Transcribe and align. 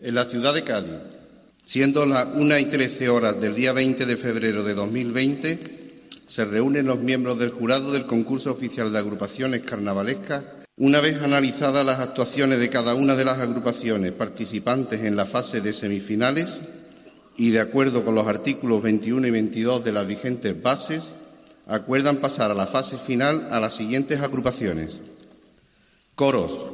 en 0.00 0.14
la 0.14 0.24
ciudad 0.24 0.54
de 0.54 0.62
Cádiz, 0.62 0.92
siendo 1.64 2.04
las 2.06 2.28
1 2.34 2.58
y 2.58 2.64
13 2.66 3.08
horas 3.08 3.40
del 3.40 3.54
día 3.54 3.72
20 3.72 4.06
de 4.06 4.16
febrero 4.16 4.62
de 4.62 4.74
2020, 4.74 5.58
se 6.26 6.44
reúnen 6.44 6.86
los 6.86 6.98
miembros 6.98 7.38
del 7.38 7.50
jurado 7.50 7.92
del 7.92 8.04
concurso 8.04 8.50
oficial 8.50 8.92
de 8.92 8.98
agrupaciones 8.98 9.62
carnavalescas. 9.62 10.44
Una 10.76 11.00
vez 11.00 11.22
analizadas 11.22 11.86
las 11.86 12.00
actuaciones 12.00 12.58
de 12.58 12.68
cada 12.68 12.94
una 12.94 13.16
de 13.16 13.24
las 13.24 13.38
agrupaciones 13.38 14.12
participantes 14.12 15.02
en 15.02 15.16
la 15.16 15.24
fase 15.24 15.60
de 15.60 15.72
semifinales 15.72 16.58
y 17.36 17.50
de 17.50 17.60
acuerdo 17.60 18.04
con 18.04 18.14
los 18.14 18.26
artículos 18.26 18.82
21 18.82 19.26
y 19.26 19.30
22 19.30 19.84
de 19.84 19.92
las 19.92 20.06
vigentes 20.06 20.60
bases, 20.60 21.04
acuerdan 21.66 22.16
pasar 22.16 22.50
a 22.50 22.54
la 22.54 22.66
fase 22.66 22.98
final 22.98 23.48
a 23.50 23.60
las 23.60 23.74
siguientes 23.74 24.20
agrupaciones. 24.20 24.98
Coros. 26.14 26.72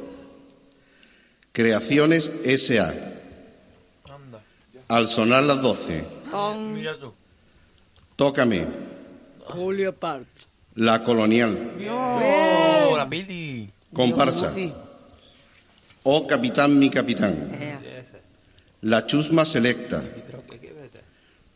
Creaciones 1.51 2.31
S.A. 2.43 3.12
Al 4.93 5.07
sonar 5.07 5.41
las 5.41 5.59
doce. 5.59 6.05
Mira 6.71 6.95
tú. 6.99 7.11
Tócame. 8.15 8.67
Julio 9.47 9.95
Part. 9.95 10.27
La 10.75 11.03
colonial. 11.03 11.71
Oh, 11.89 12.93
la 12.95 13.05
Billy. 13.05 13.71
Comparsa. 13.91 14.53
Oh, 16.03 16.27
capitán, 16.27 16.77
mi 16.77 16.91
capitán. 16.91 17.79
La 18.81 19.07
chusma 19.07 19.45
selecta. 19.45 20.03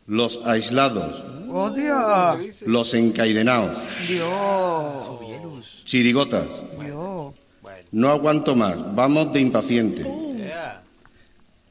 Los 0.08 0.40
aislados. 0.44 1.22
¡Oh, 1.48 1.70
Dios! 1.70 2.62
Los 2.62 2.92
encaidenados. 2.94 3.78
Dios. 4.08 5.84
Chirigotas. 5.84 6.48
Dios. 6.80 7.34
No 7.92 8.10
aguanto 8.10 8.56
más. 8.56 8.96
Vamos 8.96 9.32
de 9.32 9.40
impaciente. 9.40 10.28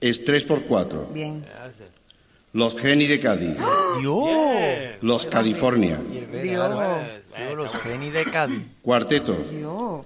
Estrés 0.01 0.43
por 0.43 0.63
cuatro. 0.63 1.09
Bien. 1.13 1.45
Los 2.53 2.77
Geni 2.79 3.07
de 3.07 3.19
Cádiz. 3.19 3.55
Dios. 3.99 4.27
Los 5.01 5.25
California. 5.25 5.99
Dios. 6.41 6.75
Los 7.55 7.73
geni 7.75 8.09
de 8.09 8.25
Cádiz. 8.25 8.63
Cuarteto. 8.81 9.33
Dios. 9.51 10.05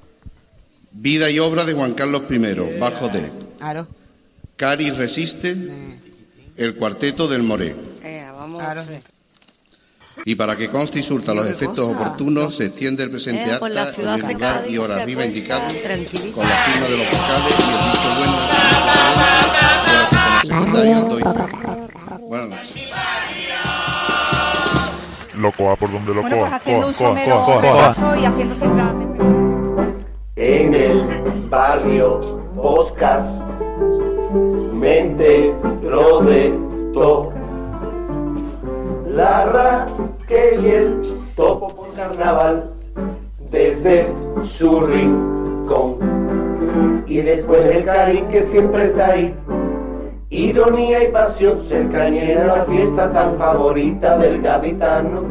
Vida 0.91 1.29
y 1.29 1.39
obra 1.39 1.63
de 1.65 1.73
Juan 1.73 1.93
Carlos 1.93 2.23
I. 2.29 2.77
Bajo 2.79 3.07
D. 3.07 3.31
Claro. 3.57 3.87
Cari 4.57 4.91
resiste. 4.91 5.55
El 6.57 6.75
cuarteto 6.75 7.27
del 7.27 7.43
Moré. 7.43 7.75
Eh, 8.03 8.27
vamos. 8.33 8.59
Claro. 8.59 8.83
Y 10.25 10.35
para 10.35 10.55
que 10.55 10.69
conste 10.69 10.99
y 10.99 11.03
surta 11.03 11.33
los 11.33 11.47
efectos 11.47 11.87
oportunos, 11.87 12.55
se 12.55 12.67
extiende 12.67 13.03
el 13.03 13.11
presente 13.11 13.45
la 13.45 13.83
acta 13.83 13.85
ciudad 13.93 14.19
en 14.19 14.25
el 14.25 14.33
lugar 14.33 14.65
y 14.69 14.77
hora 14.77 14.95
arriba 15.01 15.23
tranquilita. 15.23 16.35
con 16.35 16.47
la 16.47 16.55
firma 16.55 16.87
de 16.87 16.97
los 16.97 17.07
vocales 17.07 17.55
y 17.57 17.69
el 17.71 17.77
visto 17.91 18.09
bueno 18.19 18.37
de 20.71 20.85
la 22.37 22.45
noches. 22.47 22.91
Locoa 25.35 25.75
por 25.75 25.91
donde 25.91 26.13
lo 26.13 26.21
Bueno, 26.21 26.37
pues 26.37 26.49
coa, 26.49 26.55
haciendo 26.55 26.87
un 26.87 26.93
coa, 26.93 27.07
coa, 27.07 27.15
somero 27.15 27.45
coa, 27.45 27.61
coa. 27.61 27.93
famoso 27.93 28.21
y 28.21 28.25
haciendo 28.25 28.55
siempre 28.55 28.83
la 28.83 29.11
en 30.35 30.73
el 30.73 31.49
barrio 31.49 32.19
Boscas, 32.55 33.23
mente 34.73 35.53
Roberto, 35.83 37.33
la 39.13 39.45
Raquel 39.45 40.65
y 40.65 40.69
el 40.69 41.01
topo 41.35 41.67
por 41.67 41.93
carnaval, 41.93 42.71
desde 43.49 44.07
su 44.43 44.81
rincón. 44.81 45.97
Y 47.07 47.21
después 47.21 47.65
el 47.65 47.83
Karim 47.83 48.27
que 48.29 48.41
siempre 48.41 48.85
está 48.85 49.07
ahí, 49.07 49.35
ironía 50.29 51.03
y 51.03 51.11
pasión, 51.11 51.59
cercanía 51.61 52.41
a 52.41 52.57
la 52.57 52.65
fiesta 52.65 53.11
tan 53.11 53.37
favorita 53.37 54.17
del 54.17 54.41
gaditano. 54.41 55.23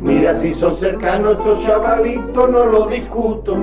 Mira 0.00 0.34
si 0.34 0.54
son 0.54 0.74
cercanos 0.74 1.38
estos 1.38 1.64
chavalitos, 1.64 2.48
no 2.48 2.64
lo 2.64 2.86
discuto 2.86 3.56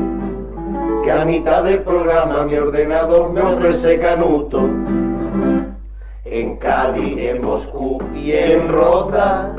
que 1.03 1.11
a 1.11 1.25
mitad 1.25 1.63
del 1.63 1.81
programa 1.81 2.45
mi 2.45 2.55
ordenador 2.55 3.31
me 3.31 3.41
ofrece 3.41 3.97
canuto. 3.97 4.69
En 6.25 6.57
Cali, 6.57 7.27
en 7.27 7.39
Moscú 7.45 8.01
y 8.15 8.31
en 8.31 8.67
Rota, 8.67 9.55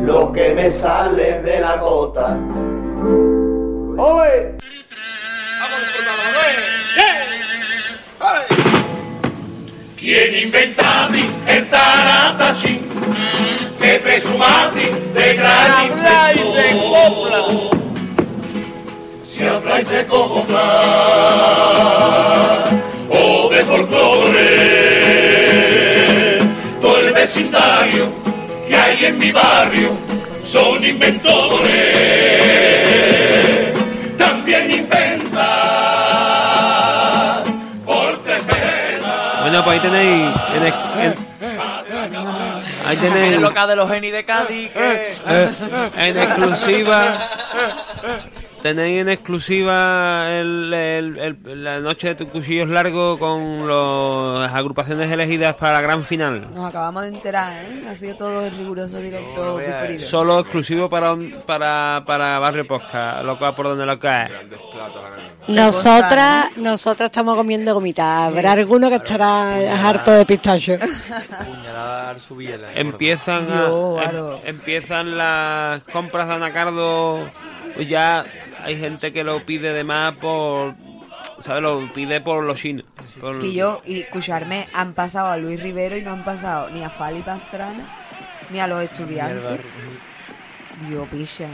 lo 0.00 0.32
que 0.32 0.54
me 0.54 0.70
sale 0.70 1.42
de 1.42 1.60
la 1.60 1.76
gota. 1.76 2.34
¡Oye! 3.98 4.56
¿Quién 9.98 10.34
inventati 10.34 11.30
el 11.46 11.68
taratachín? 11.68 12.80
Que 13.78 13.98
presumati 13.98 14.88
de 15.12 15.34
gran 15.34 15.88
inventor? 15.88 17.76
Si 19.26 19.44
habláis 19.44 19.88
de 19.90 20.06
copla 20.06 20.64
o 23.10 23.48
de 23.50 23.64
folclore, 23.66 25.01
todo 25.01 25.01
el 27.52 28.08
que 28.68 28.76
hay 28.76 29.04
en 29.04 29.18
mi 29.18 29.30
barrio 29.32 29.90
son 30.50 30.82
inventores. 30.84 31.72
También 34.18 34.70
inventan 34.70 35.42
por 37.84 38.22
tres. 38.24 38.42
Bueno, 39.40 39.64
pues 39.64 39.74
ahí 39.74 39.80
tenéis. 39.80 40.30
en 40.54 40.66
ex- 40.66 40.76
en- 41.00 41.32
ahí 42.86 42.96
Tiene 42.96 43.14
tenéis 43.16 43.40
loca 43.40 43.66
de 43.66 43.76
los 43.76 43.90
geni 43.90 44.10
de 44.10 44.24
Cádiz. 44.24 44.70
Que... 44.70 45.12
en 45.96 46.16
exclusiva. 46.18 47.28
Tenéis 48.62 49.00
en 49.00 49.08
exclusiva 49.08 50.28
el, 50.30 50.72
el- 50.72 51.18
el- 51.18 51.64
la 51.64 51.80
noche 51.80 52.14
de 52.14 52.26
cuchillos 52.28 52.68
largos 52.68 53.18
con 53.18 53.66
los- 53.66 54.40
las 54.40 54.54
agrupaciones 54.54 55.10
elegidas 55.10 55.56
para 55.56 55.72
la 55.72 55.80
gran 55.80 56.04
final. 56.04 56.46
Nos 56.54 56.66
acabamos 56.68 57.02
de 57.02 57.08
enterar, 57.08 57.52
¿eh? 57.64 57.82
Ha 57.90 57.94
sido 57.96 58.14
todo 58.14 58.46
en 58.46 58.56
riguroso 58.56 58.98
directo 58.98 59.58
diferido. 59.58 60.06
Solo 60.06 60.38
exclusivo 60.38 60.88
para 60.88 61.12
un- 61.12 61.42
para, 61.44 62.04
para 62.06 62.38
Barrio 62.38 62.64
Posca, 62.64 63.20
lo 63.24 63.36
cual 63.36 63.52
por 63.56 63.66
donde 63.66 63.84
lo 63.84 63.98
cae. 63.98 64.30
Nosotras, 65.48 66.50
nosotras 66.56 67.06
estamos 67.10 67.34
comiendo 67.34 67.74
gomitas. 67.74 68.28
Habrá 68.28 68.52
alguno 68.52 68.88
que 68.88 68.94
estará 68.96 69.88
harto 69.88 70.12
de 70.12 70.24
pistacho. 70.24 70.74
Biela. 72.36 72.72
Empiezan, 72.74 73.50
a- 73.50 73.64
Dios, 73.66 74.00
em- 74.44 74.50
empiezan 74.50 75.18
las 75.18 75.82
compras 75.84 76.28
de 76.28 76.34
Anacardo. 76.34 77.28
Ya 77.88 78.26
hay 78.62 78.78
gente 78.78 79.12
que 79.12 79.24
lo 79.24 79.40
pide 79.44 79.72
de 79.72 79.84
más 79.84 80.14
por. 80.16 80.74
¿Sabes? 81.38 81.62
Lo 81.62 81.92
pide 81.92 82.20
por 82.20 82.44
los 82.44 82.58
chinos. 82.58 82.84
por- 83.20 83.40
Que 83.40 83.52
yo 83.52 83.80
y 83.84 84.00
escucharme 84.00 84.68
han 84.72 84.92
pasado 84.94 85.28
a 85.30 85.36
Luis 85.36 85.60
Rivero 85.60 85.96
y 85.96 86.02
no 86.02 86.12
han 86.12 86.24
pasado 86.24 86.70
ni 86.70 86.82
a 86.84 86.90
Fali 86.90 87.22
Pastrana 87.22 87.84
ni 88.50 88.60
a 88.60 88.66
los 88.66 88.82
estudiantes. 88.82 89.60
Dios, 90.88 91.06
picha, 91.10 91.44
¿eh? 91.44 91.48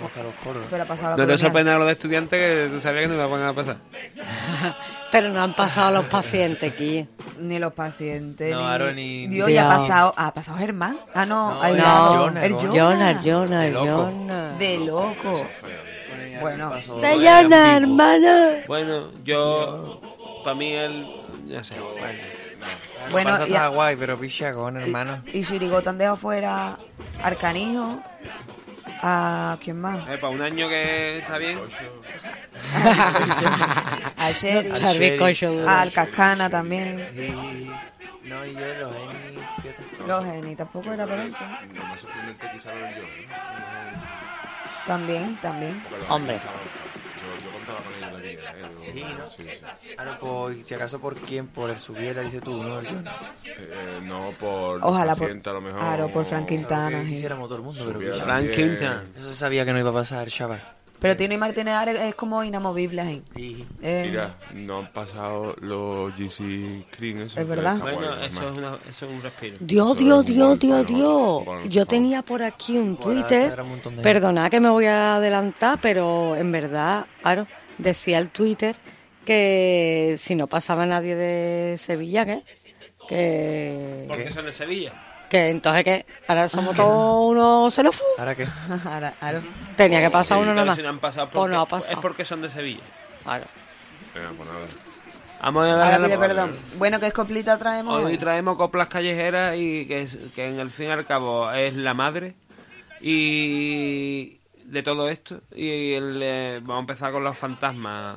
Y 0.00 0.04
están 0.06 0.24
los 0.24 0.34
coros. 0.36 0.64
Pero 0.70 0.82
ha 0.84 0.86
pasado 0.86 1.16
No 1.16 1.26
te 1.26 1.36
sorprende 1.38 1.72
a 1.72 1.78
los 1.78 1.86
de 1.86 1.92
estudiantes 1.92 2.38
que 2.38 2.68
tú 2.72 2.80
sabías 2.80 3.02
que 3.02 3.08
no 3.08 3.14
iban 3.26 3.42
a 3.42 3.52
pasar. 3.52 3.76
Pero 5.10 5.30
no 5.30 5.42
han 5.42 5.54
pasado 5.54 5.90
los 5.94 6.04
pacientes 6.04 6.72
aquí. 6.72 7.06
Ni 7.38 7.58
los 7.58 7.72
pacientes. 7.72 8.52
No, 8.52 8.60
ni... 8.60 8.66
Aaron, 8.66 8.94
ni- 8.96 9.26
Dios, 9.26 9.50
ya 9.50 9.66
ha 9.66 9.78
pasado. 9.78 10.14
¿Ha 10.16 10.32
pasado 10.32 10.58
Germán? 10.58 10.98
Ah, 11.14 11.26
no. 11.26 11.54
No, 11.54 11.68
no. 11.68 11.74
lado. 11.74 12.18
Jonah, 12.18 12.44
El 12.46 12.52
¿no? 12.52 12.58
Jonah. 12.60 12.74
Jonas, 12.74 13.24
Jonas, 13.24 13.62
De 13.64 13.70
loco. 13.72 13.86
Jonas. 13.86 14.58
De 14.58 14.78
loco. 14.78 15.48
Bueno. 16.42 16.82
Se 16.82 17.16
Jonas, 17.18 17.76
hermano. 17.76 18.50
Bueno, 18.66 19.10
yo. 19.24 20.00
Para 20.44 20.54
mí, 20.56 20.72
el. 20.72 21.06
Ya 21.46 21.64
sé. 21.64 21.78
Bueno. 21.80 22.18
Bueno, 23.10 23.30
Pasa 23.30 23.48
y, 23.48 23.52
está 23.52 23.64
a- 23.64 23.68
guay, 23.68 23.96
pero 23.96 24.18
picha 24.18 24.52
con 24.54 24.76
hermano. 24.76 25.22
y 25.32 25.42
Chirigota 25.42 25.90
han 25.90 25.98
dejado 25.98 26.16
fuera 26.16 26.78
Arcanijo. 27.22 28.00
¿A 29.04 29.58
quién 29.60 29.80
más? 29.80 29.98
para 30.06 30.28
un 30.28 30.40
año 30.40 30.68
que 30.68 31.18
está 31.18 31.36
bien. 31.38 31.58
Al 34.16 34.32
Sherry. 34.34 35.18
Al 35.66 35.90
Cascana 35.92 36.48
también. 36.48 37.08
Y- 37.16 37.68
No, 38.28 38.46
y 38.46 38.54
yo 38.54 38.60
los 38.80 38.94
Eni. 38.94 39.42
Los 40.06 40.24
Geni 40.24 40.54
tampoco 40.56 40.92
era 40.92 41.04
para 41.06 41.22
tanto. 41.24 41.44
Lo 41.74 41.84
más 41.84 42.00
sorprendente 42.00 42.46
quizá 42.52 42.72
lo 42.74 42.80
yo, 42.90 43.02
¿no? 43.02 43.08
También, 44.86 45.38
también. 45.40 45.82
Hombre. 46.08 46.40
Yo, 46.42 47.44
yo 47.46 47.52
contaba 47.52 47.78
con 47.80 47.94
ellos 47.94 48.12
la 48.12 48.18
línea, 48.18 48.50
¿eh? 48.52 48.60
Yo- 48.60 48.92
Sí, 48.92 49.04
¿no? 49.16 49.26
Sí, 49.26 49.42
sí. 49.50 49.92
Ahora, 49.96 50.18
pues, 50.18 50.66
si 50.66 50.74
acaso 50.74 51.00
por 51.00 51.16
quién, 51.20 51.46
por 51.46 51.70
el 51.70 51.78
Subiela, 51.78 52.20
dice 52.22 52.40
tú, 52.40 52.62
¿no? 52.62 52.80
El 52.80 52.86
John. 52.88 53.04
Eh, 53.44 54.00
no 54.02 54.32
por 54.38 54.80
Ojalá 54.84 55.14
por- 55.16 55.30
a 55.30 55.52
lo 55.52 55.60
mejor. 55.60 55.80
claro, 55.80 56.08
por 56.12 56.24
Frank 56.26 56.46
Quintana. 56.48 57.02
Quisiéramos 57.04 57.48
todo 57.48 57.56
el 57.58 57.64
mundo, 57.64 57.82
pero 57.86 58.00
Frank. 58.22 58.50
Quintana. 58.50 59.04
eso 59.16 59.28
se 59.28 59.34
sabía 59.34 59.64
que 59.64 59.72
no 59.72 59.78
iba 59.78 59.90
a 59.90 59.94
pasar, 59.94 60.28
chaval. 60.28 60.62
Pero 61.02 61.16
Tino 61.16 61.34
y 61.34 61.38
Martínez 61.38 61.74
Ares 61.74 61.96
es 62.00 62.14
como 62.14 62.42
inamovible 62.44 63.02
ahí. 63.02 63.22
Y 63.36 63.66
Eh, 63.82 64.04
Mira, 64.08 64.36
no 64.54 64.78
han 64.78 64.92
pasado 64.92 65.54
los 65.60 66.14
GC 66.16 66.86
esos. 67.24 67.36
Es 67.36 67.46
verdad. 67.48 67.76
Guay, 67.80 67.94
Bueno, 67.96 68.10
normal. 68.12 68.28
eso 68.30 68.48
es, 68.52 68.58
una, 68.58 68.78
eso 68.88 69.06
es 69.06 69.12
un 69.12 69.20
respiro. 69.22 69.56
Dios, 69.60 69.96
Dios, 69.96 70.24
Dios, 70.24 70.58
Dios, 70.60 70.86
Dios. 70.86 71.42
Yo 71.68 71.82
por 71.84 71.88
tenía 71.88 72.22
por 72.22 72.42
aquí 72.42 72.78
un 72.78 72.96
Por 72.96 73.12
Twitter. 73.14 73.60
un 73.60 73.96
de- 73.96 74.02
Perdona 74.02 74.48
que 74.48 74.60
me 74.60 74.70
voy 74.70 74.86
a 74.86 75.16
adelantar, 75.16 75.78
pero 75.82 76.36
en 76.36 76.52
verdad, 76.52 77.04
claro, 77.20 77.46
decía 77.78 78.18
el 78.18 78.30
Twitter 78.30 78.76
que 79.24 80.16
si 80.18 80.34
no 80.36 80.46
pasaba 80.46 80.86
nadie 80.86 81.16
de 81.16 81.76
Sevilla, 81.78 82.24
¿qué? 82.24 82.42
Que, 83.08 84.04
Porque 84.08 84.30
son 84.30 84.46
de 84.46 84.52
Sevilla. 84.52 84.92
Que 85.32 85.48
entonces 85.48 85.82
que 85.82 86.06
ahora 86.28 86.46
somos 86.48 86.76
todos 86.76 87.30
unos 87.32 87.72
xenófobos. 87.74 88.12
¿Ahora 88.18 88.34
qué? 88.34 88.46
ahora, 88.84 89.14
ahora. 89.20 89.42
Tenía 89.76 90.00
que 90.02 90.10
pasar 90.10 90.36
uno 90.38 90.54
nomás. 90.54 90.76
si 90.76 90.82
no 90.82 90.90
han 90.90 90.98
pasado 90.98 91.26
Pues 91.30 91.34
porque, 91.40 91.54
no 91.54 91.62
ha 91.62 91.66
pasado. 91.66 91.92
es 91.94 91.98
porque 91.98 92.24
son 92.26 92.42
de 92.42 92.50
Sevilla. 92.50 92.82
Claro. 93.24 93.46
Venga, 94.14 94.30
pues 94.36 94.48
nada. 94.48 94.66
Vamos 95.40 95.64
a 95.66 95.72
Ahora 95.72 95.84
darle 95.90 96.06
pide 96.08 96.18
la- 96.18 96.26
perdón. 96.28 96.56
Bueno, 96.76 97.00
¿qué 97.00 97.06
escoplita 97.06 97.58
traemos 97.58 97.96
Hoy 97.98 98.04
hoy? 98.12 98.18
traemos 98.18 98.56
coplas 98.58 98.88
callejeras 98.88 99.56
y 99.56 99.86
que, 99.86 100.02
es- 100.02 100.18
que 100.34 100.44
en 100.46 100.60
el 100.60 100.70
fin 100.70 100.88
y 100.88 100.90
al 100.92 101.04
cabo 101.06 101.50
es 101.50 101.74
la 101.74 101.94
madre 101.94 102.34
y 103.00 104.38
de 104.64 104.82
todo 104.82 105.08
esto 105.08 105.40
y 105.54 105.94
el, 105.94 106.20
eh, 106.22 106.60
vamos 106.62 106.76
a 106.76 106.80
empezar 106.80 107.10
con 107.12 107.24
los 107.24 107.36
fantasmas 107.38 108.16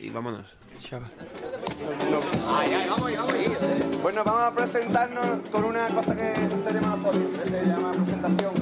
y 0.00 0.10
vámonos. 0.10 0.56
Chaval. 0.80 1.10
Bueno, 4.02 4.22
vamos 4.24 4.42
a 4.42 4.54
presentarnos 4.54 5.48
con 5.50 5.64
una 5.64 5.88
cosa 5.88 6.14
que 6.14 6.34
se 6.34 6.72
llama 6.72 6.96
nosotros, 6.96 7.38
que 7.44 7.50
se 7.50 7.66
llama 7.66 7.92
presentación. 7.92 8.52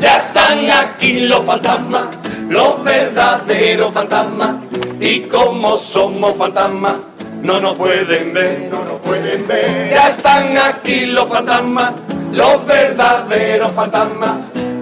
Ya 0.00 0.16
están 0.16 0.70
aquí 0.70 1.20
los 1.26 1.44
fantasmas, 1.44 2.06
los 2.50 2.82
verdaderos 2.82 3.94
fantasmas. 3.94 4.56
Y 5.00 5.20
como 5.20 5.78
somos 5.78 6.36
fantasmas, 6.36 6.96
no 7.42 7.60
nos 7.60 7.74
pueden 7.76 8.34
ver, 8.34 8.68
no 8.70 8.84
nos 8.84 9.00
pueden 9.00 9.46
ver. 9.46 9.88
Ya 9.88 10.10
están 10.10 10.58
aquí 10.58 11.06
los 11.06 11.26
fantasmas, 11.26 11.92
los 12.32 12.66
verdaderos 12.66 13.70
fantasmas. 13.72 14.32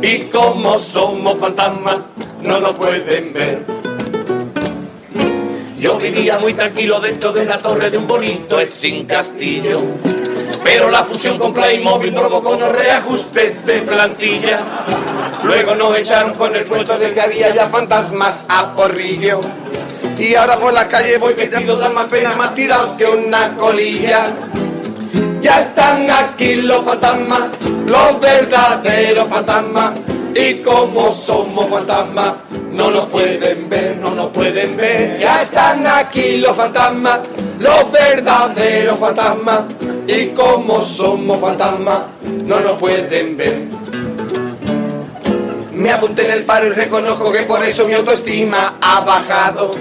Y 0.02 0.24
como 0.24 0.78
somos 0.78 1.38
fantasmas, 1.38 1.98
no 2.42 2.58
nos 2.58 2.74
pueden 2.74 3.32
ver. 3.32 3.64
Yo 5.78 5.96
vivía 5.98 6.38
muy 6.38 6.54
tranquilo 6.54 6.98
dentro 6.98 7.32
de 7.32 7.44
la 7.44 7.58
torre 7.58 7.90
de 7.90 7.98
un 7.98 8.06
bonito 8.06 8.58
es 8.58 8.70
sin 8.70 9.04
castillo. 9.04 9.82
Pero 10.64 10.90
la 10.90 11.04
fusión 11.04 11.38
con 11.38 11.52
Playmobil 11.52 12.12
provocó 12.12 12.50
unos 12.50 12.72
reajustes 12.72 13.64
de 13.64 13.78
plantilla. 13.82 14.58
Luego 15.44 15.74
nos 15.74 15.96
echaron 15.96 16.34
con 16.34 16.54
el 16.54 16.64
cuento 16.66 16.98
de 16.98 17.12
que 17.12 17.20
había 17.20 17.54
ya 17.54 17.68
fantasmas 17.68 18.44
a 18.48 18.74
porrillo. 18.74 19.40
Y 20.18 20.34
ahora 20.34 20.58
por 20.58 20.72
la 20.72 20.88
calle 20.88 21.16
voy 21.16 21.34
vestido 21.34 21.76
de 21.76 21.88
más 21.90 22.06
pena, 22.06 22.34
más 22.34 22.54
tirado 22.54 22.96
que 22.96 23.06
una 23.06 23.56
colilla. 23.56 24.26
Ya 25.40 25.60
están 25.60 26.10
aquí 26.10 26.56
los 26.56 26.84
fantasmas, 26.84 27.42
los 27.86 28.20
verdaderos 28.20 29.28
fantasmas. 29.28 29.92
Y 30.34 30.56
como 30.56 31.12
somos 31.12 31.68
fantasmas, 31.68 32.32
no 32.72 32.90
nos 32.90 33.06
pueden 33.06 33.68
ver, 33.68 33.96
no 33.96 34.10
nos 34.10 34.30
pueden 34.32 34.76
ver. 34.76 35.18
Ya 35.18 35.42
están 35.42 35.86
aquí 35.86 36.38
los 36.38 36.56
fantasmas, 36.56 37.20
los 37.58 37.90
verdaderos 37.92 38.98
fantasmas. 38.98 39.60
Y 40.06 40.28
como 40.28 40.84
somos 40.84 41.38
fantasmas, 41.38 41.98
no 42.44 42.60
nos 42.60 42.78
pueden 42.78 43.36
ver. 43.36 43.62
Me 45.78 45.92
apunté 45.92 46.24
en 46.24 46.32
el 46.32 46.44
paro 46.44 46.66
y 46.66 46.70
reconozco 46.70 47.30
que 47.30 47.42
por 47.42 47.62
eso 47.62 47.86
mi 47.86 47.94
autoestima 47.94 48.78
ha 48.80 48.98
bajado. 49.02 49.76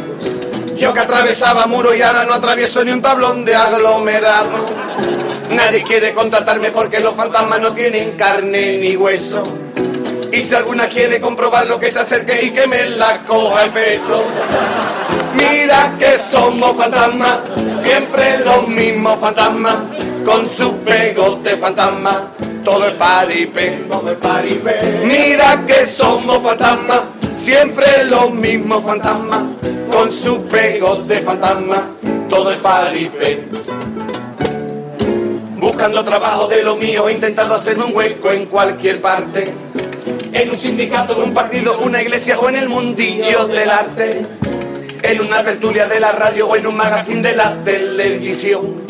Yo 0.78 0.94
que 0.94 1.00
atravesaba 1.00 1.66
muro 1.66 1.92
y 1.96 2.04
ahora 2.04 2.24
no 2.24 2.36
atravieso 2.36 2.86
ni 2.86 2.92
un 2.92 3.02
tablón 3.02 3.44
de 3.44 3.56
aglomerado. 3.56 4.68
Nadie 5.50 5.82
quiere 5.82 6.14
contratarme 6.14 6.70
porque 6.70 7.00
los 7.00 7.16
fantasmas 7.16 7.60
no 7.62 7.74
tienen 7.74 8.12
carne 8.12 8.78
ni 8.78 8.96
hueso. 8.96 9.42
Y 10.32 10.40
si 10.44 10.54
alguna 10.54 10.88
quiere 10.88 11.20
comprobar 11.20 11.66
lo 11.66 11.80
que 11.80 11.92
se 11.92 11.98
acerque 11.98 12.42
y 12.44 12.52
que 12.52 12.68
me 12.68 12.92
la 12.92 13.24
coja 13.24 13.64
el 13.64 13.72
peso. 13.72 14.22
Mira 15.34 15.96
que 15.98 16.16
somos 16.20 16.78
fantasmas, 16.78 17.40
siempre 17.74 18.38
los 18.46 18.68
mismos 18.68 19.20
fantasmas, 19.20 19.78
con 20.24 20.48
su 20.48 20.78
pegote 20.78 21.58
fantasma, 21.58 22.34
todo 22.68 22.86
es 22.86 22.94
paripé, 22.96 23.86
todo 23.90 24.12
es 24.12 24.18
paripé. 24.18 25.02
Mira 25.06 25.64
que 25.66 25.86
somos 25.86 26.44
fantasmas, 26.44 27.00
siempre 27.32 27.86
los 28.10 28.34
mismos 28.34 28.84
fantasmas, 28.84 29.40
con 29.90 30.12
su 30.12 30.46
pegote 30.48 31.22
fantasma, 31.22 31.92
todo 32.28 32.52
es 32.52 32.58
paripé. 32.58 33.44
Buscando 35.56 36.04
trabajo 36.04 36.50
de 36.50 36.62
lo 36.62 36.76
mío, 36.76 37.10
intentando 37.10 37.56
hacerme 37.56 37.86
un 37.86 37.96
hueco 37.96 38.34
en 38.34 38.48
cualquier 38.48 39.00
parte. 39.00 39.54
En 40.34 40.50
un 40.50 40.58
sindicato, 40.58 41.16
en 41.16 41.30
un 41.30 41.34
partido, 41.34 41.80
una 41.80 42.02
iglesia 42.02 42.38
o 42.38 42.50
en 42.50 42.58
el 42.58 42.68
mundillo 42.68 43.48
del 43.48 43.70
arte. 43.70 44.26
En 45.04 45.22
una 45.22 45.42
tertulia 45.42 45.88
de 45.88 46.02
la 46.02 46.12
radio 46.12 46.50
o 46.50 46.56
en 46.58 46.68
un 46.68 46.76
magazine 46.76 47.22
de 47.22 47.34
la 47.34 47.64
televisión. 47.64 48.87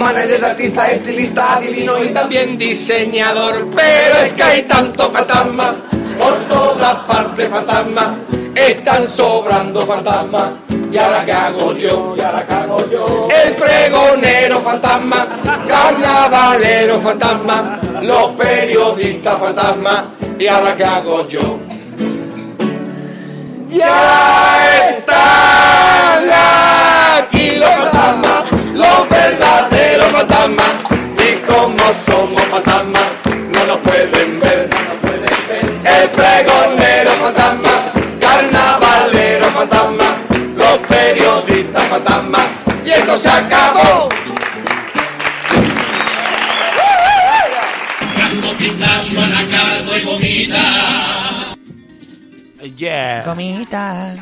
Manager 0.00 0.40
de 0.40 0.46
artista, 0.46 0.90
estilista, 0.90 1.56
adivino 1.56 2.02
y 2.02 2.08
también 2.08 2.56
diseñador. 2.56 3.68
Pero 3.76 4.16
es 4.24 4.32
que 4.32 4.42
hay 4.42 4.62
tanto 4.62 5.10
fantasma, 5.10 5.74
por 6.18 6.38
todas 6.44 6.94
partes 7.00 7.48
fantasma. 7.50 8.16
Están 8.54 9.06
sobrando 9.06 9.86
fantasmas. 9.86 10.52
¿Y 10.90 10.96
ahora 10.96 11.24
qué 11.26 11.32
hago 11.32 11.76
yo? 11.76 12.14
¿Y 12.16 12.20
ahora 12.22 12.46
qué 12.46 12.54
hago 12.54 12.90
yo? 12.90 13.28
El 13.44 13.54
pregonero 13.54 14.60
fantasma, 14.60 15.28
carnavalero 15.68 16.98
fantasma, 16.98 17.78
los 18.00 18.32
periodistas 18.32 19.38
fantasma. 19.38 20.14
¿Y 20.38 20.46
ahora 20.46 20.74
qué 20.76 20.84
hago 20.84 21.28
yo? 21.28 21.58
Ya 23.68 24.59
fantasmas. 30.40 30.72
Y 31.18 31.36
como 31.46 31.84
somos 32.06 32.42
fantasmas, 32.44 33.08
no 33.52 33.66
nos 33.66 33.78
pueden 33.78 34.40
ver. 34.40 34.70
El 35.84 36.10
pregonero 36.10 37.10
fantasma, 37.22 37.70
carnavalero 38.20 39.46
fantasma, 39.50 40.16
los 40.56 40.78
periodistas 40.86 41.82
fantasmas. 41.84 42.46
Y 42.84 42.90
esto 42.90 43.18
se 43.18 43.28
acabó. 43.28 44.08
Yeah. 52.76 53.24
Comita. 53.24 54.16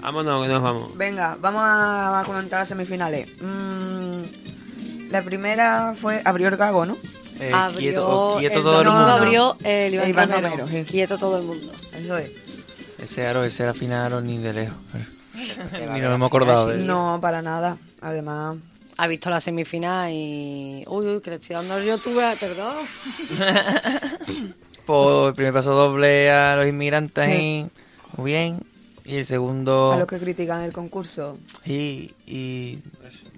Vámonos, 0.00 0.46
que 0.46 0.52
nos 0.52 0.62
vamos. 0.62 0.96
Venga, 0.96 1.36
vamos 1.40 1.62
a, 1.62 2.20
a 2.20 2.24
comentar 2.24 2.60
las 2.60 2.68
semifinales. 2.68 3.40
Mm, 3.40 4.22
la 5.10 5.22
primera 5.22 5.94
fue. 5.96 6.20
Abrió 6.24 6.48
el 6.48 6.56
gago, 6.56 6.86
¿no? 6.86 6.96
Eh, 7.40 7.50
abrió, 7.52 7.78
quieto, 7.80 8.36
quieto 8.38 8.56
el 8.58 8.62
todo 8.62 8.80
el 8.80 8.86
no, 8.86 8.92
mundo. 8.92 9.08
abrió 9.10 9.56
el 9.64 9.94
Iván, 9.94 10.04
El 10.04 10.10
Iván 10.10 10.30
Romero. 10.30 10.48
Romero, 10.56 10.66
sí. 10.68 10.84
Quieto 10.84 11.18
todo 11.18 11.38
el 11.38 11.44
mundo. 11.44 11.72
Eso 11.94 12.16
es. 12.18 12.32
Ese 13.02 13.26
aro, 13.26 13.44
ese 13.44 13.64
era 13.64 13.74
final 13.74 14.24
ni 14.26 14.38
de 14.38 14.52
lejos. 14.52 14.76
ni 15.34 16.00
nos 16.00 16.14
hemos 16.14 16.26
acordado 16.28 16.68
de 16.68 16.76
él. 16.76 16.86
No, 16.86 17.18
para 17.20 17.42
nada. 17.42 17.76
Además. 18.00 18.56
Ha 18.96 19.08
visto 19.08 19.28
la 19.28 19.40
semifinal 19.40 20.08
y... 20.12 20.84
Uy, 20.86 21.06
uy, 21.08 21.20
que 21.20 21.30
le 21.30 21.36
estoy 21.36 21.56
dando 21.56 21.76
el 21.78 21.84
youtuber, 21.86 22.36
perdón. 22.38 22.76
Pues 24.86 25.28
el 25.28 25.34
primer 25.34 25.52
paso 25.54 25.72
doble 25.72 26.30
a 26.30 26.56
los 26.56 26.66
inmigrantes 26.66 27.24
Sí. 27.26 27.32
ahí, 27.32 27.70
muy 28.18 28.32
bien. 28.32 28.60
Y 29.06 29.16
el 29.16 29.24
segundo... 29.26 29.92
A 29.92 29.96
los 29.98 30.06
que 30.06 30.18
critican 30.18 30.62
el 30.62 30.72
concurso. 30.72 31.38
Y, 31.64 32.12
y... 32.26 32.78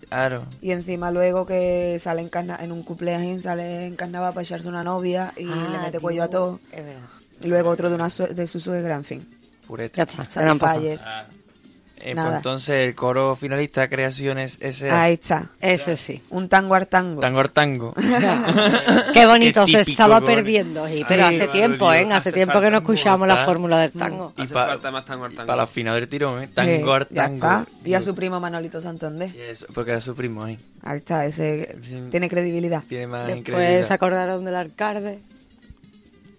Claro. 0.08 0.44
Y 0.62 0.70
encima 0.70 1.10
luego 1.10 1.44
que 1.46 1.98
sale 1.98 2.22
en, 2.22 2.28
carna- 2.28 2.58
en 2.62 2.72
un 2.72 2.82
cumpleaños, 2.82 3.42
sale 3.42 3.86
en 3.86 3.96
carnaval 3.96 4.32
para 4.34 4.42
echarse 4.44 4.68
una 4.68 4.84
novia 4.84 5.32
y 5.36 5.46
Ah, 5.50 5.68
le 5.72 5.78
mete 5.78 5.90
tío, 5.92 6.00
cuello 6.00 6.22
a 6.22 6.28
todo. 6.28 6.60
Es 6.72 6.84
verdad. 6.84 7.00
Y 7.42 7.48
luego 7.48 7.70
otro 7.70 7.88
de 7.88 7.94
una 7.96 8.08
sue- 8.08 8.28
de 8.32 8.46
su 8.46 8.60
suegra, 8.60 8.94
en 8.94 9.04
fin. 9.04 9.28
Pureta. 9.66 9.96
Ya 9.96 10.02
está. 10.04 10.30
se 10.30 10.40
han 10.40 10.58
pasado. 10.58 10.80
Eh, 11.98 12.14
pues 12.14 12.34
entonces 12.36 12.88
el 12.88 12.94
coro 12.94 13.34
finalista 13.36 13.88
Creaciones 13.88 14.58
S.A. 14.60 15.02
Ahí 15.02 15.14
está. 15.14 15.50
Ese 15.60 15.96
sí. 15.96 16.22
Un 16.30 16.48
tango 16.48 16.74
al 16.74 16.86
tango. 16.86 17.20
Tango 17.20 17.40
al 17.40 17.50
tango. 17.50 17.94
Qué 19.14 19.26
bonito 19.26 19.64
Qué 19.66 19.84
se 19.84 19.90
estaba 19.90 20.20
perdiendo, 20.20 20.86
sí, 20.86 21.04
pero 21.08 21.26
Ay, 21.26 21.36
hace 21.36 21.48
tiempo, 21.48 21.92
¿eh? 21.92 22.04
Hace 22.04 22.14
hace 22.14 22.32
tiempo 22.32 22.60
que 22.60 22.70
no 22.70 22.78
escuchamos 22.78 23.26
la 23.26 23.38
fórmula 23.38 23.78
del 23.80 23.92
tango. 23.92 24.32
Y 24.36 24.42
Hace 24.42 24.54
pa- 24.54 24.66
falta 24.66 24.90
más 24.90 25.04
tango 25.04 25.24
al 25.24 25.32
tango. 25.32 25.46
Para 25.46 25.56
la 25.56 25.66
final 25.66 25.94
del 25.94 26.08
tirón, 26.08 26.42
¿eh? 26.42 26.44
Eh, 26.44 26.48
Tango 26.54 26.92
al 26.92 27.06
tango. 27.06 27.34
está. 27.36 27.66
Y 27.84 27.94
a 27.94 28.00
su 28.00 28.14
primo 28.14 28.40
Manolito 28.40 28.80
Santander. 28.80 29.30
Y 29.34 29.40
eso, 29.40 29.66
porque 29.74 29.92
era 29.92 30.00
su 30.00 30.14
primo 30.14 30.44
ahí. 30.44 30.58
Ahí 30.82 30.98
está, 30.98 31.24
ese 31.26 31.76
Sí. 31.82 32.00
tiene 32.10 32.28
credibilidad. 32.28 32.82
Tiene 32.88 33.06
más 33.06 33.26
Después 33.26 33.86
se 33.86 33.92
acordaron 33.92 34.44
del 34.44 34.56
alcalde. 34.56 35.18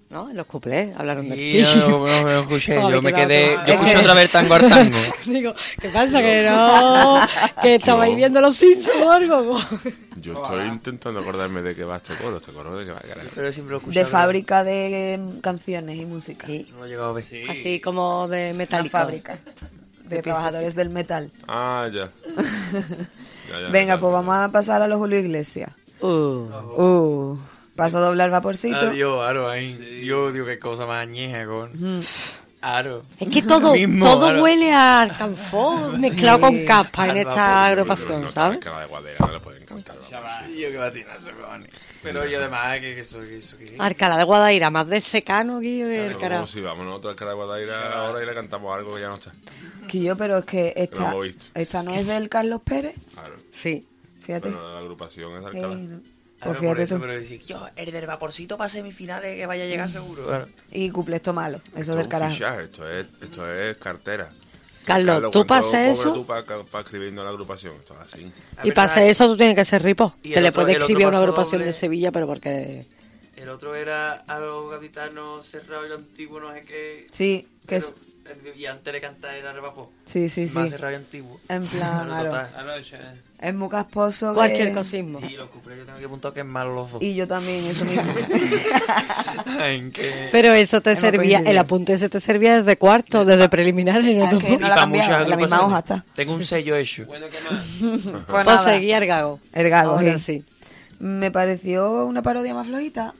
¿No? 0.10 0.30
En 0.30 0.38
los 0.38 0.48
cuplés 0.48 0.96
hablaron 0.98 1.28
del 1.28 1.38
Y 1.38 1.52
quillo. 1.52 1.76
no, 1.76 1.90
no, 1.90 2.22
no 2.22 2.24
me 2.26 2.40
escuché, 2.40 2.78
Joder, 2.80 2.96
yo 2.96 3.02
me 3.02 3.14
quedé, 3.14 3.58
yo 3.68 3.74
escuché 3.74 3.98
otra 3.98 4.14
vez 4.14 4.32
tango 4.32 4.54
al 4.54 4.70
tango. 4.70 4.98
Digo, 5.26 5.54
¿qué 5.82 5.90
pasa? 5.90 6.22
Que 6.22 6.44
no, 6.50 7.20
que 7.62 7.76
estabais 7.76 8.16
viendo 8.16 8.40
los 8.40 8.56
Simpsons 8.56 9.02
o 9.02 9.12
algo. 9.12 9.60
Yo 10.22 10.34
estoy 10.42 10.66
intentando 10.68 11.20
acordarme 11.20 11.62
de 11.62 11.76
qué 11.76 11.84
va 11.84 11.98
este 11.98 12.14
coro, 12.16 12.38
este 12.38 12.54
coro 12.54 12.78
de 12.78 12.86
qué 12.86 12.92
va. 12.94 13.02
Pero 13.36 13.52
siempre 13.52 13.72
lo 13.74 13.78
escuché. 13.80 14.00
De 14.00 14.06
fábrica 14.06 14.64
de 14.64 15.16
em, 15.16 15.42
canciones 15.42 15.98
y 15.98 16.06
música. 16.06 16.48
Sí, 16.48 16.66
No 16.72 16.80
lo 16.80 16.86
he 16.86 16.90
llegado 16.90 17.10
a 17.10 17.14
ver. 17.14 17.26
así 17.50 17.82
como 17.82 18.30
de 18.30 18.54
metálica. 18.54 19.00
fábrica. 19.00 19.38
De 20.06 20.22
trabajadores 20.22 20.74
del 20.74 20.90
metal. 20.90 21.30
Ah, 21.50 21.90
ya. 21.94 22.10
Ya, 23.50 23.60
ya, 23.62 23.68
Venga, 23.72 23.98
pues 24.00 24.10
ya. 24.10 24.16
vamos 24.16 24.36
a 24.36 24.50
pasar 24.54 24.82
a 24.82 24.88
los 24.88 24.98
Julio 25.00 25.20
Iglesias. 25.20 25.70
Uh, 26.00 26.08
Uh, 26.78 27.38
paso 27.78 27.98
a 28.00 28.02
doblar 28.02 28.30
vaporcito. 28.30 28.76
Adiós, 28.78 29.26
Aro, 29.26 29.50
ahí. 29.50 29.74
Dios, 30.02 30.34
Dios, 30.34 30.46
qué 30.46 30.60
cosa 30.60 30.86
más 30.86 31.02
añeja, 31.04 31.46
con. 31.46 31.72
Mm. 31.74 32.02
Aro. 32.60 33.04
es 33.20 33.30
que 33.30 33.44
todo, 33.44 33.74
Mismo, 33.76 34.04
todo 34.06 34.26
Aro. 34.26 34.42
huele 34.44 34.74
a 34.74 35.02
alcanfor 35.02 35.98
mezclado 36.00 36.40
con 36.42 36.66
capa 36.66 37.08
en 37.08 37.18
esta 37.18 37.34
sí, 37.68 37.72
agrupación, 37.74 38.22
No, 38.24 38.32
¿sabes? 38.32 38.60
cara 38.60 38.80
de 38.82 38.88
guadera, 38.88 39.26
no 39.26 39.32
le 39.34 39.40
pueden 39.40 39.64
cantar. 39.66 39.96
vamos, 40.12 40.30
sí. 40.52 40.60
Yo 40.60 40.72
qué 40.72 40.78
batinazo, 40.78 41.30
cojones. 41.40 41.70
Pero 42.02 42.26
yo 42.26 42.40
además, 42.40 42.80
que, 42.80 42.96
que 42.96 43.04
soy, 43.04 43.28
que 43.30 43.42
soy. 43.42 43.60
que- 43.60 43.76
Alcalá 43.78 44.18
de 44.18 44.24
Guadaira, 44.24 44.70
más 44.72 44.88
de 44.88 45.02
secano 45.02 45.60
que 45.62 45.86
de 45.86 46.08
Alcalá. 46.10 46.46
Si 46.48 46.60
vamos 46.60 46.86
nosotros 46.86 47.12
al 47.14 47.16
cara 47.18 47.32
de 47.32 47.38
guadaira 47.38 47.94
ahora 47.94 48.24
y 48.24 48.26
le 48.26 48.34
cantamos 48.34 48.76
algo 48.76 48.96
que 48.96 49.02
ya 49.02 49.08
no 49.10 49.16
está. 49.16 49.32
Que 49.88 50.00
yo, 50.02 50.16
pero 50.18 50.40
es 50.40 50.46
que 50.46 50.74
Lo 51.00 51.24
esta, 51.24 51.52
esta 51.62 51.84
no 51.84 51.94
es 51.94 52.08
del 52.08 52.28
Carlos 52.28 52.62
Pérez. 52.64 52.96
Claro. 53.14 53.36
Sí. 53.52 53.86
Fíjate. 54.24 54.50
Bueno, 54.50 54.68
la 54.74 54.80
agrupación 54.80 55.32
es 55.38 55.44
Eh, 55.44 55.46
Alcalá. 55.48 55.76
no. 55.76 56.00
Claro, 56.40 56.60
Pues 56.60 56.70
por 56.70 56.80
eso, 56.80 56.96
tú. 56.96 57.02
pero 57.02 57.14
decir, 57.14 57.42
yo, 57.48 57.68
el 57.76 57.92
del 57.92 58.06
vaporcito 58.06 58.58
para 58.58 58.70
semifinales 58.70 59.36
que 59.38 59.46
vaya 59.48 59.64
a 59.64 59.68
llegar 59.68 59.90
seguro. 59.90 60.26
Claro. 60.28 60.46
Y 60.72 60.90
cumple 60.92 61.16
esto 61.16 61.34
malo. 61.34 61.58
Eso 61.72 61.80
Esto 61.82 61.92
del 61.96 62.02
es 62.04 62.08
carajo. 62.08 62.34
fichaje, 62.36 62.64
esto 62.64 62.90
es, 62.90 63.08
esto 63.22 63.52
es 63.54 63.78
cartera. 63.78 64.30
Carlos, 64.86 65.16
¿tú 65.16 65.22
¿cuánto 65.22 65.48
para 65.48 65.60
hacer 65.62 65.82
cobras 65.88 66.00
eso? 66.00 66.14
tú 66.14 66.26
para 66.26 66.44
escribiendo 66.82 67.24
la 67.24 67.30
agrupación? 67.32 67.74
Esto 67.76 67.94
es 67.96 68.14
así. 68.14 68.32
Y 68.64 68.72
hacer 68.86 69.04
eso 69.04 69.26
tú 69.28 69.36
tienes 69.36 69.56
que 69.56 69.66
ser 69.66 69.82
ripo. 69.84 70.16
Y 70.24 70.30
Que 70.32 70.36
el 70.38 70.44
le 70.44 70.50
otro- 70.50 70.62
puedes 70.62 70.76
otro 70.76 70.86
escribir 70.86 71.06
a 71.06 71.10
una 71.10 71.18
agrupación 71.18 71.54
doble. 71.60 71.66
de 71.66 71.74
Sevilla, 71.74 72.12
pero 72.12 72.28
porque... 72.28 72.86
El 73.36 73.50
otro 73.50 73.76
era 73.76 74.14
a 74.28 74.40
los 74.40 74.72
gaditanos 74.72 75.46
cerrados 75.46 75.90
y 75.90 75.94
antiguos, 75.94 76.42
no 76.42 76.54
sé 76.54 76.62
qué. 76.62 77.08
Sí, 77.12 77.48
que 77.68 77.78
es. 77.78 77.94
Y 78.56 78.66
antes 78.66 78.92
de 78.94 79.02
cantar 79.02 79.36
era 79.36 79.52
el 79.52 79.62
vapor. 79.62 79.88
Sí, 80.06 80.30
sí, 80.30 80.48
Más 80.54 80.66
sí. 80.66 80.70
cerrado 80.72 80.94
y 80.94 80.96
antiguo. 80.96 81.40
En 81.50 81.66
plan, 81.66 82.08
Claro, 82.10 82.74
eso 82.76 82.96
es- 83.40 83.54
muy 83.54 83.70
casposo. 83.70 84.30
que- 84.30 84.36
Cualquier 84.36 84.74
cosismo. 84.74 85.20
Y 85.28 85.36
los 85.36 85.48
cumpleaños 85.50 85.86
tengo 85.86 86.00
que 86.00 86.06
apuntar 86.06 86.34
que 86.34 86.40
es 86.40 86.46
malo 86.46 86.74
los 86.74 86.92
dos. 86.94 87.02
Y 87.04 87.14
yo 87.16 87.28
también, 87.28 87.66
eso 87.66 87.86
mismo. 87.86 88.04
Pero 90.32 90.54
eso 90.54 90.82
te 90.82 90.96
servía, 90.96 91.40
el 91.40 91.58
apunte 91.58 91.94
ese 91.94 92.10
te 92.10 92.20
servía 92.20 92.58
desde 92.58 92.78
cuarto, 92.78 93.26
desde 93.26 93.50
preliminares. 93.50 94.22
Ah, 94.24 94.32
¿no? 94.32 94.38
es 94.40 94.44
que 94.44 94.58
no 94.58 94.68
la 94.68 94.74
en 94.76 94.80
la 94.80 94.88
misma 94.88 95.16
agrupaciones. 95.18 95.60
hoja 95.60 95.80
está. 95.80 96.06
Tengo 96.16 96.34
un 96.34 96.44
sello 96.44 96.76
hecho. 96.76 97.06
Bueno, 97.06 97.28
¿qué 97.30 97.38
más? 97.42 98.24
Pues 98.28 98.44
Pues 98.46 98.62
seguía 98.62 98.98
el 98.98 99.08
gago. 99.08 99.40
el 99.54 99.70
gago, 99.70 99.92
Ahora 99.92 100.20
sí. 100.20 100.44
sí. 100.44 100.44
Me 101.00 101.30
pareció 101.32 102.06
una 102.06 102.22
parodia 102.22 102.54
más 102.54 102.68
flojita. 102.68 103.14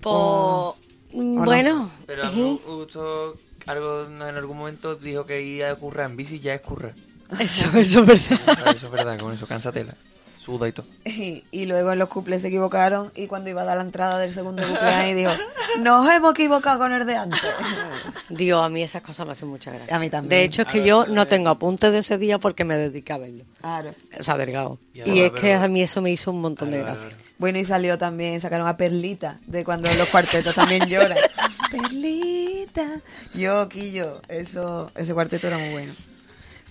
Pues, 0.00 0.14
O- 0.14 0.76
mm, 1.12 1.34
no. 1.36 1.44
bueno, 1.44 1.90
Pero 2.06 2.24
a 2.26 2.30
mí 2.30 2.60
me 2.66 2.74
gustó 2.74 3.34
algo 3.66 4.06
en 4.06 4.22
algún 4.22 4.56
momento 4.56 4.94
dijo 4.94 5.26
que 5.26 5.42
ir 5.42 5.64
a 5.64 5.74
currar 5.74 6.10
en 6.10 6.16
bici 6.16 6.38
ya 6.40 6.54
es 6.54 6.60
currar. 6.60 6.94
eso, 7.38 7.66
eso 7.76 8.00
es 8.00 8.06
verdad. 8.06 8.68
Eso 8.76 8.86
es 8.86 8.92
verdad, 8.92 9.18
con 9.18 9.32
eso 9.32 9.46
cansatela. 9.46 9.94
Suda 10.38 10.68
y 10.68 10.72
todo. 10.72 10.86
Y, 11.04 11.42
y 11.50 11.66
luego 11.66 11.90
en 11.92 11.98
los 11.98 12.08
cuples 12.08 12.40
se 12.42 12.48
equivocaron 12.48 13.10
y 13.16 13.26
cuando 13.26 13.50
iba 13.50 13.62
a 13.62 13.64
dar 13.64 13.76
la 13.78 13.82
entrada 13.82 14.16
del 14.18 14.32
segundo 14.32 14.62
cumpleaños 14.64 15.16
dijo, 15.16 15.32
nos 15.80 16.08
hemos 16.08 16.34
equivocado 16.34 16.78
con 16.78 16.92
el 16.92 17.04
de 17.04 17.16
antes. 17.16 17.40
Dios, 18.28 18.60
a 18.64 18.68
mí 18.68 18.80
esas 18.80 19.02
cosas 19.02 19.26
me 19.26 19.32
hacen 19.32 19.48
mucha 19.48 19.72
gracia. 19.72 19.96
A 19.96 19.98
mí 19.98 20.08
también. 20.08 20.30
De 20.30 20.44
hecho, 20.44 20.62
es 20.62 20.68
que 20.68 20.84
yo 20.86 21.06
no 21.08 21.26
tengo 21.26 21.48
apuntes 21.48 21.90
de 21.90 21.98
ese 21.98 22.16
día 22.16 22.38
porque 22.38 22.64
me 22.64 22.76
dediqué 22.76 23.12
a 23.12 23.18
verlo. 23.18 23.42
Claro. 23.60 23.90
O 24.20 24.22
sea, 24.22 24.36
del 24.36 24.52
gago. 24.52 24.78
Y 24.94 25.20
es 25.20 25.32
que 25.32 25.54
a 25.54 25.66
mí 25.66 25.82
eso 25.82 26.00
me 26.00 26.12
hizo 26.12 26.30
un 26.30 26.40
montón 26.40 26.70
de 26.70 26.78
gracia. 26.78 27.08
Bueno, 27.38 27.58
y 27.58 27.64
salió 27.64 27.98
también, 27.98 28.40
sacaron 28.40 28.68
a 28.68 28.76
Perlita, 28.76 29.38
de 29.46 29.64
cuando 29.64 29.92
los 29.94 30.08
cuartetos 30.10 30.54
también 30.54 30.86
lloran. 30.86 31.18
Perlita. 31.70 33.00
Yo, 33.34 33.68
Quillo, 33.68 34.20
eso, 34.28 34.90
ese 34.94 35.14
cuarteto 35.14 35.46
era 35.46 35.58
muy 35.58 35.70
bueno. 35.70 35.92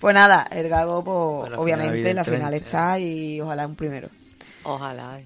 Pues 0.00 0.14
nada, 0.14 0.46
el 0.50 0.68
gago, 0.68 1.02
pues, 1.02 1.54
obviamente, 1.58 1.98
final, 1.98 2.16
la 2.16 2.24
final 2.24 2.54
está 2.54 2.98
y 2.98 3.40
ojalá 3.40 3.66
un 3.66 3.76
primero. 3.76 4.08
Ojalá. 4.62 5.20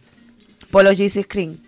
Por 0.70 0.84
los 0.84 0.96
GC 0.96 1.24
Screen. 1.24 1.60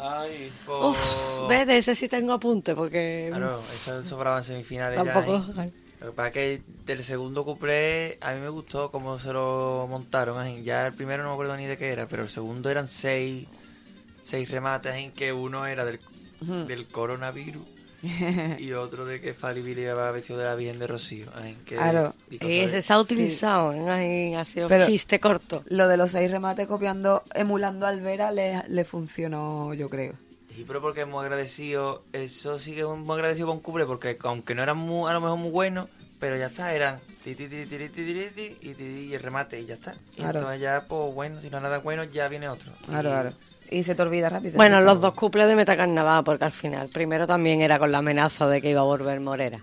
Ay, 0.00 0.52
Uf, 0.68 1.48
ves, 1.48 1.66
de 1.66 1.78
ese 1.78 1.94
sí 1.96 2.08
tengo 2.08 2.32
apuntes 2.32 2.74
porque 2.76 3.28
Claro, 3.30 3.58
eso 3.58 4.04
sobraba 4.04 4.36
en 4.38 4.44
semifinales 4.44 5.02
tampoco... 5.02 5.44
ya. 5.54 5.64
¿eh? 5.64 5.72
Lo 6.00 6.06
que 6.10 6.12
pasa 6.12 6.28
es 6.28 6.34
que 6.34 6.62
del 6.86 7.02
segundo 7.02 7.44
cuplé 7.44 8.18
a 8.20 8.32
mí 8.32 8.40
me 8.40 8.48
gustó 8.48 8.92
cómo 8.92 9.18
se 9.18 9.32
lo 9.32 9.88
montaron. 9.90 10.62
Ya 10.62 10.86
el 10.86 10.92
primero 10.92 11.24
no 11.24 11.30
me 11.30 11.34
acuerdo 11.34 11.56
ni 11.56 11.66
de 11.66 11.76
qué 11.76 11.90
era, 11.90 12.06
pero 12.06 12.22
el 12.22 12.28
segundo 12.28 12.70
eran 12.70 12.86
seis, 12.86 13.48
seis 14.22 14.48
remates 14.48 14.94
en 14.94 15.10
que 15.10 15.32
uno 15.32 15.66
era 15.66 15.84
del, 15.84 15.98
del 16.40 16.86
coronavirus 16.86 17.62
y 18.58 18.72
otro 18.72 19.04
de 19.04 19.20
que 19.20 19.34
Falibili 19.34 19.84
va 19.86 20.10
vestido 20.12 20.38
de 20.38 20.44
la 20.44 20.54
Virgen 20.54 20.78
de 20.78 20.86
Rocío. 20.86 21.26
Claro, 21.64 22.14
ese 22.30 22.82
se 22.82 22.92
ha 22.92 23.00
utilizado, 23.00 23.72
¿eh? 23.72 24.36
ha 24.36 24.44
sido 24.44 24.68
chiste 24.86 25.18
corto. 25.18 25.64
Lo 25.68 25.88
de 25.88 25.96
los 25.96 26.12
seis 26.12 26.30
remates 26.30 26.66
copiando, 26.66 27.22
emulando 27.34 27.86
a 27.86 27.90
Alvera, 27.90 28.30
le, 28.30 28.62
le 28.68 28.84
funcionó, 28.84 29.74
yo 29.74 29.88
creo. 29.88 30.14
Sí, 30.54 30.64
pero 30.66 30.80
porque 30.80 31.02
hemos 31.02 31.22
agradecido, 31.22 32.02
eso 32.12 32.58
sí 32.58 32.72
que 32.72 32.80
es 32.80 32.84
hemos 32.84 33.10
agradecido 33.10 33.46
con 33.46 33.60
Cubre, 33.60 33.86
porque 33.86 34.18
aunque 34.24 34.54
no 34.54 34.62
eran 34.62 34.76
muy, 34.76 35.08
a 35.08 35.14
lo 35.14 35.20
mejor 35.20 35.38
muy 35.38 35.50
buenos, 35.50 35.88
pero 36.18 36.36
ya 36.36 36.46
está, 36.46 36.74
eran 36.74 36.98
ti, 37.22 37.34
ti, 37.34 37.48
ti, 37.48 38.56
y, 38.60 38.74
ti 38.74 38.84
y 39.08 39.14
el 39.14 39.20
remate, 39.20 39.60
y 39.60 39.66
ya 39.66 39.74
está. 39.74 39.94
Y 40.14 40.16
claro. 40.16 40.38
entonces 40.40 40.60
ya, 40.60 40.84
pues 40.88 41.14
bueno, 41.14 41.40
si 41.40 41.50
no 41.50 41.60
nada 41.60 41.78
bueno, 41.78 42.04
ya 42.04 42.28
viene 42.28 42.48
otro. 42.48 42.72
Claro, 42.86 43.08
claro. 43.08 43.32
Y 43.70 43.82
se 43.84 43.94
te 43.94 44.02
olvida 44.02 44.28
rápido. 44.28 44.56
Bueno, 44.56 44.80
los 44.80 45.00
dos 45.00 45.14
cuples 45.14 45.46
de 45.48 45.56
Metacarnaval, 45.56 46.24
porque 46.24 46.44
al 46.44 46.52
final, 46.52 46.88
primero 46.88 47.26
también 47.26 47.60
era 47.60 47.78
con 47.78 47.92
la 47.92 47.98
amenaza 47.98 48.48
de 48.48 48.60
que 48.62 48.70
iba 48.70 48.80
a 48.80 48.84
volver 48.84 49.20
Morera. 49.20 49.58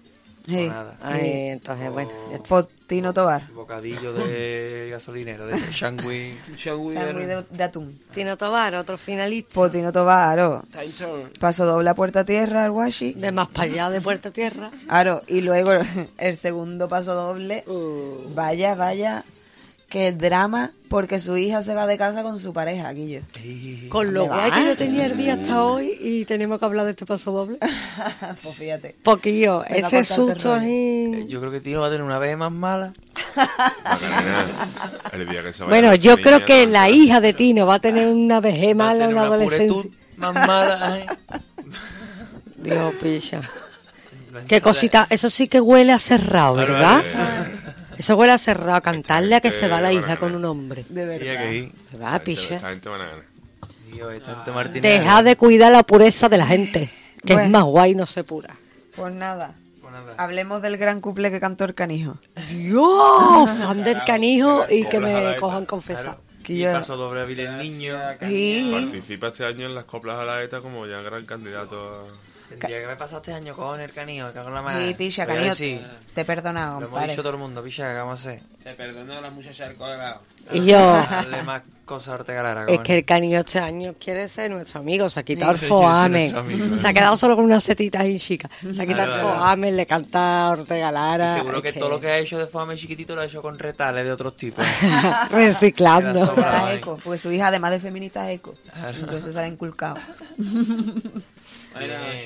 Sí. 0.45 0.53
Pues 0.53 0.67
nada. 0.67 0.95
Ahí, 1.01 1.47
entonces, 1.49 1.89
bueno, 1.91 2.11
ya 2.29 2.35
está. 2.35 2.47
Potino 2.49 3.11
Tobar. 3.15 3.49
Bocadillo 3.53 4.13
de 4.13 4.89
gasolinero, 4.91 5.47
de 5.47 5.57
Shangui. 5.71 6.37
Changui 6.55 6.93
Sándwich 6.93 7.25
de- 7.49 7.63
atún. 7.63 7.99
Tino 8.13 8.37
Tobar, 8.37 8.75
otro 8.75 8.95
finalista. 8.99 9.55
Potino 9.55 9.91
Tobar, 9.91 10.37
aro. 10.37 10.63
Tyson. 10.71 11.31
Paso 11.39 11.65
doble 11.65 11.89
a 11.89 11.95
puerta 11.95 12.23
tierra 12.23 12.63
al 12.65 12.69
Washi. 12.69 13.13
De 13.13 13.31
más 13.31 13.47
para 13.47 13.63
allá, 13.63 13.89
de 13.89 14.01
Puerta 14.01 14.29
Tierra. 14.29 14.69
Aro. 14.87 15.23
Y 15.25 15.41
luego 15.41 15.71
el 16.19 16.37
segundo 16.37 16.87
paso 16.87 17.15
doble. 17.15 17.63
Uh, 17.65 18.31
Vaya, 18.35 18.75
vaya. 18.75 19.23
Que 19.95 20.11
drama 20.11 20.71
porque 20.89 21.19
su 21.19 21.37
hija 21.37 21.61
se 21.61 21.73
va 21.73 21.87
de 21.87 21.97
casa 21.97 22.21
con 22.21 22.37
su 22.37 22.51
pareja, 22.51 22.91
Guillo. 22.91 23.21
con 23.87 24.13
lo 24.13 24.25
¿Dónde 24.27 24.35
guay 24.35 24.51
va? 24.51 24.57
que 24.57 24.65
yo 24.65 24.75
tenía 24.75 25.05
el 25.05 25.15
día 25.15 25.35
hasta 25.35 25.63
hoy 25.63 25.97
y 26.01 26.25
tenemos 26.25 26.59
que 26.59 26.65
hablar 26.65 26.83
de 26.83 26.91
este 26.91 27.05
paso 27.05 27.31
doble. 27.31 27.59
pues 28.43 28.55
fíjate. 28.55 28.93
Poquillo, 29.03 29.63
Venga, 29.69 29.87
ese 29.87 29.99
el 29.99 30.05
susto 30.05 30.53
ahí. 30.53 31.25
Yo 31.29 31.39
creo 31.39 31.49
que 31.49 31.61
Tino 31.61 31.79
va 31.79 31.87
a 31.87 31.89
tener 31.89 32.03
una 32.03 32.19
vez 32.19 32.35
más 32.35 32.51
mala. 32.51 32.91
Macarena, 33.37 34.45
el 35.13 35.29
día 35.29 35.43
que 35.43 35.53
se 35.53 35.63
vaya 35.63 35.69
Bueno, 35.69 35.87
la 35.91 35.95
yo 35.95 36.17
niña, 36.17 36.23
creo 36.27 36.45
que 36.45 36.65
no, 36.65 36.71
la 36.73 36.87
no. 36.89 36.93
hija 36.93 37.21
de 37.21 37.31
Tino 37.31 37.65
va 37.65 37.75
a 37.75 37.79
tener 37.79 38.09
una 38.09 38.41
vejez 38.41 38.75
mala, 38.75 38.99
tener 39.07 39.13
una 39.15 39.23
adolescencia. 39.27 39.91
más 40.17 40.33
mala. 40.33 40.93
ay. 40.93 41.05
Dios, 42.57 42.93
picha. 43.01 43.39
Qué 44.49 44.59
cosita, 44.59 45.07
eso 45.09 45.29
sí 45.29 45.47
que 45.47 45.61
huele 45.61 45.93
a 45.93 45.99
cerrado, 45.99 46.55
¿verdad? 46.55 47.01
Eso 47.97 48.15
huele 48.15 48.33
a 48.33 48.37
cerrado, 48.37 48.73
a 48.75 48.81
cantarle 48.81 49.35
a 49.35 49.41
que 49.41 49.51
se 49.51 49.67
va 49.67 49.81
la 49.81 49.91
hija 49.91 50.01
bueno, 50.15 50.19
con 50.19 50.35
un 50.35 50.45
hombre. 50.45 50.85
De 50.89 51.05
verdad. 51.05 51.27
a 54.09 54.15
esta 54.15 54.31
gente 54.35 54.51
Martínez. 54.51 54.81
Deja 54.81 55.23
de 55.23 55.35
cuidar 55.35 55.71
la 55.71 55.83
pureza 55.83 56.27
de 56.29 56.37
la 56.37 56.45
gente, 56.47 56.91
que 57.25 57.33
Bueno. 57.33 57.45
es 57.45 57.51
más 57.51 57.63
guay 57.63 57.95
no 57.95 58.05
se 58.05 58.23
pura. 58.23 58.53
Pues 58.95 59.13
nada. 59.13 59.55
Pues 59.81 59.93
nada. 59.93 60.13
Hablemos 60.17 60.61
del 60.61 60.77
gran 60.77 61.01
couple 61.01 61.31
que 61.31 61.39
cantó 61.39 61.63
el 61.65 61.73
canijo. 61.73 62.17
Dios, 62.49 63.49
fan 63.59 63.83
del 63.83 64.03
canijo 64.03 64.65
y 64.69 64.85
que 64.85 64.99
me 64.99 65.35
cojan 65.37 65.65
confesar. 65.65 66.17
Que 66.43 66.53
Y 66.53 66.57
yo- 66.59 66.73
paso 66.73 66.95
doble 66.95 67.21
a 67.21 67.23
el 67.39 67.57
niño. 67.57 67.95
Participa 68.71 69.27
este 69.29 69.45
año 69.45 69.65
en 69.65 69.73
las 69.75 69.85
coplas 69.85 70.19
a 70.19 70.25
la 70.25 70.43
ETA 70.43 70.61
como 70.61 70.85
ya 70.85 71.01
gran 71.01 71.25
candidato 71.25 72.07
Tendría 72.49 72.79
que 72.79 72.85
haber 72.85 72.97
pasado 72.97 73.17
este 73.17 73.33
año 73.33 73.55
con 73.55 73.79
el 73.79 73.91
canijo, 73.91 74.31
cago 74.31 74.49
en 74.49 74.53
la 74.53 74.61
madre. 74.61 74.87
Sí, 74.87 74.93
picha, 74.93 75.25
Voy 75.25 75.35
a 75.35 75.53
canijo. 75.55 75.83
Te 76.13 76.21
he 76.21 76.25
perdonado, 76.25 76.79
Lo 76.79 76.87
hemos 76.87 77.07
dicho 77.07 77.23
todo 77.23 77.33
el 77.33 77.39
mundo, 77.39 77.63
picha, 77.63 77.91
¿qué 77.91 77.99
vamos 77.99 78.25
a 78.25 78.29
hacer? 78.29 78.41
Se 78.63 78.71
perdonó 78.73 79.21
la 79.21 79.31
muchacha 79.31 79.67
del 79.67 79.77
colorado. 79.77 80.21
Y 80.51 80.65
yo, 80.65 80.77
Darle 80.77 81.43
más 81.43 81.63
cosas 81.85 82.09
a 82.09 82.13
Ortega 82.15 82.43
Lara, 82.43 82.65
es 82.67 82.79
que 82.79 82.97
el 82.97 83.05
canijo 83.05 83.39
este 83.39 83.59
año 83.59 83.95
quiere 83.99 84.27
ser 84.27 84.51
nuestro 84.51 84.79
amigo, 84.79 85.09
se 85.09 85.19
ha 85.19 85.23
quitado 85.23 85.51
el 85.51 85.57
foame, 85.57 86.33
amigo. 86.35 86.77
se 86.77 86.87
ha 86.87 86.93
quedado 86.93 87.17
solo 87.17 87.35
con 87.35 87.45
unas 87.45 87.63
setitas 87.63 88.01
ahí 88.01 88.19
chicas, 88.19 88.51
se 88.61 88.81
ha 88.81 88.85
quitado 88.85 89.13
el 89.13 89.21
foame, 89.21 89.71
le 89.71 89.85
canta 89.85 90.45
a 90.45 90.49
Ortega 90.51 90.89
Y 90.89 90.93
Lara. 90.93 91.35
seguro 91.35 91.61
que, 91.61 91.73
todo 91.73 91.89
lo 91.89 91.99
que 91.99 92.07
ha 92.07 92.17
hecho 92.17 92.37
de 92.39 92.47
fame 92.47 92.75
chiquitito 92.75 93.15
lo 93.15 93.21
ha 93.21 93.25
hecho 93.25 93.41
con 93.41 93.57
retales 93.57 94.03
de 94.03 94.11
otros 94.11 94.35
tipos. 94.35 94.65
Reciclando. 95.31 96.33
porque 97.03 97.19
su 97.19 97.31
hija 97.31 97.47
además 97.47 97.71
de 97.71 97.79
feminista 97.79 98.29
es 98.29 98.39
eco. 98.39 98.53
Claro. 98.71 98.97
Entonces 98.97 99.33
se 99.33 99.39
la 99.39 99.45
ha 99.45 99.47
inculcado. 99.47 99.97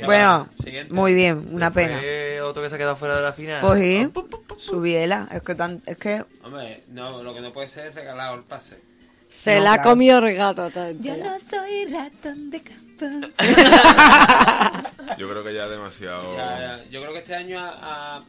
Bueno, 0.05 0.47
muy 0.89 1.13
bien, 1.13 1.47
una 1.51 1.71
pena. 1.71 1.97
Después, 1.99 2.41
otro 2.43 2.61
que 2.63 2.69
se 2.69 2.75
ha 2.75 2.77
quedado 2.77 2.95
fuera 2.95 3.15
de 3.15 3.21
la 3.21 3.33
final. 3.33 3.61
Pues 3.61 3.79
sí, 3.81 4.09
su 4.57 4.81
biela. 4.81 5.27
Es 5.31 5.41
que, 5.43 5.55
tan, 5.55 5.81
es 5.85 5.97
que 5.97 6.23
Hombre, 6.43 6.83
no, 6.89 7.21
lo 7.23 7.33
que 7.33 7.41
no 7.41 7.51
puede 7.53 7.67
ser 7.67 7.87
es 7.87 7.95
regalado 7.95 8.35
el 8.35 8.43
pase. 8.43 8.79
Se 9.29 9.55
No, 9.57 9.61
la 9.65 9.73
ha 9.73 9.75
claro. 9.75 9.89
comido 9.91 10.19
regato. 10.21 10.69
yo 10.99 11.17
no 11.17 11.37
soy 11.39 11.85
ratón 11.91 12.49
de 12.49 12.61
campo. 12.61 12.79
Yo 15.17 15.29
creo 15.29 15.43
que 15.43 15.53
ya 15.53 15.67
demasiado. 15.67 16.35
Ya, 16.37 16.59
ya. 16.59 16.83
Yo 16.89 17.01
creo 17.01 17.13
que 17.13 17.19
este 17.19 17.35
año, 17.35 17.59
ha- 17.59 17.77
ha- 18.17 18.21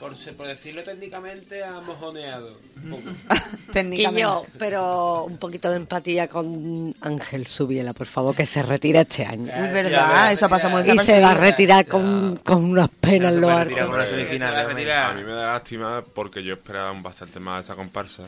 por, 0.00 0.46
decirlo 0.46 0.82
técnicamente, 0.82 1.62
ha 1.62 1.78
mojoneado. 1.82 2.58
un 2.82 2.90
poco. 2.90 3.02
Que 3.02 3.72
Técnicamente. 3.72 4.22
yo, 4.22 4.46
pero 4.58 5.24
un 5.24 5.36
poquito 5.36 5.68
de 5.68 5.76
empatía 5.76 6.26
con 6.26 6.94
Ángel 7.02 7.46
Subiela, 7.46 7.92
por 7.92 8.06
favor, 8.06 8.34
que 8.34 8.46
se 8.46 8.62
retire 8.62 9.00
este 9.00 9.26
año. 9.26 9.52
Uy, 9.54 9.68
verdad, 9.68 10.32
eso 10.32 10.48
pasa 10.48 10.70
muy 10.70 10.80
Y 10.80 10.98
se 10.98 11.20
va 11.20 11.32
a 11.32 11.34
retirar 11.34 11.86
con, 11.86 12.36
con 12.38 12.64
unas 12.64 12.88
penas 12.88 13.34
en 13.34 13.42
los 13.42 13.50
arcos. 13.50 13.78
a 13.78 15.12
mí 15.12 15.22
me 15.22 15.32
da 15.32 15.52
lástima 15.52 16.02
porque 16.14 16.42
yo 16.42 16.54
esperaba 16.54 16.92
bastante 17.02 17.38
más 17.38 17.58
a 17.58 17.60
esta 17.60 17.74
comparsa. 17.74 18.24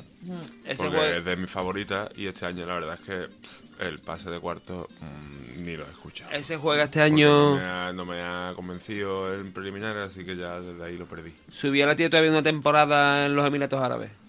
Ese 0.66 0.84
Porque 0.84 1.16
es 1.16 1.24
de 1.24 1.36
mis 1.36 1.50
favoritas 1.50 2.10
y 2.16 2.26
este 2.26 2.46
año 2.46 2.66
la 2.66 2.74
verdad 2.74 2.98
es 3.00 3.06
que 3.06 3.28
pff, 3.28 3.71
el 3.86 3.98
pase 3.98 4.30
de 4.30 4.38
cuarto 4.40 4.88
mm, 5.00 5.62
ni 5.64 5.76
lo 5.76 5.84
he 5.86 5.90
escuchado. 5.90 6.30
Ese 6.32 6.56
juega 6.56 6.84
este 6.84 7.02
año. 7.02 7.50
No 7.50 7.56
me, 7.56 7.64
ha, 7.64 7.92
no 7.92 8.04
me 8.06 8.20
ha 8.22 8.52
convencido 8.56 9.32
el 9.32 9.44
preliminar, 9.52 9.96
así 9.98 10.24
que 10.24 10.36
ya 10.36 10.60
desde 10.60 10.84
ahí 10.84 10.96
lo 10.96 11.06
perdí. 11.06 11.32
Subía 11.50 11.86
la 11.86 11.94
tiene 11.96 12.10
todavía 12.10 12.30
una 12.30 12.42
temporada 12.42 13.26
en 13.26 13.34
los 13.36 13.46
Emiratos 13.46 13.82
Árabes. 13.82 14.10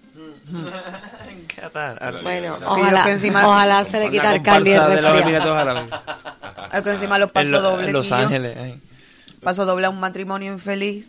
En 1.30 1.46
Qatar. 1.48 2.22
Bueno, 2.22 2.58
ojalá, 2.66 3.04
que 3.04 3.12
encima- 3.12 3.48
ojalá 3.48 3.84
se 3.86 4.00
le 4.00 4.12
quita 4.12 4.36
el 4.36 4.42
Cali 4.44 4.72
de 4.72 5.02
los. 5.02 5.22
Emiratos 5.22 5.58
Árabes. 5.58 5.84
Es 6.74 6.82
que 6.82 6.90
encima 6.92 7.20
los 7.20 7.28
en, 7.30 7.34
paso 7.34 7.50
lo- 7.50 7.62
doble. 7.62 7.88
en 7.88 7.94
Los 7.94 8.06
Quillo. 8.06 8.16
Ángeles. 8.18 8.58
ahí. 8.58 8.82
Paso 9.44 9.66
doble 9.66 9.86
a 9.86 9.90
un 9.92 10.00
matrimonio 10.00 10.52
infeliz. 10.52 11.06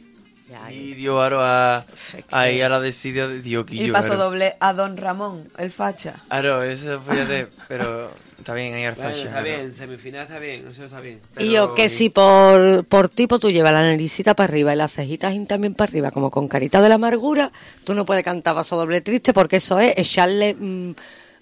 Ya, 0.48 0.70
Y 0.70 0.92
dio 0.92 1.22
aro 1.22 1.40
a, 1.42 1.82
ahí 2.30 2.60
a 2.60 2.68
la 2.68 2.78
desidia 2.78 3.26
de 3.26 3.40
Dioquillo. 3.40 3.86
Y 3.86 3.90
paso 3.90 4.08
claro. 4.08 4.24
doble 4.24 4.56
a 4.60 4.74
Don 4.74 4.96
Ramón, 4.98 5.48
el 5.56 5.70
facha. 5.70 6.16
Claro, 6.28 6.62
eso 6.62 7.00
fíjate, 7.00 7.48
pero 7.66 8.10
está 8.36 8.52
bien 8.52 8.74
ahí 8.74 8.84
al 8.84 8.94
Bueno, 8.94 9.08
fashion. 9.10 9.28
está 9.28 9.40
bien, 9.40 9.72
semifinal 9.72 10.22
está 10.24 10.38
bien, 10.38 10.66
eso 10.68 10.84
está 10.84 11.00
bien. 11.00 11.20
Y 11.38 11.50
yo, 11.50 11.74
que 11.74 11.88
si 11.88 12.10
por, 12.10 12.84
por 12.84 13.08
tipo 13.08 13.38
tú 13.38 13.50
llevas 13.50 13.72
la 13.72 13.80
naricita 13.82 14.34
para 14.36 14.50
arriba 14.52 14.74
y 14.74 14.76
las 14.76 14.92
cejitas 14.92 15.34
también 15.48 15.72
para 15.72 15.88
arriba, 15.88 16.10
como 16.10 16.30
con 16.30 16.46
carita 16.46 16.82
de 16.82 16.90
la 16.90 16.96
amargura, 16.96 17.50
tú 17.84 17.94
no 17.94 18.04
puedes 18.04 18.22
cantar 18.22 18.54
vaso 18.54 18.76
doble 18.76 19.00
triste 19.00 19.32
porque 19.32 19.56
eso 19.56 19.80
es 19.80 19.96
echarle 19.96 20.52
mm, 20.60 20.90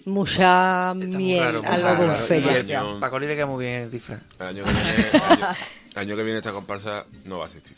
mucha 0.05 0.93
miel 0.95 1.43
raro, 1.43 1.61
muy 1.61 1.71
a 1.71 1.77
lo 1.77 1.83
raro. 1.83 2.07
dulce. 2.07 2.37
Y 2.37 2.41
ya. 2.43 2.53
el- 2.57 2.65
ya. 2.67 2.83
Paco 3.01 3.19
le 3.19 3.27
queda 3.35 3.45
muy 3.47 3.65
bien 3.65 3.81
el 3.81 3.91
disfraz. 3.91 4.23
El 4.39 4.47
año 4.47 4.63
que 4.63 4.71
viene, 4.71 5.09
el 5.11 5.21
año, 5.21 5.47
el 5.91 5.97
año 5.99 6.15
que 6.15 6.23
viene 6.23 6.37
esta 6.39 6.51
comparsa 6.51 7.03
no 7.25 7.39
va 7.39 7.45
a 7.45 7.47
existir. 7.47 7.75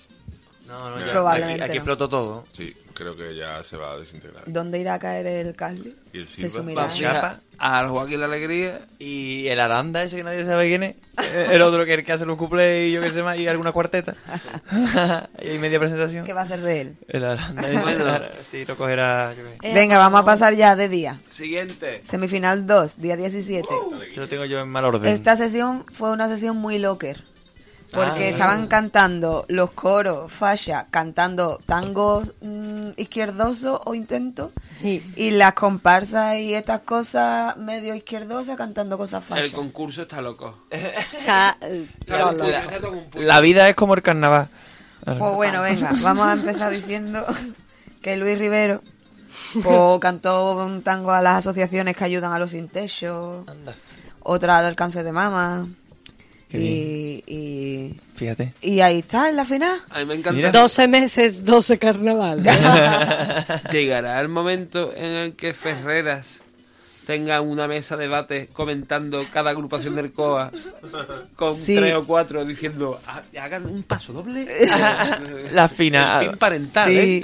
No, 0.67 0.89
no, 0.89 0.99
ya. 0.99 1.12
Probablemente 1.12 1.63
Aquí, 1.63 1.71
aquí 1.71 1.78
no. 1.78 1.84
explotó 1.84 2.10
todo. 2.10 2.43
Sí, 2.51 2.73
creo 2.93 3.15
que 3.15 3.36
ya 3.36 3.63
se 3.63 3.78
va 3.78 3.91
a 3.93 3.97
desintegrar. 3.99 4.43
¿Dónde 4.47 4.80
irá 4.80 4.95
a 4.95 4.99
caer 4.99 5.28
el 5.28 5.56
Carly? 5.56 5.95
Y 6.13 6.19
el 6.19 6.28
Se 6.28 6.49
sumirá. 6.49 6.88
La 6.88 6.93
chapa, 6.93 7.39
al 7.58 7.88
Joaquín 7.89 8.19
la 8.19 8.25
Alegría 8.25 8.80
y 8.99 9.47
el 9.47 9.60
Aranda 9.60 10.04
ese 10.04 10.17
que 10.17 10.23
nadie 10.23 10.43
sabe 10.43 10.67
quién 10.67 10.84
es. 10.84 10.95
El 11.51 11.62
otro 11.62 11.86
que 11.86 11.93
es 11.93 11.99
el 11.99 12.06
que 12.06 12.12
hace 12.13 12.25
los 12.25 12.38
cuplés 12.38 12.89
y 12.89 12.91
yo 12.93 13.01
qué 13.01 13.12
sé 13.12 13.21
más, 13.23 13.38
y 13.38 13.47
alguna 13.47 13.71
cuarteta. 13.71 14.15
y 15.41 15.47
hay 15.49 15.60
media 15.60 15.80
presentación. 15.80 16.25
¿Qué 16.25 16.34
va 16.34 16.41
a 16.41 16.45
ser 16.45 16.62
de 16.62 16.82
él? 16.82 16.97
El 17.08 17.23
Aranda 17.25 17.62
ese, 17.69 17.82
Bueno. 17.82 18.19
sí, 18.49 18.65
lo 18.65 18.75
cogerá. 18.75 19.34
yo 19.38 19.43
qué 19.43 19.49
sé. 19.49 19.58
Eh, 19.71 19.73
Venga, 19.75 19.97
vamos 19.99 20.21
a 20.21 20.25
pasar 20.25 20.54
ya 20.56 20.75
de 20.75 20.89
día. 20.89 21.19
Siguiente. 21.30 22.01
Semifinal 22.04 22.65
2, 22.67 22.97
día 22.97 23.15
17. 23.15 23.67
Yo 24.15 24.21
lo 24.21 24.28
tengo 24.28 24.45
yo 24.45 24.60
en 24.60 24.69
mal 24.69 24.84
orden. 24.86 25.13
Esta 25.13 25.36
sesión 25.36 25.86
fue 25.93 26.12
una 26.12 26.28
sesión 26.28 26.58
muy 26.58 26.80
locker. 26.80 27.21
Porque 27.91 28.26
Ah, 28.26 28.30
estaban 28.30 28.67
cantando 28.67 29.45
los 29.48 29.71
coros, 29.71 30.32
Fasha, 30.32 30.88
cantando 30.91 31.60
tangos 31.65 32.28
mm, 32.41 32.89
izquierdosos 32.98 33.80
o 33.86 33.95
intentos. 33.95 34.52
Sí. 34.82 35.02
Y 35.15 35.32
las 35.32 35.54
comparsas 35.54 36.38
y 36.38 36.54
estas 36.56 36.82
cosas 36.82 37.56
medio 37.58 37.95
izquierdosas 37.95 38.58
cantando 38.58 38.98
cosas 38.98 39.24
El 39.30 39.43
Fasha. 39.43 39.56
concurso 39.56 40.02
está 40.02 40.21
loco. 40.21 40.58
Está, 40.69 41.58
eh, 41.62 41.88
Está 42.00 42.17
todo 42.17 42.32
loco. 42.34 43.19
La 43.19 43.39
vida 43.39 43.69
es 43.69 43.76
como 43.76 43.93
el 43.93 44.02
carnaval. 44.02 44.50
Pues 45.06 45.34
bueno, 45.36 45.62
venga, 45.62 45.91
vamos 46.02 46.26
a 46.26 46.34
empezar 46.34 46.71
diciendo 46.71 47.24
que 48.02 48.17
Luis 48.17 48.38
Rivero 48.39 48.82
pues, 49.62 50.00
cantó 50.02 50.58
un 50.65 50.82
tango 50.82 51.12
a 51.12 51.21
las 51.21 51.38
asociaciones 51.38 51.95
que 51.95 52.04
ayudan 52.04 52.34
a 52.34 52.39
los 52.39 52.50
sin 52.50 52.67
techo, 52.67 53.45
otra 54.21 54.58
al 54.58 54.65
alcance 54.65 55.04
de 55.04 55.12
mama. 55.12 55.67
Y, 56.62 57.24
y, 57.28 57.96
fíjate. 58.15 58.54
y 58.62 58.80
ahí 58.82 59.00
está, 59.00 59.30
en 59.30 59.36
la 59.38 59.46
final. 59.46 59.80
A 59.89 60.00
mí 60.00 60.06
me 60.06 60.13
encanta. 60.15 60.32
Mira. 60.34 60.52
12 60.52 60.88
meses, 60.88 61.46
12 61.46 61.78
carnaval. 61.78 62.44
Llegará 63.72 64.20
el 64.22 64.28
momento 64.30 64.91
en 64.96 65.06
el 65.06 65.34
que 65.36 65.54
Ferreras 65.54 66.39
tenga 67.06 67.39
una 67.39 67.68
mesa 67.68 67.96
de 67.96 68.06
debate 68.06 68.50
comentando 68.52 69.24
cada 69.32 69.52
agrupación 69.52 69.94
del 69.96 70.12
COA 70.12 70.50
con 71.36 71.54
Sí. 71.54 71.76
tres 71.76 71.94
o 71.94 72.04
cuatro 72.04 72.44
diciendo 72.44 73.00
"Ah, 73.06 73.22
hagan 73.39 73.68
un 73.68 73.84
paso 73.84 74.12
doble. 74.12 74.48
La 75.54 75.70
final. 75.70 76.24
El 76.24 76.30
pin 76.32 76.39
parental, 76.39 76.89
Sí. 76.89 77.22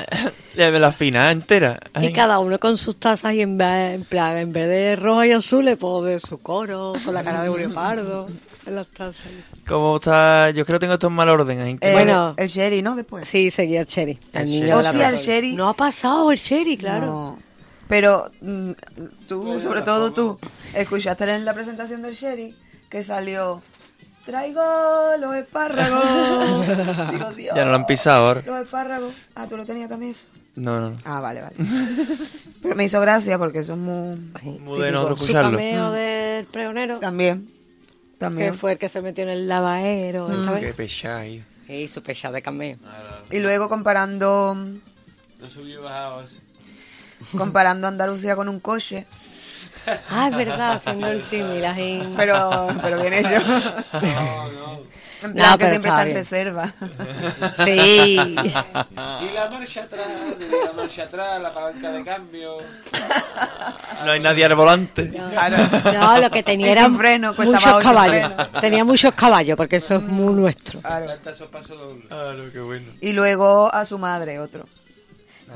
¿eh? 0.55 0.79
La, 0.79 0.91
final 0.91 1.31
entera. 1.31 1.79
Y 1.95 2.05
Ay. 2.05 2.13
cada 2.13 2.37
uno 2.37 2.59
con 2.59 2.77
sus 2.77 2.97
tazas 2.99 3.33
y 3.33 3.41
en 3.41 3.57
vez, 3.57 3.95
en 3.95 4.03
plan, 4.03 4.37
en 4.37 4.53
vez 4.53 4.67
de 4.67 4.95
roja 4.97 5.25
y 5.25 5.31
azul, 5.31 5.75
pues 5.79 6.05
de 6.05 6.19
su 6.19 6.37
coro, 6.37 6.93
con 7.03 7.15
la 7.15 7.23
cara 7.23 7.41
de 7.41 7.49
Uriel 7.49 7.71
Pardo 7.73 8.27
las 8.65 8.87
tazas. 8.87 9.27
¿Cómo 9.67 9.95
está? 9.97 10.49
Yo 10.51 10.65
creo 10.65 10.77
que 10.79 10.83
tengo 10.83 10.93
esto 10.93 11.07
en 11.07 11.13
mal 11.13 11.29
orden. 11.29 11.79
Eh, 11.81 11.91
Bueno. 11.93 12.33
el 12.37 12.47
Sherry, 12.47 12.81
¿no? 12.81 12.95
Después. 12.95 13.27
Sí, 13.27 13.49
seguía 13.51 13.81
el 13.81 13.87
Cherry. 13.87 14.19
El 14.33 14.41
El 14.43 14.47
niño 14.49 14.59
Cherry. 14.67 14.77
de 14.77 14.83
la 14.83 14.89
Hostia, 14.89 15.09
el. 15.09 15.17
Cherry. 15.17 15.53
No 15.55 15.69
ha 15.69 15.73
pasado 15.75 16.31
el 16.31 16.39
Cherry, 16.39 16.77
claro. 16.77 17.05
No. 17.05 17.39
Pero 17.87 18.29
mm, 18.41 18.71
tú, 19.27 19.59
sobre 19.59 19.81
todo 19.81 20.13
tú, 20.13 20.37
escuchaste 20.73 21.23
en 21.33 21.43
la 21.43 21.53
presentación 21.53 22.01
del 22.01 22.13
Sherry 22.15 22.55
que 22.89 23.03
salió. 23.03 23.61
Traigo 24.25 24.61
los 25.19 25.35
espárragos. 25.35 26.67
Digo, 27.11 27.31
Dios. 27.31 27.55
Ya 27.55 27.65
no 27.65 27.71
lo 27.71 27.75
han 27.77 27.85
pisado 27.87 28.27
ahora. 28.27 28.43
Los 28.45 28.61
espárragos. 28.61 29.13
Ah, 29.35 29.47
tú 29.47 29.57
lo 29.57 29.65
tenías 29.65 29.89
también 29.89 30.11
eso. 30.11 30.27
No, 30.55 30.79
no, 30.79 30.89
no. 30.91 30.95
Ah, 31.05 31.19
vale, 31.19 31.41
vale. 31.41 31.55
Pero 32.61 32.75
me 32.75 32.83
hizo 32.83 33.01
gracia 33.01 33.39
porque 33.39 33.63
son 33.63 33.79
muy. 33.81 34.59
Muy 34.59 34.79
de 34.79 34.91
nosotros 34.91 35.19
Su 35.19 35.25
escucharlo. 35.25 35.57
cameo 35.57 35.91
del 35.91 36.45
pregonero, 36.45 36.99
También. 36.99 37.49
También. 38.21 38.51
que 38.51 38.57
fue 38.57 38.71
el 38.73 38.77
que 38.77 38.87
se 38.89 39.01
metió 39.01 39.23
en 39.23 39.29
el 39.29 39.47
lavadero. 39.47 40.31
esta 40.31 40.59
Qué. 40.59 40.73
Sí, 41.67 41.87
su 41.87 42.01
pechada 42.03 42.35
de 42.35 42.41
cameo. 42.41 42.77
Y 43.31 43.39
luego 43.39 43.67
comparando 43.69 44.55
No 44.55 45.49
subí 45.49 45.75
bajado. 45.75 46.23
comparando 47.37 47.87
Andalucía 47.87 48.35
con 48.35 48.47
un 48.49 48.59
coche. 48.59 49.05
Ah, 50.09 50.27
es 50.31 50.37
verdad, 50.37 50.73
haciendo 50.73 51.07
el 51.07 51.21
símil. 51.21 51.65
ahí. 51.65 52.13
Pero, 52.15 52.67
pero 52.81 53.01
bien 53.01 53.13
hecho. 53.13 53.29
En 55.23 55.33
plan 55.33 55.51
No, 55.51 55.57
que 55.57 55.69
siempre 55.69 55.89
está 55.89 56.01
está 56.03 56.09
en 56.09 56.15
reserva. 56.15 56.73
Sí. 57.65 58.17
Y 58.19 59.33
la 59.33 59.49
marcha 59.51 59.83
atrás, 59.83 60.07
la 60.65 60.73
marcha 60.73 61.03
atrás, 61.03 61.41
la 61.41 61.53
palanca 61.53 61.91
de 61.91 62.03
cambio. 62.03 62.57
No 64.05 64.11
hay 64.11 64.19
nadie 64.19 64.45
al 64.45 64.55
volante. 64.55 65.11
No, 65.93 66.17
lo 66.19 66.29
que 66.31 66.43
tenía 66.43 66.67
Y 66.67 66.71
eran 66.71 66.91
sin 66.91 66.97
freno, 66.97 67.33
muchos 67.37 67.83
caballos. 67.83 68.31
frenos. 68.33 68.51
Tenía 68.61 68.83
muchos 68.83 69.13
caballos, 69.13 69.57
porque 69.57 69.75
eso 69.77 69.95
es 69.95 70.03
muy 70.03 70.33
nuestro. 70.33 70.79
Claro. 70.81 71.05
Claro, 72.07 72.43
qué 72.51 72.59
bueno. 72.59 72.85
Y 72.99 73.13
luego 73.13 73.73
a 73.73 73.85
su 73.85 73.97
madre, 73.97 74.39
otro. 74.39 74.65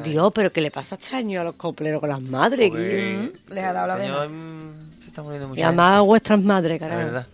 Dios, 0.03 0.31
pero 0.35 0.51
¿qué 0.51 0.59
le 0.61 0.71
pasa 0.71 0.95
este 0.95 1.15
año 1.15 1.39
a 1.41 1.43
los 1.45 1.55
copleros 1.55 2.01
con 2.01 2.09
las 2.09 2.21
madres? 2.21 2.69
Porque 2.69 3.31
Les 3.49 3.63
ha 3.63 3.71
dado 3.73 3.87
la 3.87 3.93
este 3.95 4.07
vena. 4.07 4.21
hay 4.21 4.27
un 4.27 4.91
está 5.07 5.21
muriendo 5.23 5.47
Y 5.47 5.49
mucha 5.51 5.67
además 5.67 6.01
vuestras 6.01 6.41
madres, 6.41 6.79
carajo. 6.79 7.25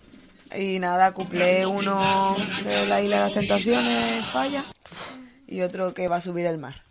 Y 0.58 0.78
nada, 0.78 1.12
cumple 1.12 1.66
uno 1.66 2.36
de 2.64 2.86
la 2.86 3.00
isla 3.00 3.16
de 3.16 3.22
las 3.22 3.34
tentaciones, 3.34 4.24
falla. 4.26 4.64
Y 5.46 5.60
otro 5.62 5.92
que 5.94 6.08
va 6.08 6.16
a 6.16 6.20
subir 6.20 6.46
el 6.46 6.58
mar. 6.58 6.82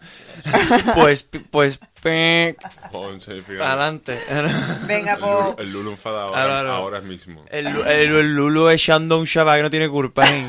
Pues, 0.94 1.28
pues, 1.50 1.78
pe- 2.02 2.56
Ponce, 2.90 3.32
adelante. 3.60 4.18
Venga, 4.86 5.14
El 5.14 5.20
pues. 5.20 5.34
el 5.58 5.72
Lulu 5.72 5.90
enfadado 5.90 6.34
ahora, 6.34 6.74
ahora 6.76 7.00
mismo. 7.02 7.44
El, 7.50 7.66
el, 7.66 7.86
el 8.16 8.34
Lulu 8.34 8.70
echando 8.70 9.16
a 9.16 9.18
un 9.18 9.26
chaval 9.26 9.58
que 9.58 9.62
no 9.64 9.70
tiene 9.70 9.88
culpa. 9.90 10.24
¿eh? 10.26 10.46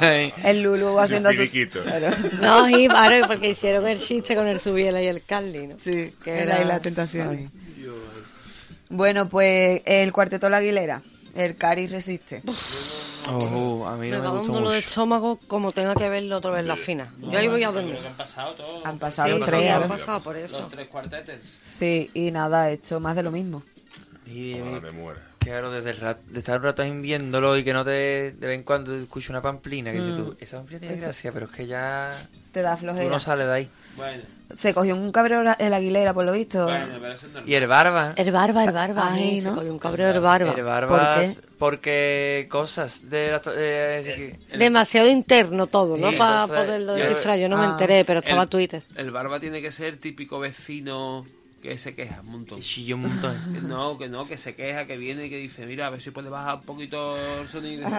ahí. 0.00 0.32
El 0.44 0.62
Lulu 0.62 0.98
haciendo 1.00 1.30
Un 1.30 1.34
su... 1.34 1.42
Claro. 1.82 2.10
No, 2.40 2.68
y 2.68 2.86
vale, 2.86 3.22
porque 3.26 3.48
hicieron 3.50 3.88
el 3.88 4.00
chiste 4.00 4.36
con 4.36 4.46
el 4.46 4.60
Subiela 4.60 5.02
y 5.02 5.08
el 5.08 5.24
Carly, 5.24 5.66
¿no? 5.66 5.76
Sí, 5.80 6.14
Que 6.22 6.38
era- 6.42 6.60
isla 6.60 6.74
de 6.74 6.80
tentaciones. 6.80 7.50
Bueno, 8.88 9.28
pues 9.28 9.82
el 9.86 10.12
cuarteto 10.12 10.48
La 10.48 10.58
Aguilera. 10.58 11.02
El 11.34 11.56
Cari 11.56 11.86
resiste. 11.86 12.42
Oh, 13.28 13.86
a 13.86 13.96
mí 13.96 14.10
Me 14.10 14.16
no 14.16 14.18
me 14.18 14.24
da 14.24 14.30
un 14.32 14.38
gustó 14.38 14.52
dolor 14.54 14.72
de 14.72 14.78
estómago 14.78 15.38
como 15.46 15.72
tenga 15.72 15.94
que 15.94 16.08
verlo 16.08 16.36
otra 16.38 16.50
vez 16.50 16.64
la 16.64 16.76
fina. 16.76 17.12
Yo 17.20 17.38
ahí 17.38 17.48
voy 17.48 17.62
a 17.62 17.70
dormir. 17.70 17.98
han 18.04 18.16
pasado 18.16 18.52
todos. 18.54 18.84
Han 18.86 18.98
pasado 18.98 19.28
Sí, 19.34 19.38
los 19.38 19.48
sí, 19.48 19.54
tres. 19.56 19.70
han 19.70 19.88
pasado 19.88 20.20
por 20.22 20.36
eso. 20.36 20.60
Los 20.60 20.68
tres 20.70 20.86
cuartetes. 20.88 21.38
Sí, 21.62 22.10
y 22.14 22.30
nada, 22.30 22.70
he 22.70 22.74
hecho 22.74 22.98
más 23.00 23.14
de 23.16 23.22
lo 23.22 23.30
mismo. 23.30 23.62
Y, 24.26 24.54
me 24.82 24.90
muero. 24.90 25.20
Claro, 25.40 25.70
desde 25.70 25.90
el 25.90 25.96
rat- 25.96 26.20
de 26.26 26.38
estar 26.38 26.58
un 26.58 26.64
rato 26.64 26.82
ahí 26.82 26.90
viéndolo 26.90 27.56
y 27.56 27.64
que 27.64 27.72
no 27.72 27.82
te 27.82 27.90
de 27.90 28.46
vez 28.46 28.56
en 28.58 28.62
cuando 28.62 28.94
escucho 28.94 29.32
una 29.32 29.40
pamplina 29.40 29.90
que 29.90 29.98
dices 29.98 30.14
tú, 30.14 30.36
esa 30.38 30.58
pamplina 30.58 30.80
tiene 30.80 30.96
gracia, 30.96 31.32
pero 31.32 31.46
es 31.46 31.52
que 31.52 31.66
ya 31.66 32.12
Te 32.52 32.60
da 32.60 32.74
tú 32.74 32.80
flojera. 32.82 33.08
no 33.10 33.18
sales 33.18 33.46
de 33.46 33.52
ahí. 33.54 33.68
Bueno, 33.96 34.22
Se 34.54 34.74
cogió 34.74 34.94
un 34.94 35.10
cabreo 35.10 35.42
la- 35.42 35.54
el 35.54 35.72
Aguilera, 35.72 36.12
por 36.12 36.26
lo 36.26 36.32
visto. 36.32 36.64
bueno, 36.64 36.88
pero 37.00 37.12
eso 37.14 37.26
es 37.26 37.32
normal. 37.32 37.48
Y 37.50 37.54
el 37.54 37.66
barba. 37.66 38.12
El 38.16 38.30
barba, 38.32 38.64
el 38.64 38.72
barba. 38.72 39.08
Ay, 39.12 39.22
Ay, 39.22 39.40
¿no? 39.40 39.50
Se 39.50 39.56
cogió 39.56 39.72
un 39.72 39.78
cabreo 39.78 40.10
el 40.10 40.20
barba. 40.20 40.52
El 40.54 40.62
barba. 40.64 41.14
¿Por 41.14 41.20
qué? 41.20 41.36
Porque 41.58 42.46
cosas 42.50 43.08
de 43.08 43.30
la. 43.30 43.40
eh, 43.56 44.36
Demasiado 44.58 45.08
interno 45.08 45.66
todo, 45.68 45.96
¿no? 45.96 46.10
Sí, 46.10 46.16
Para 46.16 46.46
poderlo 46.48 46.92
descifrar. 46.94 47.38
Yo 47.38 47.48
no 47.48 47.56
me 47.56 47.64
Ah. 47.64 47.70
enteré, 47.70 48.04
pero 48.04 48.18
estaba 48.20 48.42
El- 48.42 48.48
Twitter. 48.50 48.82
El 48.94 49.10
barba 49.10 49.40
tiene 49.40 49.62
que 49.62 49.70
ser 49.72 49.96
típico 49.96 50.38
vecino 50.38 51.24
que 51.62 51.76
se 51.78 51.94
queja 51.94 52.20
un 52.22 52.30
montón. 52.32 52.58
y 52.58 52.62
chilló 52.62 52.96
un 52.96 53.02
montón. 53.02 53.36
Que 53.54 53.60
No, 53.60 53.98
que 53.98 54.08
no, 54.08 54.26
que 54.26 54.36
se 54.36 54.54
queja, 54.54 54.86
que 54.86 54.96
viene 54.96 55.26
y 55.26 55.30
que 55.30 55.36
dice, 55.36 55.66
mira, 55.66 55.86
a 55.86 55.90
ver 55.90 56.00
si 56.00 56.10
puede 56.10 56.28
bajar 56.30 56.56
un 56.56 56.62
poquito 56.62 57.16
el 57.40 57.48
sonido. 57.48 57.88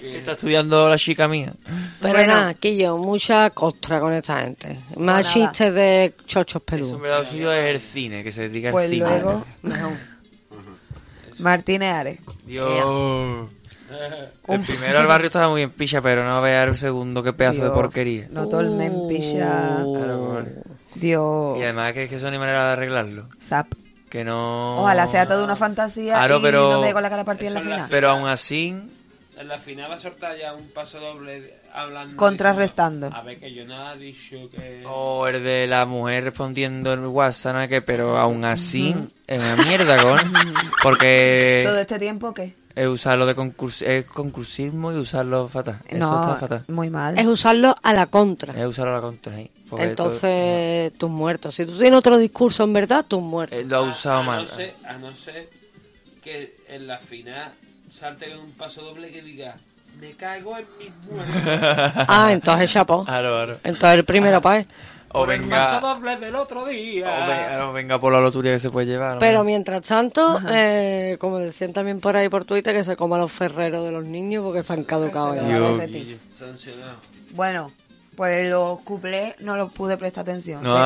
Que 0.00 0.16
está 0.16 0.32
estudiando 0.32 0.88
la 0.88 0.96
chica 0.96 1.28
mía. 1.28 1.52
Pero 2.00 2.14
Bueno. 2.14 2.32
nada, 2.32 2.54
Quillo, 2.54 2.96
mucha 2.96 3.50
costra 3.50 4.00
con 4.00 4.14
esta 4.14 4.40
gente. 4.40 4.80
Más 4.96 5.30
chistes 5.30 5.74
de 5.74 6.14
chochos 6.26 6.54
Eso 6.56 6.60
peludos. 6.64 7.00
verdad 7.02 7.18
lo 7.18 7.26
suyo 7.26 7.52
es 7.52 7.74
el 7.74 7.80
cine, 7.82 8.22
que 8.24 8.32
se 8.32 8.48
dedica 8.48 8.70
Pues 8.70 8.86
al 8.86 8.92
cine. 8.92 9.06
luego, 9.06 9.44
mejor. 9.62 9.92
Martínez 11.38 11.92
Ares. 11.92 12.18
Dios. 12.46 13.50
El 14.48 14.60
primero 14.60 14.98
al 14.98 15.06
barrio 15.06 15.26
estaba 15.26 15.48
muy 15.48 15.62
en 15.62 15.70
picha, 15.70 16.00
pero 16.00 16.24
no 16.24 16.40
veas 16.40 16.66
el 16.68 16.76
segundo, 16.76 17.22
qué 17.22 17.32
pedazo 17.32 17.64
de 17.64 17.70
porquería. 17.70 18.26
No 18.30 18.48
todo 18.48 18.60
el 18.60 18.70
men 18.70 19.06
picha. 19.08 19.82
Claro, 19.84 20.32
vale. 20.34 20.52
Dios. 20.94 21.58
Y 21.58 21.62
además 21.62 21.92
que, 21.92 22.08
que 22.08 22.16
eso 22.16 22.30
ni 22.30 22.38
manera 22.38 22.66
de 22.66 22.72
arreglarlo. 22.72 23.28
Zap. 23.42 23.66
Que 24.08 24.24
no. 24.24 24.80
Ojalá 24.82 25.06
sea 25.06 25.24
toda 25.26 25.44
una 25.44 25.54
fantasía 25.54 26.14
Claro, 26.14 26.38
y 26.38 26.42
pero- 26.42 26.70
no 26.72 26.80
te 26.80 26.86
dé 26.88 26.92
con 26.92 27.02
la 27.02 27.10
cara 27.10 27.24
partida 27.24 27.48
en 27.48 27.54
la 27.54 27.60
es 27.60 27.64
final. 27.66 27.86
Pero 27.90 28.10
aún 28.10 28.26
así, 28.28 28.74
En 29.38 29.48
la 29.48 29.58
final 29.58 29.90
va 29.90 29.94
a 29.94 29.98
soltar 30.00 30.36
ya 30.36 30.52
un 30.52 30.68
paso 30.72 30.98
doble 30.98 31.54
hablando. 31.72 32.16
Contrarrestando. 32.16 33.06
diciendo, 33.06 33.16
A 33.16 33.22
ver, 33.24 33.38
que 33.38 33.54
yo 33.54 33.64
no 33.64 33.92
he 33.92 33.98
dicho 33.98 34.36
que. 34.50 34.82
o 34.84 35.28
el 35.28 35.42
de 35.44 35.66
la 35.68 35.86
mujer 35.86 36.24
respondiendo 36.24 36.92
en 36.92 37.06
WhatsApp, 37.06 37.54
¿no? 37.54 37.68
que, 37.68 37.80
pero 37.82 38.18
aún 38.18 38.44
así 38.44 38.94
es 39.28 39.40
una 39.40 39.64
mierda, 39.64 40.02
con. 40.02 40.18
Porque 40.82 41.62
¿Todo 41.64 41.78
este 41.80 41.98
tiempo 42.00 42.34
qué? 42.34 42.54
Es 42.74 42.86
usarlo 42.86 43.26
de 43.26 43.34
concurs 43.34 43.82
es 43.82 44.04
concursismo 44.06 44.92
y 44.92 44.96
usarlo 44.96 45.48
fatal. 45.48 45.78
Eso 45.88 45.98
no, 46.10 46.20
está 46.22 46.36
fatal. 46.36 46.64
muy 46.68 46.88
mal. 46.90 47.18
Es 47.18 47.26
usarlo 47.26 47.74
a 47.82 47.92
la 47.92 48.06
contra. 48.06 48.52
Es 48.58 48.66
usarlo 48.66 48.92
a 48.92 48.94
la 48.96 49.00
contra 49.00 49.34
Entonces, 49.78 50.92
tus 50.94 51.10
muertos. 51.10 51.54
Si 51.54 51.66
tú 51.66 51.72
tienes 51.76 51.98
otro 51.98 52.16
discurso 52.18 52.64
en 52.64 52.72
verdad, 52.72 53.00
tus 53.00 53.08
todo- 53.08 53.20
muertos. 53.20 53.58
eh, 53.58 53.64
lo 53.64 53.76
ha 53.78 53.82
usado 53.82 54.18
a, 54.18 54.22
mal. 54.22 54.42
No 54.44 54.48
ser, 54.50 54.74
a 54.86 54.92
no 54.94 55.12
ser 55.12 55.46
que 56.22 56.56
en 56.68 56.86
la 56.86 56.98
final 56.98 57.50
salte 57.92 58.36
un 58.36 58.52
paso 58.52 58.82
doble 58.82 59.10
que 59.10 59.22
diga, 59.22 59.54
me 60.00 60.10
cago 60.12 60.56
en 60.58 60.66
mis 60.78 60.92
muertos. 61.10 61.34
Ah, 62.08 62.32
entonces 62.32 62.70
chapó. 62.70 63.04
Claro, 63.04 63.28
claro. 63.34 63.58
Entonces 63.64 63.98
el 63.98 64.04
primero 64.04 64.40
para 64.40 64.60
él. 64.60 64.66
O 65.12 65.20
Por 65.24 65.32
el 65.32 65.40
venga, 65.40 65.56
paso 65.80 65.86
doble 65.88 66.16
del 66.18 66.36
otro 66.36 66.64
día. 66.66 67.06
o 67.06 67.28
venga, 67.28 67.68
o 67.68 67.72
venga 67.72 67.98
por 68.00 68.12
la 68.12 68.20
lotería 68.20 68.52
que 68.52 68.58
se 68.60 68.70
puede 68.70 68.86
llevar. 68.86 69.14
¿no? 69.14 69.18
Pero 69.18 69.42
mientras 69.42 69.82
tanto, 69.82 70.38
eh, 70.48 71.16
como 71.18 71.38
decían 71.40 71.72
también 71.72 71.98
por 72.00 72.16
ahí 72.16 72.28
por 72.28 72.44
Twitter, 72.44 72.72
que 72.74 72.84
se 72.84 72.94
coma 72.94 73.18
los 73.18 73.32
ferreros 73.32 73.84
de 73.84 73.90
los 73.90 74.04
niños 74.06 74.44
porque 74.44 74.62
se 74.62 74.72
han 74.72 74.84
caducado 74.84 75.34
ya. 75.34 75.42
Bueno, 77.32 77.70
pues 78.16 78.48
los 78.50 78.80
cuplés 78.80 79.34
no 79.40 79.56
los 79.56 79.72
pude 79.72 79.96
prestar 79.96 80.22
atención. 80.22 80.62
No, 80.62 80.76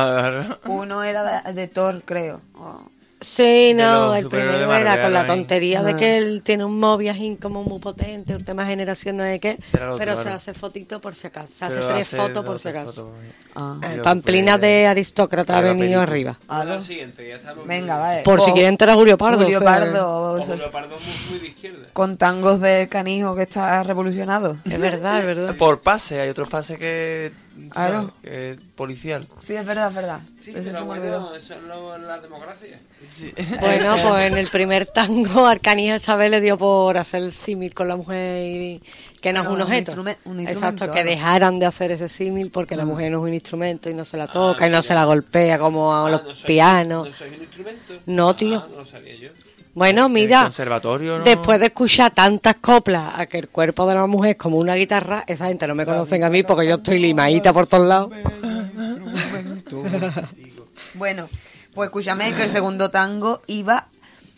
Sí. 0.43 0.53
Uno 0.65 1.03
era 1.03 1.43
de, 1.43 1.53
de 1.53 1.67
Thor, 1.67 2.01
creo. 2.03 2.41
Oh. 2.55 2.81
Sí, 3.21 3.73
no, 3.73 4.13
el 4.13 4.25
de 4.25 4.29
primero 4.29 4.73
era 4.75 5.01
con 5.01 5.13
la 5.13 5.25
tontería 5.25 5.81
de 5.81 5.93
Ah. 5.93 5.95
que 5.95 6.17
él 6.17 6.41
tiene 6.43 6.65
un 6.65 6.77
móvil 6.77 7.09
así 7.09 7.37
como 7.41 7.63
muy 7.63 7.79
potente, 7.79 8.35
un 8.35 8.43
tema 8.43 8.65
generación, 8.65 9.17
no 9.17 9.23
sé 9.23 9.39
qué, 9.39 9.57
pero 9.97 10.21
se 10.21 10.29
hace 10.29 10.53
fotito 10.53 10.99
por 10.99 11.15
si 11.15 11.27
acaso, 11.27 11.47
se 11.55 11.65
hace 11.65 11.75
Pero 11.77 11.87
tres 11.87 12.07
hace 12.07 12.17
fotos 12.17 12.45
por 12.45 12.57
si 12.57 12.63
tres 12.63 12.75
acaso. 12.75 13.05
fotos. 13.05 13.19
Ah. 13.55 13.79
Eh, 13.83 14.01
Pamplina 14.03 14.53
pues, 14.53 14.61
de 14.63 14.87
aristócrata 14.87 15.57
ha 15.57 15.61
venido 15.61 16.01
arriba. 16.01 16.37
A 16.49 16.65
la 16.65 16.81
siguiente, 16.81 17.27
ya 17.27 17.35
estamos. 17.35 17.65
Venga, 17.65 17.97
vale. 17.97 18.21
Por 18.21 18.39
si 18.39 18.43
Pues, 18.43 18.53
quieren 18.53 18.73
entrar 18.73 18.89
a 18.91 18.95
Julio 18.95 19.17
Pardo. 19.17 19.43
Julio 19.43 19.63
Pardo. 19.63 20.33
O 20.35 20.41
Julio 20.41 20.69
Pardo 20.69 20.95
muy, 20.95 21.29
muy 21.31 21.39
de 21.39 21.47
izquierda. 21.47 21.85
Con 21.93 22.17
tangos 22.17 22.59
del 22.59 22.89
canijo 22.89 23.33
que 23.33 23.43
está 23.43 23.81
revolucionado. 23.83 24.57
Es 24.69 24.79
verdad, 24.79 25.19
es 25.19 25.25
verdad. 25.25 25.55
Por 25.55 25.79
pase, 25.81 26.19
hay 26.19 26.29
otros 26.29 26.49
pases 26.49 26.77
que. 26.77 27.31
Es 28.23 28.57
policial. 28.75 29.25
Sí, 29.41 29.55
es 29.55 29.65
verdad, 29.65 29.89
es 29.89 29.95
verdad. 29.95 30.19
Sí, 30.39 30.51
pero 30.53 30.71
me 30.81 30.81
bueno, 30.99 31.35
eso 31.35 31.53
es 31.53 31.63
lo- 31.63 31.97
la 31.97 32.19
democracia. 32.19 32.79
Bueno, 33.59 33.95
pues 34.09 34.25
en 34.25 34.37
el 34.37 34.47
primer 34.47 34.85
tango 34.87 35.45
Arcanija 35.47 35.99
Chávez 35.99 36.31
le 36.31 36.41
dio 36.41 36.57
por 36.57 36.97
hacer 36.97 37.23
el 37.23 37.33
símil 37.33 37.73
con 37.73 37.87
la 37.87 37.95
mujer 37.95 38.41
y 38.45 38.83
que 39.21 39.31
no 39.33 39.41
es 39.41 39.47
un 39.47 39.53
un 39.55 39.61
objeto. 39.61 39.91
un 39.93 40.07
instrumento, 40.39 40.51
Exacto, 40.51 40.91
que 40.91 41.03
dejaran 41.03 41.57
de 41.59 41.65
hacer 41.65 41.91
ese 41.91 42.09
símil 42.09 42.51
porque 42.51 42.75
la 42.75 42.85
mujer 42.85 43.11
no 43.11 43.17
es 43.19 43.23
un 43.23 43.33
instrumento 43.33 43.89
y 43.89 43.93
no 43.93 44.05
se 44.05 44.17
la 44.17 44.27
toca 44.27 44.67
y 44.67 44.69
no 44.69 44.81
se 44.81 44.93
la 44.93 45.05
golpea 45.05 45.57
como 45.57 45.93
a 45.93 46.07
Ah, 46.07 46.11
los 46.11 46.23
no 46.23 46.35
soy- 46.35 46.47
pianos. 46.47 47.07
¿No 47.09 47.13
soy 47.15 47.29
un 47.29 47.41
instrumento? 47.41 47.93
No, 48.05 48.35
tío. 48.35 48.61
Ah, 48.63 48.67
no 48.69 48.77
lo 48.79 48.85
sabía 48.85 49.15
yo. 49.15 49.29
Bueno, 49.75 50.07
mira, 50.07 50.43
conservatorio, 50.43 51.19
¿no? 51.19 51.25
después 51.25 51.59
de 51.59 51.65
escuchar 51.65 52.13
tantas 52.13 52.55
coplas 52.55 53.19
a 53.19 53.25
que 53.25 53.39
el 53.39 53.49
cuerpo 53.49 53.85
de 53.85 53.93
la 53.93 54.07
mujer 54.07 54.31
es 54.31 54.37
como 54.37 54.57
una 54.57 54.73
guitarra, 54.73 55.25
esa 55.27 55.47
gente 55.47 55.67
no 55.67 55.75
me 55.75 55.85
conocen 55.85 56.23
a 56.23 56.29
mí 56.29 56.43
porque 56.43 56.65
yo 56.65 56.75
estoy 56.75 56.97
limadita 56.97 57.51
por 57.53 57.67
todos 57.67 57.87
lados. 57.87 58.09
Bueno, 60.93 61.27
pues 61.73 61.87
escúchame 61.87 62.33
que 62.33 62.43
el 62.43 62.49
segundo 62.49 62.89
tango 62.89 63.41
iba 63.47 63.87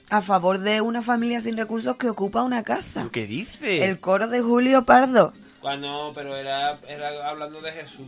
a 0.09 0.21
favor 0.23 0.57
de 0.57 0.81
una 0.81 1.03
familia 1.03 1.39
sin 1.39 1.55
recursos 1.55 1.97
que 1.97 2.09
ocupa 2.09 2.41
una 2.41 2.63
casa. 2.63 3.07
¿Qué 3.11 3.27
dice? 3.27 3.85
El 3.85 3.99
coro 3.99 4.27
de 4.27 4.41
Julio 4.41 4.83
Pardo. 4.85 5.33
Cuando, 5.61 6.11
pero 6.15 6.35
era, 6.35 6.79
era 6.87 7.29
hablando 7.29 7.61
de 7.61 7.71
Jesús. 7.73 8.07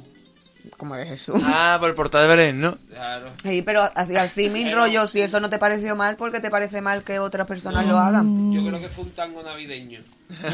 Como 0.78 0.95
de 0.95 1.06
Jesús. 1.06 1.36
Ah, 1.45 1.78
por 1.80 1.89
el 1.89 1.95
portal 1.95 2.24
de 2.24 2.28
Belén, 2.28 2.60
¿no? 2.62 2.78
Claro. 2.89 3.32
Sí, 3.43 3.62
pero 3.62 3.89
hacía 3.95 4.24
así 4.24 4.50
mi 4.50 4.69
rollo, 4.74 5.08
si 5.08 5.22
eso 5.22 5.39
no 5.39 5.50
te 5.50 5.58
pareció 5.58 5.95
mal, 5.95 6.15
porque 6.15 6.39
te 6.39 6.50
parece 6.50 6.82
mal 6.82 7.04
que 7.04 7.19
otras 7.19 7.48
personas 7.48 7.86
lo 7.86 7.98
hagan. 7.98 8.52
Yo 8.54 8.65
creo 8.65 8.80
que 8.80 8.89
fue 8.89 9.06
un 9.06 9.12
tango 9.12 9.41
navideño. 9.43 10.02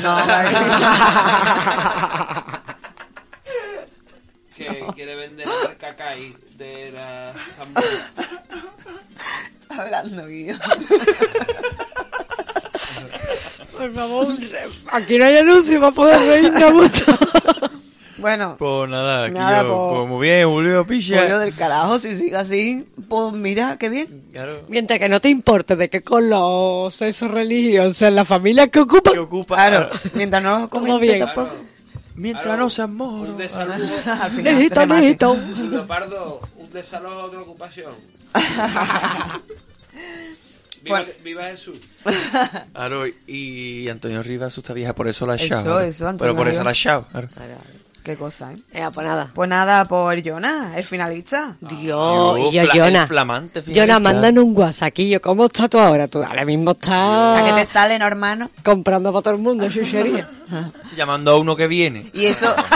No. 0.01 0.17
Que 4.55 4.85
quiere 4.95 5.15
vender 5.15 5.47
el 5.69 5.77
cacay 5.77 6.35
de 6.57 6.91
la 6.91 7.33
San 7.57 7.73
Hablando, 9.79 10.27
Guido. 10.27 10.57
Por 13.77 13.93
favor, 13.93 14.27
aquí 14.93 15.17
no 15.17 15.25
hay 15.25 15.37
anuncio 15.37 15.79
para 15.81 15.91
poder 15.91 16.19
reírnos 16.19 16.73
mucho. 16.73 17.05
Bueno, 18.17 18.55
Pues 18.57 18.89
nada, 18.89 19.25
aquí 19.25 19.33
Nada, 19.33 19.63
yo, 19.63 19.67
pues- 19.67 19.97
pues 19.97 20.09
muy 20.09 20.27
bien, 20.27 20.47
Julio 20.47 20.87
Picha. 20.87 21.19
Julio 21.21 21.39
del 21.39 21.53
carajo, 21.53 21.99
si 21.99 22.15
sigue 22.15 22.37
así, 22.37 22.87
pues 23.09 23.33
mira, 23.33 23.77
qué 23.77 23.89
bien. 23.89 24.23
Claro. 24.31 24.61
Mientras 24.69 24.99
que 24.99 25.09
no 25.09 25.19
te 25.19 25.29
importe 25.29 25.75
de 25.75 25.89
qué 25.89 26.01
color, 26.01 26.91
sexo, 26.91 27.27
religión, 27.27 27.87
o 27.87 27.93
sea, 27.93 28.09
la 28.11 28.23
familia 28.25 28.67
que 28.69 28.79
ocupa. 28.79 29.11
Que 29.11 29.19
ocupa. 29.19 29.55
Claro, 29.55 29.89
mientras 30.13 30.41
no 30.43 30.69
comente 30.69 30.99
bien. 31.05 31.19
tampoco. 31.25 31.53
Mientras 32.15 32.45
Claro, 32.45 32.63
no 32.63 32.69
seas 32.69 32.89
moro. 32.89 33.31
Un 33.31 33.37
desalojo. 33.37 33.81
Al 34.21 34.31
final, 34.31 34.43
Necesito, 34.53 34.85
necesito. 34.85 35.37
Pardo, 35.85 36.39
un 36.57 36.69
desalojo 36.71 37.27
de 37.29 37.37
ocupación. 37.37 37.91
Viva, 40.83 40.99
Bueno. 40.99 41.05
viva 41.23 41.43
Jesús. 41.45 41.79
Claro, 42.73 43.05
y 43.27 43.89
Antonio 43.89 44.21
Rivas 44.21 44.53
asusta 44.53 44.71
vieja, 44.73 44.93
por 44.93 45.07
eso 45.07 45.25
la 45.25 45.33
ha 45.33 45.35
Eso, 45.35 45.45
echado. 45.45 45.63
claro. 45.63 45.79
eso, 45.81 46.07
Antonio 46.07 46.33
Pero 46.33 46.37
por 46.37 46.47
eso 46.47 46.59
Rivas. 46.59 46.63
la 46.65 46.69
ha 46.69 46.73
echado. 46.73 47.07
claro. 47.11 47.27
Qué 48.05 48.15
cosa, 48.15 48.53
¿eh? 48.53 48.57
Eh, 48.71 48.85
pues 48.93 49.07
nada. 49.07 49.31
Pues 49.33 49.49
nada, 49.49 49.85
por 49.85 50.21
Jonah, 50.23 50.77
el 50.77 50.83
finalista. 50.83 51.55
Dios, 51.59 52.39
y 52.39 52.51
yo, 52.51 52.61
Jonah. 52.71 53.07
flamante. 53.07 53.63
Jonah, 53.75 53.99
mandan 53.99 54.37
un 54.37 54.55
WhatsApp. 54.55 54.93
¿Cómo 55.23 55.47
estás 55.47 55.71
tú 55.71 55.79
ahora? 55.79 56.07
Tú 56.07 56.21
ahora 56.23 56.45
mismo 56.45 56.69
¿A 56.69 56.75
qué 57.43 57.51
te 57.53 57.61
estás 57.61 57.69
salen, 57.69 58.03
hermano? 58.03 58.51
comprando 58.63 59.11
para 59.11 59.23
todo 59.23 59.33
el 59.33 59.39
mundo 59.39 59.67
chuchería. 59.71 60.29
Llamando 60.95 61.31
a 61.31 61.39
uno 61.39 61.55
que 61.55 61.65
viene. 61.65 62.11
Y 62.13 62.25
eso... 62.25 62.53
Mira 62.55 62.67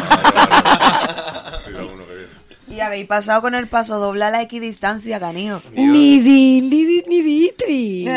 uno 1.93 2.05
que 2.07 2.15
viene. 2.15 2.29
y 2.75 2.79
habéis 2.79 3.05
pasado 3.05 3.41
con 3.41 3.53
el 3.53 3.67
paso 3.67 3.99
doble 3.99 4.25
a 4.25 4.31
la 4.31 4.41
equidistancia, 4.41 5.19
canijo. 5.19 5.61
ni 5.75 6.19
di, 6.21 6.61
ni 6.61 6.85
di, 6.85 7.03
ni 7.07 7.21
ditri. 7.21 8.07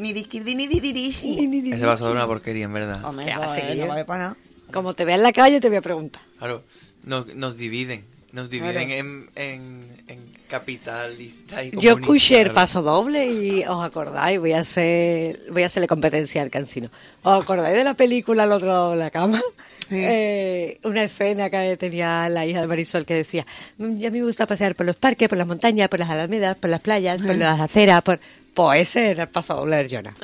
ni 0.00 0.12
disquirdi 0.12 0.56
ni. 0.56 0.66
Ni 0.66 0.80
di, 0.80 1.60
di, 1.60 1.72
Ese 1.72 1.86
vaso 1.86 2.06
de 2.06 2.12
una 2.14 2.26
porquería, 2.26 2.64
en 2.64 2.72
verdad. 2.72 3.04
Hombre, 3.04 3.26
¿Qué 3.26 3.30
eso 3.30 3.54
es, 3.54 3.72
tío? 3.74 3.82
no 3.82 3.86
vale 3.86 4.04
para 4.04 4.22
nada. 4.24 4.36
Como 4.72 4.94
te 4.94 5.04
vea 5.04 5.16
en 5.16 5.22
la 5.22 5.32
calle, 5.32 5.60
te 5.60 5.68
voy 5.68 5.78
a 5.78 5.82
preguntar. 5.82 6.22
Claro, 6.38 6.62
nos, 7.04 7.34
nos 7.34 7.56
dividen. 7.56 8.04
Nos 8.30 8.50
dividen 8.50 8.90
en, 8.90 9.30
en, 9.36 9.80
en 10.06 10.18
capitalistas 10.48 11.64
y 11.64 11.70
Yo 11.78 11.92
escuché 11.98 12.42
el 12.42 12.50
paso 12.52 12.82
doble 12.82 13.26
y 13.26 13.64
os 13.64 13.82
acordáis, 13.82 14.38
voy 14.38 14.52
a 14.52 14.60
hacer, 14.60 15.40
voy 15.50 15.62
a 15.62 15.66
hacerle 15.66 15.88
competencia 15.88 16.42
al 16.42 16.50
cansino. 16.50 16.90
¿Os 17.22 17.42
acordáis 17.42 17.74
de 17.74 17.84
la 17.84 17.94
película 17.94 18.44
El 18.44 18.52
otro 18.52 18.68
lado 18.68 18.90
de 18.90 18.96
la 18.98 19.10
cama? 19.10 19.42
Eh, 19.90 20.78
una 20.84 21.04
escena 21.04 21.48
que 21.48 21.78
tenía 21.78 22.28
la 22.28 22.44
hija 22.44 22.60
de 22.60 22.66
Marisol 22.66 23.06
que 23.06 23.14
decía, 23.14 23.46
"Mm, 23.78 23.96
ya 23.98 24.10
me 24.10 24.22
gusta 24.22 24.46
pasear 24.46 24.74
por 24.74 24.84
los 24.84 24.96
parques, 24.96 25.30
por 25.30 25.38
las 25.38 25.46
montañas, 25.46 25.88
por 25.88 25.98
las 25.98 26.10
alamedas, 26.10 26.58
por 26.58 26.68
las 26.68 26.80
playas, 26.82 27.22
por 27.22 27.34
las 27.34 27.58
aceras, 27.58 28.02
por... 28.02 28.20
Pues 28.58 28.88
ese 28.88 29.10
era 29.10 29.22
el 29.22 29.28
paso 29.28 29.54
doble 29.54 29.76
de 29.76 29.88
Jonah. 29.88 30.14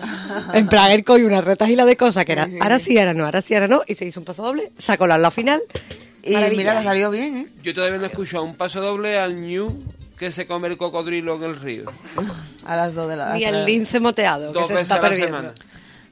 En 0.55 0.67
plan, 0.67 0.91
él 0.91 1.05
cogió 1.05 1.25
una 1.25 1.41
retahila 1.41 1.85
de 1.85 1.97
cosas 1.97 2.25
que 2.25 2.33
era, 2.33 2.49
ahora 2.61 2.81
sí, 2.81 2.99
ahora 2.99 3.15
no, 3.15 3.25
ahora 3.27 3.41
sí, 3.41 3.55
ahora 3.55 3.69
no, 3.69 3.83
y 3.87 3.95
se 3.95 4.07
hizo 4.07 4.19
un 4.19 4.27
paso 4.27 4.43
doble, 4.43 4.73
sacó 4.77 5.07
la, 5.07 5.17
la 5.19 5.31
final. 5.31 5.63
Y 6.25 6.33
Maravilla. 6.33 6.57
mira, 6.59 6.75
le 6.75 6.83
salió 6.83 7.11
bien, 7.11 7.37
¿eh? 7.37 7.47
Yo 7.63 7.73
todavía 7.73 7.97
no 7.99 8.03
he 8.03 8.07
escuchado 8.09 8.43
un 8.43 8.57
paso 8.57 8.81
doble 8.81 9.17
al 9.21 9.41
New 9.41 9.85
que 10.19 10.33
se 10.33 10.49
come 10.49 10.67
el 10.67 10.77
cocodrilo 10.77 11.37
en 11.37 11.43
el 11.45 11.61
río. 11.61 11.85
A 12.67 12.75
las 12.75 12.93
dos 12.95 13.09
de 13.09 13.15
la 13.15 13.35
Ni 13.35 13.45
el 13.45 13.65
lince 13.67 14.01
moteado, 14.01 14.53
que 14.53 14.59
Dos 14.59 14.67
se 14.67 14.75
veces 14.75 14.91
está 14.91 14.95
a 14.97 15.03
la 15.03 15.09
perdiendo. 15.11 15.37
semana. 15.37 15.55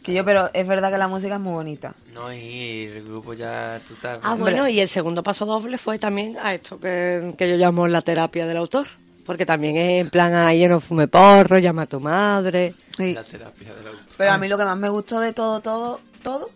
Que 0.04 0.14
yo, 0.14 0.24
pero 0.24 0.48
es 0.54 0.66
verdad 0.66 0.92
que 0.92 0.98
la 0.98 1.08
música 1.08 1.35
es 1.35 1.40
muy 1.40 1.54
bonita. 1.54 1.94
No, 2.14 2.32
y 2.32 2.85
el 2.85 3.02
grupo 3.02 3.35
ya, 3.35 3.80
tú 3.88 3.94
estás... 3.94 4.18
Ah, 4.22 4.35
bueno, 4.37 4.68
y 4.68 4.78
el 4.78 4.88
segundo 4.88 5.24
paso 5.24 5.44
doble 5.44 5.76
fue 5.76 5.98
también 5.98 6.37
a 6.40 6.54
esto 6.54 6.78
que, 6.78 7.35
que 7.37 7.48
yo 7.48 7.56
llamo 7.56 7.88
la 7.88 8.02
terapia 8.02 8.46
del 8.46 8.58
autor. 8.58 8.87
Porque 9.24 9.46
también 9.46 9.76
es 9.76 10.00
en 10.04 10.11
plan, 10.11 10.35
ahí 10.35 10.61
yo 10.61 10.68
no 10.68 10.80
fume 10.80 11.06
porro, 11.08 11.58
llama 11.58 11.82
a 11.82 11.87
tu 11.87 12.00
madre. 12.00 12.74
Sí. 12.96 13.14
La 13.14 13.22
terapia 13.22 13.72
de 13.74 13.82
la... 13.85 13.90
Pero 14.16 14.32
a 14.32 14.38
mí 14.38 14.48
lo 14.48 14.58
que 14.58 14.64
más 14.64 14.76
me 14.76 14.88
gustó 14.88 15.20
de 15.20 15.32
todo, 15.32 15.61
todo, 15.61 16.00
todo, 16.22 16.48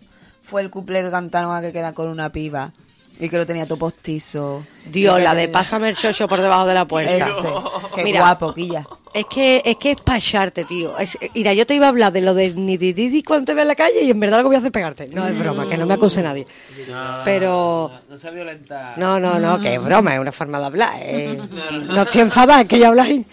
fue 0.43 0.63
el 0.63 0.71
couple 0.71 1.03
que 1.03 1.11
cantaron 1.11 1.55
a 1.55 1.61
que 1.61 1.73
queda 1.73 1.93
con 1.93 2.09
una 2.09 2.31
piba. 2.31 2.73
Y 3.19 3.31
que 3.31 3.39
lo 3.39 3.47
tenía 3.47 3.65
todo 3.65 3.79
postizo. 3.79 4.67
Dios, 4.87 5.23
la 5.23 5.35
de 5.35 5.43
tenía- 5.47 5.53
pásame 5.53 5.89
el 5.89 5.97
chocho 5.97 6.29
por 6.29 6.39
debajo 6.41 6.67
de 6.67 6.75
la 6.75 6.85
puerta. 6.87 7.17
Ese. 7.17 7.49
Qué 7.95 8.05
Mira. 8.05 8.21
guapo, 8.21 8.53
quilla. 8.53 8.87
Es 9.17 9.25
que 9.27 9.63
es 9.65 9.77
que 9.79 9.93
es 9.93 10.01
pacharte, 10.03 10.65
tío. 10.65 10.97
Es- 10.99 11.17
mira, 11.35 11.55
yo 11.55 11.67
te 11.67 11.75
iba 11.75 11.87
a 11.87 11.89
hablar 11.89 12.13
de 12.13 12.21
lo 12.21 12.35
de 12.35 12.51
ni 12.55 13.23
cuando 13.23 13.47
te 13.47 13.55
vea 13.55 13.63
en 13.63 13.69
la 13.69 13.75
calle 13.75 14.03
y 14.03 14.11
en 14.11 14.21
verdad 14.21 14.39
lo 14.39 14.43
que 14.45 14.47
voy 14.49 14.55
a 14.57 14.59
hacer 14.59 14.69
es 14.69 14.73
pegarte. 14.73 15.09
No 15.09 15.27
es 15.27 15.39
broma, 15.39 15.69
que 15.69 15.79
no 15.79 15.87
me 15.87 15.95
acuse 15.95 16.21
nadie. 16.23 16.47
Pero 17.25 17.91
No 18.11 18.19
se 18.19 18.31
violenta. 18.31 18.93
No, 18.97 19.19
no, 19.19 19.39
no, 19.39 19.59
que 19.61 19.75
es 19.75 19.83
broma, 19.83 20.15
es 20.15 20.21
una 20.21 20.33
forma 20.33 20.59
de 20.61 20.67
hablar. 20.67 20.93
eh. 21.01 21.39
No 21.87 22.03
estoy 22.03 22.21
enfadada, 22.21 22.61
es 22.63 22.69
que 22.69 22.79
ya 22.79 22.89
habláis. 22.89 23.25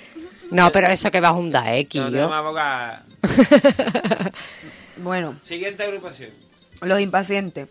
No, 0.52 0.72
pero 0.72 0.88
eso 0.88 1.10
que 1.12 1.19
vas 1.19 1.32
a 1.32 1.34
hundar, 1.34 1.67
eh, 1.67 1.88
No 1.96 2.06
tenemos 2.06 2.32
abogado. 2.32 2.98
Bueno, 4.98 5.36
Siguiente 5.41 5.84
agrupación. 5.84 6.30
los 6.82 7.00
impacientes. 7.02 7.67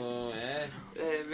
Oh, 0.00 0.30
eh. 0.34 0.66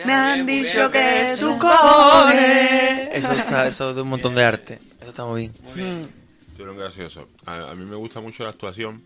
Me 0.04 0.12
han 0.12 0.44
muy 0.44 0.52
bien, 0.52 0.64
dicho 0.64 0.82
muy 0.82 0.92
bien. 0.92 1.26
que 1.26 1.36
sus 1.36 1.56
cojones. 1.58 3.08
Eso 3.12 3.32
está, 3.32 3.66
eso 3.66 3.94
de 3.94 4.02
un 4.02 4.08
montón 4.08 4.34
de 4.34 4.44
arte. 4.44 4.78
Eso 5.00 5.10
está 5.10 5.24
muy 5.24 5.50
bien. 5.74 6.02
Estuvieron 6.48 6.76
graciosos. 6.76 7.26
A, 7.44 7.70
a 7.70 7.74
mí 7.74 7.84
me 7.84 7.96
gusta 7.96 8.20
mucho 8.20 8.44
la 8.44 8.50
actuación, 8.50 9.02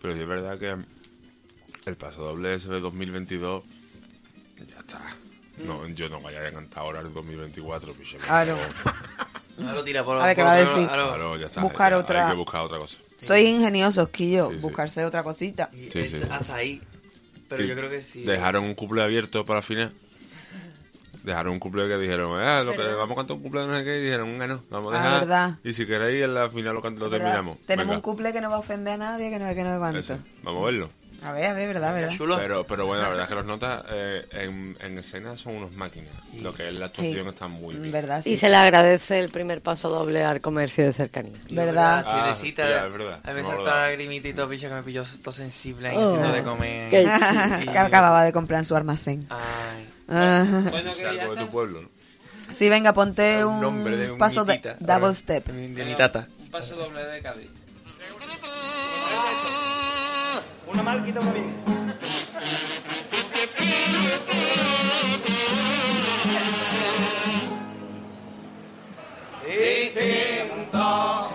pero 0.00 0.14
es 0.14 0.26
verdad 0.26 0.58
que 0.58 0.76
el 1.90 1.96
paso 1.96 2.22
doble 2.22 2.54
ese 2.54 2.68
de 2.68 2.80
2022 2.80 3.64
ya 4.68 4.78
está. 4.78 5.00
No, 5.64 5.86
yo 5.88 6.08
no 6.08 6.20
vaya 6.20 6.46
a 6.46 6.50
cantar 6.50 6.82
ahora 6.84 7.00
el 7.00 7.12
2024. 7.12 7.92
pues, 7.94 8.14
Claro. 8.24 8.56
No 9.58 9.72
lo 9.74 9.84
tira 9.84 10.02
por 10.04 10.20
A 10.20 10.26
ver, 10.26 10.36
¿qué 10.36 10.42
va 10.42 10.52
a 10.52 10.56
decir? 10.56 10.86
claro. 10.88 11.36
Ya 11.36 11.46
está. 11.46 11.60
Buscar 11.60 11.92
ya, 11.92 11.98
otra- 11.98 12.24
Hay 12.26 12.32
que 12.32 12.38
buscar 12.38 12.60
otra 12.62 12.78
cosa. 12.78 12.98
Soy 13.18 13.42
ingenioso, 13.42 14.10
Quillo. 14.10 14.48
Sí, 14.48 14.54
sí. 14.56 14.60
Buscarse 14.60 15.04
otra 15.04 15.22
cosita. 15.22 15.70
Es 15.72 16.10
sí. 16.12 16.22
hasta 16.30 16.54
ahí. 16.56 16.82
Pero 17.56 17.68
yo 17.68 17.74
creo 17.76 17.90
que 17.90 18.00
sí. 18.00 18.22
Dejaron 18.24 18.64
un 18.64 18.74
cumple 18.74 19.02
abierto 19.02 19.44
para 19.44 19.58
la 19.58 19.62
final. 19.62 19.92
Dejaron 21.24 21.52
un 21.52 21.58
cumple 21.60 21.86
que 21.86 21.98
dijeron, 21.98 22.40
ah, 22.40 22.62
lo 22.64 22.72
que 22.72 22.82
vamos 22.82 23.12
a 23.12 23.20
cantar 23.20 23.36
un 23.36 23.42
cumple 23.42 23.60
de 23.60 23.66
no 23.68 23.78
sé 23.78 23.84
qué, 23.84 23.98
y 23.98 24.02
dijeron, 24.02 24.32
venga, 24.32 24.48
no, 24.48 24.62
vamos 24.70 24.92
a 24.92 24.96
Ah, 24.98 25.02
dejar. 25.04 25.20
verdad. 25.20 25.58
Y 25.62 25.72
si 25.72 25.86
queréis, 25.86 26.24
en 26.24 26.34
la 26.34 26.50
final 26.50 26.74
lo, 26.74 26.80
terminamos. 26.82 27.58
Tenemos 27.60 27.86
Venga, 27.86 27.94
un 27.94 28.00
couple 28.02 28.32
que 28.32 28.40
no 28.40 28.50
va 28.50 28.56
a 28.56 28.58
ofender 28.58 28.94
a 28.94 28.96
nadie, 28.96 29.30
que 29.30 29.38
no 29.38 29.46
sé 29.48 29.54
qué, 29.54 29.62
no 29.62 29.72
sé 29.72 29.78
cuánto. 29.78 30.18
Vamos 30.42 30.62
a 30.62 30.64
verlo. 30.66 30.90
A 31.24 31.32
ver, 31.32 31.44
a 31.46 31.52
ver, 31.52 31.68
verdad, 31.68 31.94
verdad. 31.94 32.16
Chulo. 32.16 32.36
Pero, 32.36 32.64
pero 32.64 32.86
bueno, 32.86 33.02
la 33.04 33.08
verdad 33.10 33.24
es 33.24 33.28
que 33.28 33.34
los 33.36 33.44
notas 33.44 33.84
eh, 33.90 34.26
en, 34.32 34.76
en 34.80 34.98
escena 34.98 35.36
son 35.36 35.56
unos 35.56 35.72
máquinas. 35.76 36.12
Lo 36.40 36.52
que 36.52 36.68
es 36.68 36.74
la 36.74 36.86
actuación 36.86 37.22
Sí. 37.24 37.28
está 37.28 37.46
muy 37.48 37.76
bien. 37.76 37.92
Verdad, 37.92 38.22
Y 38.24 38.36
se 38.36 38.48
le 38.48 38.56
agradece 38.56 39.18
el 39.20 39.28
primer 39.30 39.60
paso 39.62 39.88
doble 39.88 40.24
al 40.24 40.40
comercio 40.40 40.84
de 40.84 40.92
cercanía. 40.92 41.38
Verdad. 41.50 42.04
Ah, 42.06 42.34
cita. 42.34 42.68
ya, 42.68 42.86
es 42.86 42.92
verdad. 42.92 43.20
A 43.24 43.32
mí 43.32 43.40
me 43.42 43.48
acordaba. 43.48 43.82
la 43.86 43.90
grimita 43.92 44.28
y 44.28 44.34
todo, 44.34 44.48
picha, 44.48 44.68
que 44.68 44.74
me 44.74 44.82
pilló 44.82 45.04
todo 45.22 45.32
sensible 45.32 45.90
ahí 45.90 45.96
Oh. 45.96 46.04
haciendo 46.06 46.32
de 46.32 46.42
comer. 46.42 46.90
Qué 46.90 47.02
Y- 47.02 47.66
que 47.68 47.78
acababa 47.78 48.24
de 48.24 48.32
comprar 48.32 48.58
en 48.58 48.64
su 48.64 48.74
almacén. 48.74 49.26
Ay. 49.30 49.88
Ah. 50.08 50.44
Bueno, 50.70 50.90
que 50.92 51.02
ya 51.02 51.28
de 51.28 51.36
tu 51.36 51.48
pueblo, 51.50 51.82
¿no? 51.82 51.88
Sí, 52.50 52.68
venga, 52.68 52.92
ponte 52.92 53.44
Un 53.44 53.54
un, 53.54 53.60
nombre 53.62 53.96
de 53.96 54.10
un 54.10 54.18
paso 54.18 54.44
de 54.44 54.60
double 54.80 55.14
step. 55.14 55.46
De 55.46 55.52
mi- 55.52 55.74
de 55.74 55.84
mi 55.84 55.94
tata. 55.94 56.26
Un 56.40 56.50
paso 56.50 56.74
doble 56.74 57.02
de 57.04 57.22
Cádiz. 57.22 57.48
Una 60.72 60.82
marquita 60.82 61.20
para 61.20 61.32
mí. 61.32 61.40
Distinto. 69.46 71.28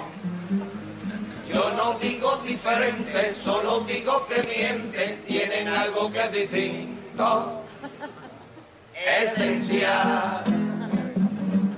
Yo 1.54 1.71
no 1.76 2.00
digo 2.00 2.38
diferente, 2.38 3.34
solo 3.34 3.82
digo 3.82 4.26
que 4.28 4.43
mienten, 4.43 5.23
tienen 5.26 5.67
algo 5.67 6.12
que 6.12 6.19
es 6.19 6.32
distinto, 6.32 7.62
esencial. 9.21 10.43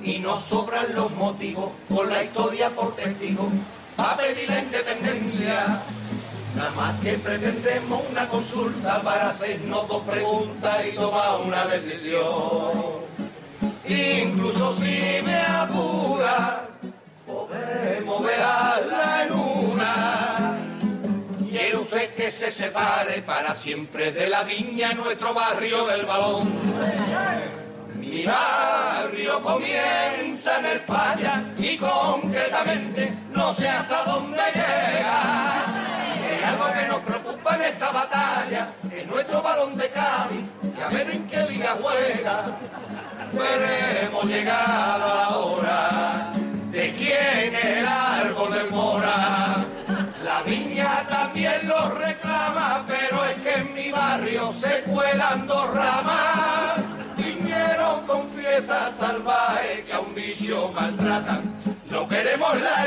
Y 0.04 0.20
nos 0.20 0.42
sobran 0.42 0.96
los 0.96 1.12
motivos, 1.12 1.72
con 1.94 2.10
la 2.10 2.24
historia 2.24 2.70
por 2.70 2.96
testigo, 2.96 3.50
a 3.98 4.16
pedir 4.18 4.50
la 4.50 4.60
independencia. 4.60 5.82
Nada 6.56 6.72
más 6.72 7.00
que 7.02 7.14
pretendemos 7.14 8.04
una 8.10 8.28
consulta 8.28 9.02
para 9.02 9.30
hacernos 9.30 9.88
dos 9.88 10.04
preguntas 10.04 10.86
y 10.86 10.96
tomar 10.96 11.42
una 11.42 11.66
decisión. 11.68 13.00
Incluso 13.86 14.72
si 14.74 15.22
me 15.24 15.42
apura, 15.42 16.68
podemos 17.26 18.24
dejarla 18.24 19.24
en 19.24 19.32
una. 19.34 20.58
Quiere 21.50 21.78
usted 21.78 22.14
que 22.14 22.32
se 22.32 22.52
separe 22.52 23.22
para 23.22 23.54
siempre 23.54 24.12
de 24.12 24.30
la 24.30 24.44
viña 24.44 24.94
nuestro 24.94 25.34
barrio 25.34 25.86
del 25.86 26.06
balón. 26.06 26.50
Mi 27.96 28.26
barrio 28.26 29.42
comienza 29.42 30.60
en 30.60 30.66
el 30.66 30.80
falla 30.80 31.44
y 31.58 31.78
concretamente 31.78 33.14
no 33.34 33.54
sé 33.54 33.68
hasta 33.70 34.04
dónde 34.04 34.42
llega. 34.54 35.99
Algo 36.50 36.74
que 36.74 36.88
nos 36.88 37.02
preocupa 37.02 37.56
en 37.56 37.62
esta 37.62 37.92
batalla 37.92 38.70
es 38.92 39.06
nuestro 39.06 39.42
balón 39.44 39.78
de 39.78 39.88
Cádiz 39.90 40.46
y 40.76 40.82
a 40.82 40.88
ver 40.88 41.10
en 41.12 41.28
qué 41.28 41.44
liga 41.44 41.78
juega. 41.80 42.58
Veremos 43.32 44.26
llegada 44.26 44.98
la 44.98 45.30
hora 45.38 46.32
de 46.72 46.92
quién 46.94 47.56
el 47.56 47.86
árbol 47.86 48.52
del 48.52 48.72
mora. 48.72 49.64
La 50.24 50.42
viña 50.42 51.06
también 51.08 51.68
lo 51.68 51.92
reclama, 51.92 52.84
pero 52.88 53.26
es 53.26 53.36
que 53.44 53.54
en 53.54 53.74
mi 53.76 53.92
barrio 53.92 54.52
se 54.52 54.82
cuelan 54.84 55.46
dos 55.46 55.72
ramas. 55.72 56.80
Viñeros 57.16 58.00
con 58.08 58.28
fiestas 58.30 58.96
salvajes 58.96 59.86
que 59.86 59.94
a 59.94 60.00
un 60.00 60.16
bicho 60.16 60.72
maltratan. 60.74 61.60
No 61.92 62.08
queremos 62.08 62.60
la 62.60 62.86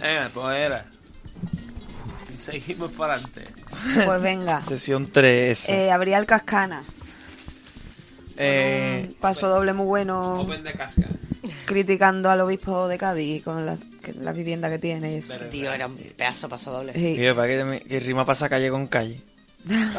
Venga, 0.00 0.30
pues 0.32 0.56
era. 0.56 0.84
Seguimos 2.38 2.92
para 2.92 3.14
adelante. 3.14 3.44
Pues 4.04 4.22
venga. 4.22 4.62
Sesión 4.68 5.10
3. 5.10 5.68
Eh, 5.68 5.90
Abrial 5.90 6.26
Cascana. 6.26 6.84
Eh, 8.38 9.06
Un 9.08 9.14
paso 9.14 9.48
doble 9.48 9.72
muy 9.72 9.86
bueno. 9.86 10.40
Open 10.40 10.62
de 10.62 10.72
casca. 10.72 11.06
criticando 11.64 12.30
al 12.30 12.40
obispo 12.42 12.86
de 12.88 12.98
Cádiz 12.98 13.42
con 13.42 13.64
la, 13.66 13.76
que- 14.02 14.12
la 14.14 14.32
vivienda 14.32 14.68
que 14.70 14.78
tiene. 14.78 15.22
Tío, 15.50 15.72
era 15.72 15.86
un 15.86 15.96
pedazo 15.96 16.48
paso 16.48 16.70
doble. 16.70 16.92
Sí. 16.92 17.16
Y 17.18 17.32
para 17.32 17.48
que, 17.48 17.82
que 17.88 18.00
rima 18.00 18.24
pasa 18.24 18.48
calle 18.48 18.70
con 18.70 18.86
calle. 18.86 19.20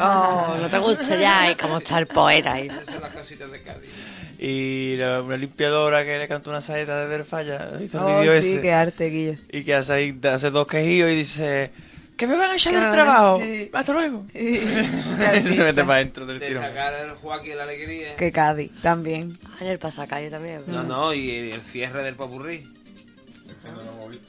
Oh, 0.00 0.56
no 0.60 0.68
te 0.68 0.78
gusta 0.78 1.16
ya, 1.16 1.50
y 1.50 1.54
cómo 1.56 1.78
está 1.78 1.98
el 1.98 2.06
poeta 2.06 2.52
ahí. 2.54 2.68
son 2.68 3.00
las 3.02 3.10
cositas 3.10 3.50
de 3.50 3.62
Cádiz. 3.62 3.90
Y 4.38 4.96
la, 4.96 5.20
una 5.20 5.36
limpiadora 5.36 6.04
que 6.04 6.16
le 6.16 6.28
cantó 6.28 6.50
una 6.50 6.60
saeta 6.60 7.00
desde 7.02 7.16
el 7.16 7.24
falla, 7.24 7.70
hizo 7.82 7.98
el 8.22 8.28
Oh, 8.28 8.40
sí, 8.40 8.52
ese. 8.52 8.60
qué 8.60 8.72
arte, 8.72 9.10
Guillo. 9.10 9.34
Y 9.50 9.64
que 9.64 9.74
hace, 9.74 9.92
ahí- 9.92 10.18
hace 10.30 10.50
dos 10.50 10.66
quejillos 10.68 11.10
y 11.10 11.14
dice 11.16 11.72
que 12.16 12.26
me 12.26 12.36
van 12.36 12.50
a 12.52 12.54
echar 12.54 12.72
del 12.72 12.92
trabajo. 12.92 13.40
Hasta 13.72 13.92
luego. 13.92 14.24
Y 14.34 14.56
se 14.58 15.62
mete 15.62 15.82
para 15.84 15.98
dentro 15.98 16.24
del. 16.24 16.38
Destacar 16.38 16.94
el 16.94 17.10
Joaquín 17.16 17.56
la 17.56 17.64
alegría. 17.64 18.14
Que 18.16 18.30
Cádiz, 18.32 18.70
también. 18.80 19.36
En 19.60 19.66
el 19.66 19.78
pasacalle 19.78 20.30
también. 20.30 20.62
No, 20.68 20.82
no, 20.84 21.12
y 21.12 21.50
el 21.50 21.60
cierre 21.60 22.02
del 22.04 22.14
popurrí. 22.14 22.62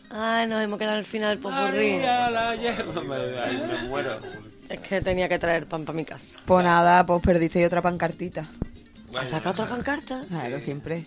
Ay, 0.10 0.48
nos 0.48 0.62
hemos 0.62 0.80
quedado 0.80 0.98
al 0.98 1.06
final 1.06 1.30
del 1.30 1.40
popurrí. 1.40 1.94
María, 1.94 2.30
la 2.32 2.56
me 3.84 3.88
muero. 3.88 4.20
Es 4.70 4.80
que 4.82 5.02
tenía 5.02 5.28
que 5.28 5.40
traer 5.40 5.66
pan 5.66 5.84
para 5.84 5.96
mi 5.96 6.06
casa. 6.06 6.38
Pues 6.46 6.64
nada, 6.64 7.06
pues 7.06 7.22
perdiste 7.24 7.66
otra 7.66 7.82
pancartita. 7.82 8.46
¿Has 9.18 9.30
sacado 9.30 9.64
otra 9.64 9.66
pancarta? 9.66 10.24
Claro, 10.30 10.60
siempre. 10.60 11.06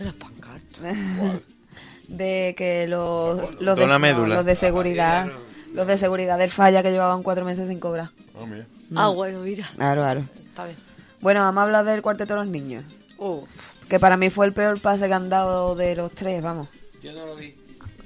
Las 0.00 0.14
pancartas. 0.14 0.96
De 2.08 2.54
que 2.58 2.88
los, 2.88 3.60
los, 3.60 3.76
de, 3.76 3.86
no, 3.86 4.26
los 4.26 4.44
de 4.44 4.54
seguridad, 4.56 5.30
los 5.72 5.86
de 5.86 5.96
seguridad 5.96 6.36
del 6.36 6.50
falla 6.50 6.82
que 6.82 6.90
llevaban 6.90 7.22
cuatro 7.22 7.44
meses 7.44 7.68
sin 7.68 7.78
cobrar. 7.80 8.10
Ah, 8.36 8.44
mira. 8.44 8.66
Ah, 8.96 9.08
bueno, 9.08 9.38
mira. 9.40 9.66
Claro, 9.76 10.02
claro. 10.02 10.24
Está 10.44 10.64
bien. 10.64 10.76
Bueno, 11.20 11.40
vamos 11.40 11.60
a 11.60 11.62
hablar 11.62 11.84
del 11.84 12.02
cuarteto 12.02 12.34
de 12.34 12.40
los 12.40 12.48
niños. 12.48 12.84
Uf. 13.16 13.48
Que 13.88 13.98
para 14.00 14.16
mí 14.16 14.28
fue 14.28 14.44
el 14.46 14.52
peor 14.52 14.78
pase 14.80 15.06
que 15.06 15.14
han 15.14 15.30
dado 15.30 15.74
de 15.74 15.94
los 15.94 16.12
tres, 16.12 16.42
vamos. 16.42 16.68
Yo 17.02 17.12
no 17.12 17.24
lo 17.24 17.36
vi. 17.36 17.54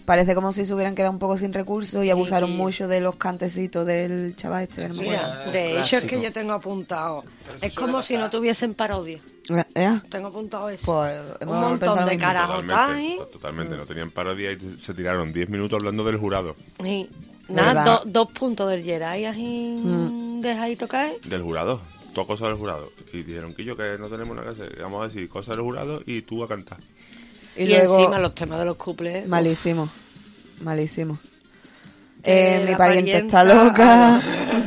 Parece 0.07 0.35
como 0.37 0.53
si 0.53 0.65
se 0.65 0.73
hubieran 0.73 0.95
quedado 0.95 1.13
un 1.13 1.19
poco 1.19 1.37
sin 1.37 1.53
recursos 1.53 2.05
y 2.05 2.11
abusaron 2.11 2.51
sí. 2.51 2.57
mucho 2.57 2.87
de 2.89 3.01
los 3.01 3.17
cantecitos 3.17 3.85
del 3.85 4.35
chaval 4.37 4.63
este. 4.63 4.89
Mira, 4.91 5.47
de 5.51 5.81
hecho 5.81 5.99
es 5.99 6.05
que 6.05 6.23
yo 6.23 6.33
tengo 6.33 6.53
apuntado. 6.53 7.25
Es 7.61 7.75
como 7.75 8.01
si 8.03 8.17
no 8.17 8.31
tuviesen 8.31 8.75
parodia. 8.75 9.19
Eh, 9.49 9.65
¿eh? 9.75 10.01
Tengo 10.09 10.29
apuntado 10.29 10.71
eso. 10.71 10.85
Pues 10.87 11.15
Un 11.41 11.61
montón 11.61 12.05
de 12.07 12.19
carajotas 12.19 12.63
Totalmente, 12.69 13.17
to- 13.19 13.27
totalmente. 13.27 13.77
No 13.77 13.85
tenían 13.85 14.11
parodia 14.13 14.53
y 14.53 14.59
se 14.79 14.95
tiraron 14.95 15.33
10 15.33 15.49
minutos 15.51 15.77
hablando 15.79 16.05
del 16.05 16.17
jurado. 16.19 16.55
Y 16.85 17.09
nada, 17.49 18.01
dos 18.07 18.31
puntos 18.33 18.71
del 18.71 18.83
Jedi 18.85 19.25
ahí 19.25 19.77
Mm. 19.83 20.41
dejadito 20.41 20.87
caer. 20.89 21.21
Del 21.23 21.43
jurado. 21.43 21.81
Todo 22.15 22.27
cosas 22.29 22.49
del 22.49 22.57
jurado. 22.57 22.89
Y 23.13 23.23
dijeron 23.25 23.53
que 23.55 23.65
yo 23.65 23.77
que 23.77 23.97
no 23.99 24.09
tenemos 24.09 24.37
nada 24.37 24.55
que 24.55 24.63
hacer. 24.63 24.81
Vamos 24.83 25.03
a 25.03 25.09
decir 25.09 25.29
cosas 25.29 25.57
del 25.57 25.65
jurado 25.65 26.01
y 26.07 26.23
tú 26.23 26.43
a 26.45 26.49
cantar. 26.49 26.79
Y, 27.57 27.63
Y, 27.63 27.67
luego, 27.69 27.99
encima 27.99 28.19
los 28.19 28.35
temas 28.35 28.59
de 28.59 28.65
los 28.67 28.77
cuples. 28.77 29.27
malísimo. 29.27 29.89
Malísimo. 30.63 31.19
Eh, 32.23 32.57
Eh, 32.59 32.65
mi 32.65 32.71
la 32.73 32.79
pariente 32.79 33.17
está 33.19 33.45
parienta- 33.45 33.65
loca. 33.65 34.21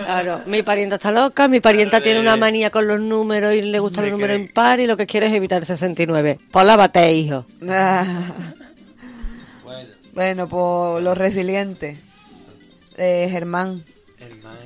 Claro, 0.06 0.42
mi 0.48 0.64
parienta 0.64 0.96
está 0.96 1.12
loca, 1.12 1.48
mi 1.48 1.60
parienta 1.60 2.02
tiene 2.02 2.20
una 2.22 2.36
manía 2.38 2.70
con 2.72 2.88
los 2.88 3.00
números 3.00 3.54
y 3.54 3.62
le 3.62 3.80
gustan 3.80 4.06
los 4.06 4.14
números 4.14 4.40
impar 4.40 4.80
y 4.80 4.88
lo 4.88 4.96
que 4.98 5.06
quiere 5.06 5.28
es 5.28 5.34
evitar 5.34 5.62
el 5.62 5.68
69. 5.68 6.40
Pues 6.52 6.66
lávate, 6.66 7.12
hijo. 7.14 7.46
bueno, 10.14 10.48
pues 10.48 11.04
los 11.04 11.18
resilientes. 11.18 11.98
Eh, 12.98 13.28
Germán. 13.30 13.84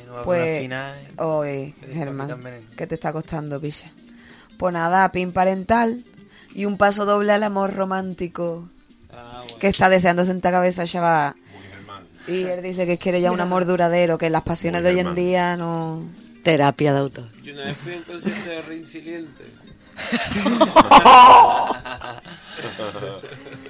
Va 0.10 0.16
por 0.18 0.24
Pues, 0.26 0.62
final. 0.62 0.96
Oye, 1.18 1.74
Que 1.80 1.94
Germán. 1.96 2.40
¿qué 2.76 2.88
te 2.88 2.96
está 2.96 3.12
costando, 3.12 3.60
picha? 3.60 3.88
Pues 4.58 4.74
nada, 4.74 5.12
pin 5.12 5.32
parental 5.32 6.04
y 6.54 6.66
un 6.66 6.78
paso 6.78 7.06
doble 7.06 7.32
al 7.32 7.44
amor 7.44 7.74
romántico 7.74 8.70
que 9.60 9.68
está 9.68 9.90
deseando 9.90 10.26
sentar 10.26 10.54
cabeza, 10.54 10.86
chaval. 10.86 11.36
Y 12.28 12.44
él 12.44 12.64
dice 12.64 12.86
que 12.86 12.98
quiere 12.98 13.20
ya 13.22 13.32
un 13.32 13.42
amor 13.42 13.66
duradero, 13.66 14.18
que 14.18 14.30
las 14.30 14.44
pasiones 14.44 14.82
Muy 14.82 14.92
de 14.92 14.96
hoy 14.96 15.02
en 15.08 15.16
día 15.16 15.58
no... 15.58 16.04
Terapia 16.44 16.94
de 16.94 17.00
autor. 17.00 17.30
Yo 17.42 17.54
una 17.54 17.64
vez 17.66 17.78
fui 17.78 17.94
a 17.94 17.98
un 17.98 18.04
concierto 18.04 18.50
de 18.50 18.62
Reinsiliente. 18.64 19.44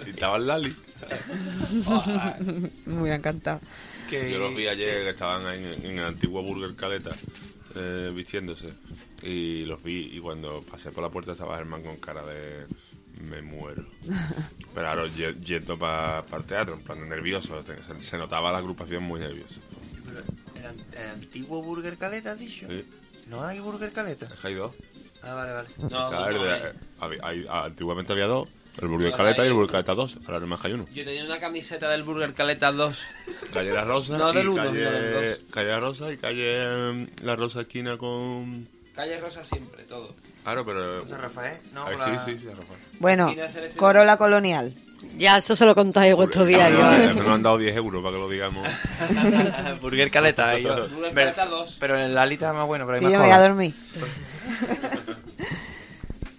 y 0.08 0.10
estaba 0.10 0.38
el 0.38 0.48
Lali. 0.48 0.76
Me 2.88 3.02
hubiera 3.02 3.17
encantado. 3.17 3.60
Yo 4.10 4.39
los 4.39 4.56
vi 4.56 4.67
ayer 4.67 5.04
que 5.04 5.10
estaban 5.12 5.54
en, 5.54 5.86
en 5.86 5.98
el 6.00 6.06
antiguo 6.06 6.41
Burger 6.41 6.76
Caleta 6.76 7.12
eh, 7.75 8.12
vistiéndose. 8.15 8.69
Y 9.21 9.63
los 9.65 9.81
vi 9.83 10.09
y 10.13 10.19
cuando 10.19 10.62
pasé 10.63 10.91
por 10.91 11.03
la 11.03 11.09
puerta 11.09 11.31
estaba 11.33 11.57
Germán 11.57 11.83
con 11.83 11.97
cara 11.97 12.25
de 12.25 12.65
me 13.29 13.41
muero. 13.41 13.86
Pero 14.75 14.88
ahora 14.89 15.07
ye- 15.07 15.36
yendo 15.45 15.77
para 15.77 16.23
el 16.36 16.43
teatro, 16.43 16.73
en 16.75 16.81
plan 16.81 17.07
nervioso. 17.07 17.63
Se, 17.63 17.99
se 18.01 18.17
notaba 18.17 18.51
la 18.51 18.57
agrupación 18.57 19.03
muy 19.03 19.19
nerviosa. 19.19 19.62
¿El, 20.57 20.65
an- 20.65 20.75
el 20.97 21.09
antiguo 21.12 21.62
Burger 21.63 21.97
Caleta, 21.97 22.31
has 22.33 22.39
dicho? 22.39 22.67
Sí. 22.69 22.86
¿No 23.27 23.43
hay 23.45 23.59
Burger 23.59 23.91
Caleta? 23.93 24.25
Es 24.25 24.33
que 24.33 24.47
hay 24.47 24.55
dos. 24.55 24.75
Ah, 25.21 25.33
vale, 25.36 25.53
vale. 25.53 25.69
No, 25.89 26.09
De- 26.39 26.69
eh. 26.69 27.19
hay- 27.21 27.45
antiguamente 27.49 28.12
había 28.12 28.25
dos. 28.27 28.49
El 28.81 28.88
Burger 28.88 29.12
Caleta 29.13 29.43
y 29.43 29.47
el 29.47 29.53
Burger 29.53 29.71
Caleta 29.71 29.93
2. 29.93 30.17
Ahora 30.25 30.39
nomás 30.39 30.63
hay 30.65 30.73
uno. 30.73 30.86
Yo 30.93 31.03
tenía 31.05 31.23
una 31.23 31.38
camiseta 31.39 31.89
del 31.89 32.03
Burger 32.03 32.33
Caleta 32.33 32.71
2. 32.71 33.07
Calle 33.53 33.71
La 33.71 33.83
Rosa. 33.83 34.17
No, 34.17 34.33
del 34.33 34.49
uno, 34.49 34.63
calle, 34.63 34.83
no, 34.83 34.91
del 34.91 35.29
dos. 35.31 35.39
calle 35.51 35.67
La 35.67 35.79
Rosa 35.79 36.12
y 36.12 36.17
calle 36.17 36.91
mm, 36.93 37.07
La 37.23 37.36
Rosa 37.36 37.62
esquina 37.62 37.97
con... 37.97 38.67
Calle 38.95 39.19
Rosa 39.19 39.43
siempre, 39.43 39.83
todo. 39.86 40.13
Claro, 40.43 40.63
pero... 40.65 41.07
San 41.07 41.19
Rafael, 41.21 41.57
¿no? 41.73 41.86
Ay, 41.86 41.95
Con 41.97 42.13
la- 42.13 42.19
sí, 42.25 42.31
sí, 42.33 42.38
sí, 42.41 42.47
Rafael. 42.47 42.79
Bueno. 42.99 43.33
Corola 43.75 44.17
Colonial. 44.17 44.73
Ya, 45.17 45.38
eso 45.38 45.55
se 45.55 45.65
lo 45.65 45.73
contáis 45.75 46.12
en 46.12 46.15
vuestro 46.17 46.45
diario. 46.45 46.77
Eh, 46.79 47.13
Nos 47.15 47.27
han 47.27 47.41
dado 47.41 47.57
10 47.57 47.75
euros 47.75 48.03
para 48.03 48.15
que 48.15 48.19
lo 48.21 48.29
digamos. 48.29 48.67
Burger 49.81 50.12
Caleta. 50.12 50.51
Burger 50.53 50.89
pero, 51.13 51.13
Caleta 51.13 51.45
2. 51.45 51.77
pero 51.79 51.97
el 51.97 52.17
Alita 52.17 52.49
es 52.51 52.55
más 52.55 52.67
bueno, 52.67 52.86
pero 52.86 52.97
hay 52.97 53.01
Que 53.01 53.05
más 53.05 53.13
yo 53.13 53.19
me 53.19 53.25
voy 53.25 53.33
a 53.33 53.39
dormir. 53.47 53.73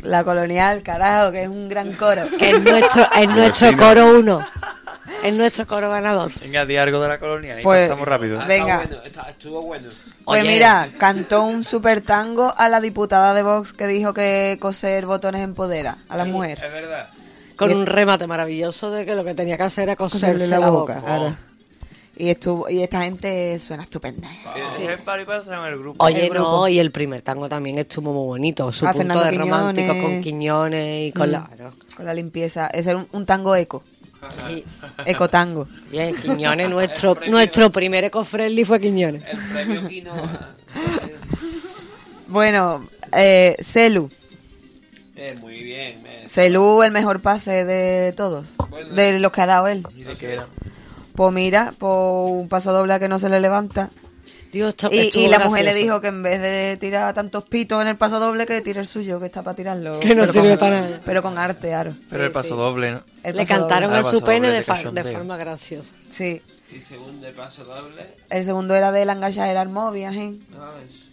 La 0.05 0.23
Colonial, 0.25 0.83
carajo, 0.83 1.33
que 1.33 1.43
es 1.45 1.49
un 1.49 1.69
gran 1.69 1.93
coro. 1.93 2.23
Es 2.41 2.63
nuestro, 2.63 3.07
es 3.15 3.29
nuestro 3.29 3.77
coro 3.77 4.19
uno. 4.19 4.47
Es 5.23 5.35
nuestro 5.35 5.67
coro 5.67 5.89
ganador. 5.91 6.31
Venga, 6.41 6.67
di 6.67 6.77
algo 6.77 7.01
de 7.01 7.09
la 7.09 7.19
colonia 7.19 7.59
y 7.59 7.63
Pues- 7.63 7.89
pasamos 7.89 8.07
rápido. 8.07 8.39
Venga. 8.47 8.83
Está 8.83 8.87
bueno, 8.89 9.03
está- 9.05 9.31
estuvo 9.31 9.63
bueno. 9.63 9.89
Pues 10.25 10.41
Oye. 10.43 10.49
mira, 10.51 10.89
cantó 10.99 11.45
un 11.45 11.65
super 11.65 12.03
tango 12.03 12.55
a 12.57 12.69
la 12.69 12.81
diputada 12.81 13.33
de 13.35 13.43
Vox 13.43 13.73
que 13.73 13.87
dijo 13.87 14.13
que 14.15 14.59
coser 14.61 15.07
botones 15.07 15.43
empodera 15.43 15.97
a 16.09 16.17
las 16.17 16.27
mujeres. 16.29 16.63
Es 16.65 16.73
verdad. 16.73 17.09
Con 17.57 17.73
un 17.73 17.87
remate 17.87 18.27
maravilloso 18.27 18.91
de 18.91 19.05
que 19.05 19.15
lo 19.15 19.25
que 19.25 19.35
tenía 19.35 19.57
que 19.57 19.63
hacer 19.63 19.85
era 19.85 19.97
coserle 19.97 20.45
Coserle 20.45 20.59
la, 20.59 20.69
boca. 20.71 21.01
Y 22.17 22.29
estuvo 22.31 22.69
y 22.71 22.81
esta 22.83 23.03
gente 23.03 23.59
suena 23.59 23.83
estupenda. 23.83 24.29
Sí. 24.77 24.85
El 24.85 25.79
grupo. 25.79 26.05
Oye, 26.05 26.25
El 26.27 26.31
grupo. 26.31 26.49
no, 26.49 26.69
y 26.69 26.79
el 26.79 26.91
primer 26.93 27.23
tango 27.23 27.49
también 27.49 27.79
estuvo 27.79 28.13
muy 28.13 28.27
bonito. 28.27 28.71
Su 28.71 28.87
Ah, 28.87 28.93
punto 28.93 28.99
Fernando 29.15 29.25
de 29.25 29.31
Quiñones. 29.33 29.51
romántico 29.53 30.01
con 30.03 30.21
Quiñones 30.21 31.09
y 31.09 31.13
con 31.13 31.29
Mm. 31.29 31.33
la... 31.33 31.51
Con 31.97 32.07
la 32.07 32.15
limpieza. 32.15 32.67
Es 32.69 32.87
un, 32.87 33.07
un 33.13 33.27
tango 33.27 33.55
eco. 33.57 33.83
Y- 34.51 34.65
Eco 35.07 35.29
tango. 35.29 35.67
bien, 35.91 36.15
Quiñones, 36.15 36.71
nuestro, 36.71 37.17
nuestro 37.29 37.71
primer 37.71 38.05
eco-friendly 38.05 38.65
fue 38.65 38.81
Quiñones. 38.81 39.23
El 39.25 39.39
premio 39.53 39.89
Kino. 39.89 40.13
Bueno, 42.29 42.85
eh, 43.13 43.57
Celu. 43.61 44.11
eh, 45.17 45.37
muy 45.41 45.63
bien. 45.63 46.01
eh. 46.07 46.25
Celu, 46.27 46.83
el 46.83 46.91
mejor 46.91 47.21
pase 47.21 47.65
de 47.65 48.13
todos. 48.13 48.47
Bueno. 48.71 48.91
De 48.95 49.19
los 49.21 49.31
que 49.31 49.41
ha 49.43 49.47
dado 49.47 49.69
él. 49.69 49.87
¿Y 49.97 50.03
de 50.03 50.15
qué 50.17 50.33
era? 50.35 50.47
Pues 51.15 51.33
mira, 51.33 51.73
pues 51.79 51.93
un 51.93 52.49
paso 52.49 52.73
doble 52.73 52.95
a 52.95 52.99
que 52.99 53.09
no 53.09 53.19
se 53.19 53.29
le 53.29 53.41
levanta. 53.41 53.91
Dios, 54.53 54.71
esto- 54.71 54.89
Y, 54.93 55.11
y 55.15 55.29
la 55.29 55.41
mujer 55.41 55.65
le 55.65 55.75
dijo 55.75 56.01
que 56.01 56.09
en 56.09 56.23
vez 56.23 56.41
de 56.41 56.77
tirar 56.79 57.13
tantos 57.13 57.45
pitos 57.45 57.83
en 57.83 57.89
el 57.89 57.97
paso 57.97 58.21
doble, 58.21 58.47
que 58.47 58.61
tire 58.61 58.81
el 58.81 58.87
suyo, 58.87 59.19
que 59.19 59.27
está 59.27 59.43
para 59.43 59.57
tirarlo. 59.57 59.99
Que 60.01 60.15
no 60.15 60.23
Pero 60.23 60.33
sirve 60.33 60.49
con- 60.51 60.59
para 60.59 60.81
nada. 60.81 61.01
Pero 61.05 61.23
con 61.23 61.39
arte, 61.39 61.69
claro. 61.69 61.95
Pero 62.09 62.25
el 62.25 62.31
paso 62.31 62.55
doble, 62.55 62.93
¿no? 62.93 63.01
El 63.25 63.37
Le 63.37 63.47
paso 63.47 63.61
cantaron 63.61 63.91
doble. 63.91 64.05
Ah, 64.05 64.09
a 64.09 64.11
su 64.13 64.23
pene 64.23 64.51
de, 64.53 64.63
fa- 64.63 64.77
forma 64.77 65.37
graciosa. 65.37 65.89
Sí. 66.11 66.41
Y 66.73 66.81
segundo 66.81 67.27
paso 67.37 67.65
doble. 67.65 68.07
El 68.31 68.45
segundo 68.45 68.75
era 68.77 68.93
de 68.93 69.05
la 69.05 69.13
enganchadera 69.15 69.61
Armovia, 69.61 70.11
¿eh? 70.13 70.35
No, 70.51 70.69
es- 70.79 71.04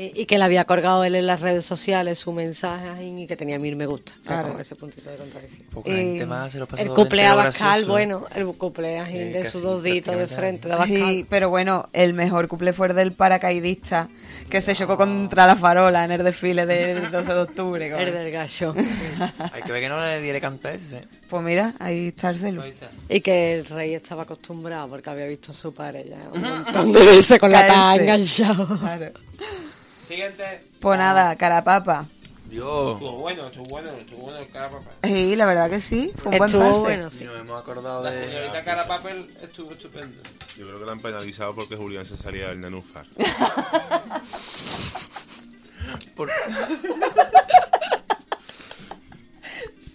Y 0.00 0.26
que 0.26 0.38
le 0.38 0.44
había 0.44 0.64
colgado 0.64 1.02
él 1.02 1.16
en 1.16 1.26
las 1.26 1.40
redes 1.40 1.66
sociales 1.66 2.20
su 2.20 2.32
mensaje 2.32 2.88
ahí 2.88 3.22
y 3.22 3.26
que 3.26 3.36
tenía 3.36 3.58
mil 3.58 3.74
me 3.74 3.86
gusta. 3.86 4.12
Claro. 4.24 4.56
ese 4.58 4.76
puntito 4.76 5.10
de 5.10 5.16
contradicción. 5.16 5.66
Poca 5.72 5.90
Eh, 5.90 5.94
gente 5.96 6.26
más 6.26 6.52
se 6.52 6.58
lo 6.58 6.66
pasó 6.66 6.82
El 6.82 6.88
Bascal, 6.90 7.34
gracioso. 7.68 7.90
bueno, 7.90 8.26
el 8.34 8.46
cumpleaños 8.46 9.08
Eh, 9.12 9.30
de 9.32 9.50
sus 9.50 9.60
dos 9.62 9.82
deditos 9.82 10.16
de 10.16 10.26
frente 10.28 10.68
de 10.68 10.74
Bascal. 10.76 10.96
Sí, 10.96 11.26
pero 11.28 11.50
bueno, 11.50 11.88
el 11.92 12.14
mejor 12.14 12.46
couple 12.46 12.72
fue 12.72 12.86
el 12.88 12.94
del 12.94 13.12
paracaidista, 13.12 14.08
que 14.48 14.60
se 14.60 14.74
chocó 14.76 14.96
contra 14.96 15.46
la 15.48 15.56
farola 15.56 16.04
en 16.04 16.12
el 16.12 16.22
desfile 16.22 16.64
del 16.64 17.10
12 17.10 17.34
de 17.34 17.40
octubre. 17.40 17.88
El 17.98 18.12
del 18.14 18.30
gallo. 18.30 18.74
Hay 19.52 19.62
que 19.62 19.72
ver 19.72 19.82
que 19.82 19.88
no 19.88 20.00
le 20.00 20.20
diere 20.22 20.40
cantar 20.40 20.74
ese. 20.76 20.98
¿eh? 20.98 21.00
Pues 21.28 21.42
mira, 21.42 21.74
ahí 21.80 22.08
está 22.08 22.30
el 22.30 22.38
celu. 22.38 22.62
está. 22.62 22.88
y 23.08 23.20
que 23.20 23.54
el 23.58 23.64
rey 23.66 23.94
estaba 23.94 24.22
acostumbrado 24.22 24.88
porque 24.88 25.10
había 25.10 25.26
visto 25.26 25.50
a 25.52 25.54
su 25.54 25.74
padre 25.74 26.06
ya 26.08 26.18
un 26.32 26.40
montón 26.40 26.92
de 26.92 27.04
veces 27.04 27.38
con 27.38 27.50
la 27.50 27.66
tanga 27.66 27.96
enganchado. 27.96 28.66
Claro. 28.78 29.10
Siguiente. 30.08 30.60
Pues 30.80 30.98
nada, 30.98 31.36
carapapa. 31.36 32.06
Dios. 32.48 32.94
Estuvo 32.94 33.12
bueno, 33.18 33.46
estuvo 33.48 33.66
bueno, 33.66 33.90
estuvo 33.90 34.20
bueno 34.22 34.38
el 34.38 34.46
cara 34.48 34.70
papel. 34.70 34.88
Sí, 35.04 35.36
la 35.36 35.44
verdad 35.44 35.68
que 35.68 35.80
sí. 35.82 36.10
Fue 36.16 36.32
un 36.32 36.38
buen 36.38 36.48
Estuvo 36.50 36.66
pase. 36.68 36.80
bueno, 36.80 37.08
Y 37.08 37.10
sí. 37.18 37.24
nos 37.24 37.38
hemos 37.40 37.60
acordado 37.60 38.02
La 38.02 38.10
de. 38.10 38.24
señorita 38.24 38.64
cara 38.64 38.86
papel 38.88 39.26
estuvo 39.42 39.72
estupendo. 39.72 40.22
Yo 40.56 40.66
creo 40.66 40.78
que 40.80 40.86
la 40.86 40.92
han 40.92 41.00
penalizado 41.00 41.54
porque 41.54 41.76
Julián 41.76 42.06
se 42.06 42.16
salía 42.16 42.48
del 42.48 42.60
nenúfar. 42.60 43.04
Por- 46.16 46.30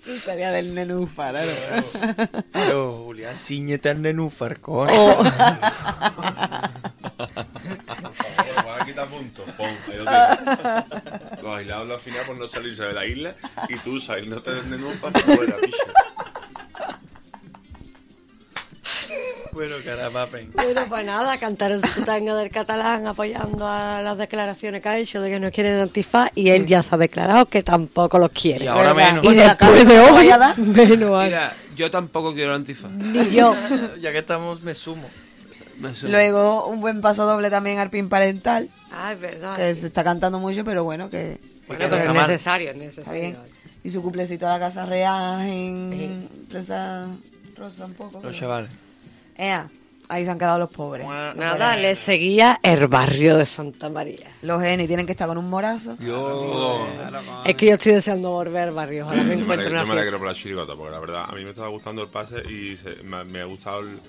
Estaría 0.05 0.51
del 0.51 0.75
nenúfar, 0.75 1.35
¿eh? 1.37 1.81
Pero, 2.51 3.03
Julián, 3.05 3.35
ciñete 3.37 3.89
al 3.89 4.01
nenúfar, 4.01 4.59
coño. 4.59 4.91
Voy 8.83 8.91
a 8.91 8.93
quitar 8.93 9.07
puntos. 9.07 9.45
Pon, 9.57 9.67
ahí 9.67 9.97
lo 9.97 10.05
tienes. 10.05 11.41
Los 11.43 11.57
aislados 11.57 11.91
al 11.91 11.99
final 11.99 12.21
por 12.25 12.37
no 12.37 12.47
salirse 12.47 12.83
de 12.83 12.93
la 12.93 13.05
isla 13.05 13.35
y 13.69 13.75
tú 13.77 13.99
saliéndote 13.99 14.51
del 14.53 14.69
nenúfar 14.69 15.11
fuera, 15.21 15.55
picha. 15.57 15.77
Bueno, 19.51 19.75
carapapen. 19.85 20.49
Bueno, 20.53 20.81
pues 20.89 21.05
nada, 21.05 21.37
cantaron 21.37 21.79
su 21.87 22.01
tanga 22.01 22.33
del 22.35 22.49
catalán 22.49 23.05
apoyando 23.05 23.67
a 23.67 24.01
las 24.01 24.17
declaraciones 24.17 24.81
que 24.81 24.89
ha 24.89 24.97
hecho 24.97 25.21
de 25.21 25.29
que 25.29 25.39
no 25.39 25.51
quiere 25.51 25.79
antifaz 25.79 26.31
y 26.33 26.49
él 26.49 26.65
ya 26.65 26.81
se 26.81 26.95
ha 26.95 26.97
declarado 26.97 27.45
que 27.45 27.61
tampoco 27.61 28.17
los 28.17 28.31
quiere. 28.31 28.65
Y 28.65 28.67
ahora 28.67 28.93
¿verdad? 28.93 29.11
menos. 29.21 29.23
Y 29.23 29.27
Pues 29.27 29.37
después 29.37 29.87
de 29.87 29.95
no 29.95 30.03
hoy, 30.05 30.11
vaya 30.11 30.35
a 30.35 30.37
dar. 30.39 30.57
menos 30.57 31.01
aún. 31.03 31.25
Mira, 31.25 31.55
yo 31.75 31.91
tampoco 31.91 32.33
quiero 32.33 32.55
antifaz. 32.55 32.91
Ni 32.93 33.29
yo. 33.29 33.55
Ya 34.01 34.11
que 34.11 34.17
estamos, 34.17 34.63
me 34.63 34.73
sumo. 34.73 35.07
Suena. 35.93 36.17
Luego 36.17 36.67
un 36.67 36.79
buen 36.81 37.01
paso 37.01 37.25
doble 37.25 37.49
también 37.49 37.79
al 37.79 37.89
pin 37.89 38.09
parental, 38.09 38.69
Ah, 38.91 39.13
es 39.13 39.19
verdad. 39.19 39.55
que 39.55 39.73
se 39.75 39.87
está 39.87 40.03
cantando 40.03 40.39
mucho, 40.39 40.63
pero 40.63 40.83
bueno, 40.83 41.09
que 41.09 41.39
Bueno, 41.67 41.85
pero 41.89 41.95
es 41.97 42.13
necesario, 42.13 42.69
es 42.69 42.75
está 42.75 42.85
necesario. 42.85 43.21
bien. 43.21 43.37
Y 43.83 43.89
su 43.89 44.01
cuplecito 44.01 44.45
a 44.47 44.49
la 44.51 44.59
Casa 44.59 44.85
Real 44.85 45.41
en 45.41 46.27
Presa 46.49 47.07
Rosa 47.57 47.85
un 47.85 47.93
poco. 47.93 48.13
Los 48.13 48.21
pero- 48.21 48.33
chavales. 48.33 48.69
Ea, 49.37 49.67
ahí 50.09 50.23
se 50.25 50.31
han 50.31 50.37
quedado 50.37 50.59
los 50.59 50.69
pobres. 50.69 51.05
Nada, 51.07 51.75
le 51.75 51.95
seguía 51.95 52.59
el 52.63 52.87
barrio 52.87 53.35
de 53.37 53.45
Santa 53.45 53.89
María. 53.89 54.31
Los 54.41 54.61
genis 54.61 54.87
tienen 54.87 55.05
que 55.05 55.11
estar 55.13 55.27
con 55.27 55.37
un 55.37 55.49
morazo. 55.49 55.97
Yo. 55.99 56.87
Es 57.45 57.55
que 57.55 57.65
yo 57.67 57.73
estoy 57.73 57.93
deseando 57.93 58.31
volver 58.31 58.69
al 58.69 58.73
barrio. 58.73 59.05
Ojalá 59.05 59.23
me 59.23 59.35
una 59.35 59.55
yo 59.61 59.85
me 59.85 59.91
alegro 59.93 60.17
por 60.19 60.27
la 60.27 60.33
chirigota, 60.33 60.73
porque 60.75 60.91
la 60.91 60.99
verdad 60.99 61.25
a 61.27 61.33
mí 61.35 61.43
me 61.43 61.49
estaba 61.49 61.67
gustando 61.69 62.01
el 62.03 62.09
pase 62.09 62.41
y 62.49 62.75
se- 62.75 63.03
me, 63.03 63.23
me 63.25 63.41
ha 63.41 63.45
gustado 63.45 63.81
el- 63.81 63.99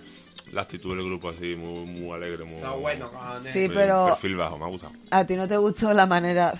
la 0.55 0.63
actitud 0.63 0.97
del 0.97 1.05
grupo 1.07 1.29
así, 1.31 1.57
muy, 1.57 1.85
muy 1.87 2.13
alegre, 2.17 2.45
muy, 2.45 2.57
Está 2.57 2.71
bueno, 2.71 3.11
cojones. 3.11 3.51
Sí, 3.53 3.69
pero 3.73 4.07
perfil 4.07 4.37
bajo, 4.37 4.59
me 4.59 4.65
ha 4.65 4.69
gustado. 4.69 4.93
a 5.11 5.25
ti 5.27 5.37
no 5.37 5.47
te 5.49 5.57
gustó 5.57 5.93
la 5.93 6.07
manera, 6.07 6.55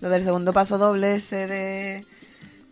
lo 0.00 0.08
del 0.10 0.22
segundo 0.22 0.52
paso 0.52 0.78
doble 0.78 1.14
ese 1.16 1.46
de 1.46 2.04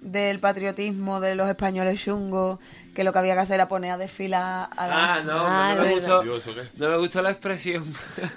del 0.01 0.39
patriotismo 0.39 1.19
de 1.21 1.35
los 1.35 1.49
españoles 1.49 2.01
chungos, 2.01 2.61
que 2.95 3.03
lo 3.03 3.12
que 3.12 3.19
había 3.19 3.35
que 3.35 3.41
hacer 3.41 3.55
era 3.57 3.66
poner 3.69 3.91
a 3.91 3.99
desfilar 3.99 4.69
a 4.77 4.87
la... 4.87 5.14
Ah, 5.16 5.21
no, 5.25 5.33
Ah, 5.37 5.75
no, 5.77 5.83
me 5.85 5.91
gustó, 5.95 6.23
no 6.77 6.89
me 6.89 6.97
gustó 6.99 7.21
la 7.21 7.31
expresión 7.33 7.85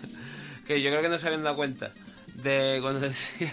que 0.67 0.81
yo 0.81 0.89
creo 0.89 1.01
que 1.03 1.09
no 1.09 1.19
se 1.19 1.27
habían 1.27 1.43
dado 1.43 1.55
cuenta 1.55 1.91
de 2.41 2.79
cuando 2.81 2.99
decía 3.07 3.51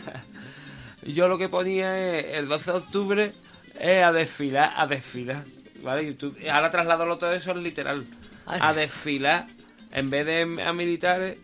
yo 1.02 1.28
lo 1.28 1.36
que 1.38 1.48
ponía 1.50 1.98
es 2.18 2.36
el 2.38 2.48
12 2.48 2.70
de 2.72 2.76
octubre 2.78 3.32
es 3.78 4.02
a 4.04 4.10
desfilar, 4.12 4.72
a 4.76 4.86
desfilar, 4.86 5.44
¿vale? 5.82 6.04
Y 6.04 6.14
tú- 6.14 6.34
ahora 6.50 6.70
trasladarlo 6.70 7.18
todo 7.18 7.32
eso 7.34 7.50
es 7.52 7.56
literal. 7.58 8.04
A 8.48 8.72
desfilar 8.72 9.46
en 9.92 10.10
vez 10.10 10.26
de 10.26 10.62
a 10.64 10.72
militares 10.72 11.38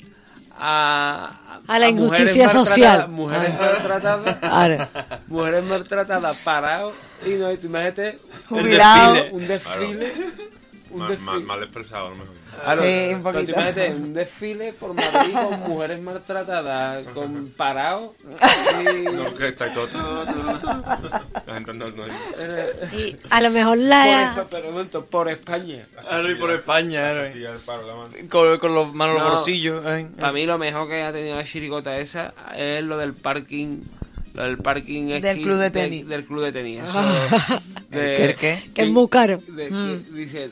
a, 0.59 1.59
A 1.67 1.79
la 1.79 1.91
mujeres 1.91 2.37
injusticia 2.37 2.47
maltratadas- 2.47 2.53
social. 2.69 3.09
mujeres 3.09 3.53
Ah. 3.59 3.63
maltratadas 3.73 5.19
mujeres 5.27 5.65
maltratadas 5.65 6.37
parados 6.45 6.95
y 7.27 7.31
no 7.31 7.51
y 7.53 7.57
tú 7.57 7.67
imagínate 7.67 8.19
Jubilado. 8.49 9.15
desfile, 9.15 9.37
un 9.37 9.49
desfile 9.49 10.13
un 10.17 10.64
Mal, 10.95 11.19
mal- 11.19 11.43
mal 11.43 11.63
expresado, 11.63 12.07
a 12.07 12.11
lo 12.11 12.17
mejor. 12.17 12.35
Claro, 12.63 12.83
Sí, 12.83 12.89
un 13.15 13.21
imagínate 13.21 13.91
un 13.91 14.15
desfile 14.15 14.73
por 14.75 14.95
Madrid 14.95 15.33
con 15.35 15.61
mujeres 15.61 16.01
maltratadas, 16.01 17.07
con 17.09 17.49
parados. 17.57 18.11
Y... 18.23 19.03
No, 19.13 19.35
que 19.35 19.49
está 19.49 19.73
todo. 19.75 19.89
La 21.47 21.55
gente 21.55 21.75
no, 21.75 21.91
no- 21.91 22.07
Y 22.97 23.17
a 23.31 23.41
lo 23.41 23.51
mejor 23.51 23.77
Por, 23.79 23.87
la... 23.87 24.35
Espa- 24.37 24.47
pero 24.51 24.69
un 24.69 24.75
momento, 24.75 25.05
por 25.07 25.29
España. 25.29 25.83
Ahora 26.11 26.31
y 26.31 26.35
por 26.37 26.51
España, 26.53 27.13
la. 27.13 27.33
Con, 28.29 28.59
con 28.59 28.75
los 28.75 28.95
manos 28.95 29.17
en 29.17 29.23
No. 29.23 29.29
los 29.31 29.39
bolsillos. 29.39 29.85
¿eh? 29.87 30.07
Para 30.19 30.33
mí 30.33 30.47
lo 30.47 30.59
mejor 30.59 30.89
que 30.89 31.03
ha 31.03 31.13
tenido 31.13 31.37
la 31.37 31.45
chirigota 31.45 31.99
esa 31.99 32.33
es 32.57 32.83
lo 32.85 32.99
del 32.99 33.15
parking. 33.15 33.81
Lo 34.35 34.43
del 34.43 34.59
parking 34.59 35.07
Del 35.07 35.25
esquí 35.25 35.43
club 35.45 35.59
de 35.59 35.71
tenis. 35.71 36.09
del 36.09 36.25
club 36.25 36.43
de 36.43 36.51
tenis. 36.53 36.81
Eso, 36.83 37.03
de- 37.91 38.25
¿El 38.31 38.35
qué? 38.37 38.61
Que 38.75 38.83
es 38.83 38.89
muy 38.91 39.09
caro. 39.09 39.39
de- 39.47 39.71
Mm. 39.71 40.03
que 40.03 40.11
dice, 40.13 40.51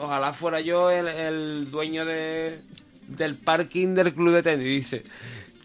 ojalá 0.00 0.32
fuera 0.32 0.60
yo 0.60 0.90
el, 0.90 1.08
el 1.08 1.70
dueño 1.70 2.04
de, 2.04 2.58
del 3.08 3.36
parking 3.36 3.94
del 3.94 4.12
club 4.14 4.34
de 4.34 4.42
tenis. 4.42 4.64
Dice, 4.64 5.02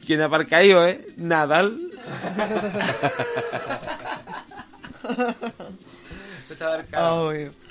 ¿quién 0.05 0.21
aparca 0.21 0.57
ahí, 0.57 0.71
eh? 0.71 1.05
Nadal. 1.17 1.77
Cara. 6.59 6.85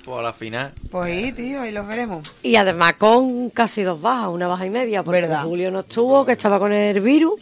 Pues 0.05 0.19
a 0.19 0.23
la 0.23 0.33
final. 0.33 0.73
Pues 0.91 1.05
ahí, 1.13 1.33
tío, 1.33 1.61
ahí 1.61 1.71
los 1.73 1.87
veremos. 1.87 2.27
Y 2.43 2.57
además 2.57 2.95
con 2.95 3.51
casi 3.51 3.83
dos 3.83 4.01
bajas, 4.01 4.29
una 4.29 4.49
baja 4.49 4.65
y 4.67 4.71
media, 4.71 5.03
porque 5.03 5.21
Verdad. 5.23 5.45
Julio 5.45 5.71
no 5.71 5.81
estuvo, 5.81 6.25
que 6.25 6.33
estaba 6.33 6.59
con 6.59 6.73
el 6.73 7.01
virus. 7.01 7.41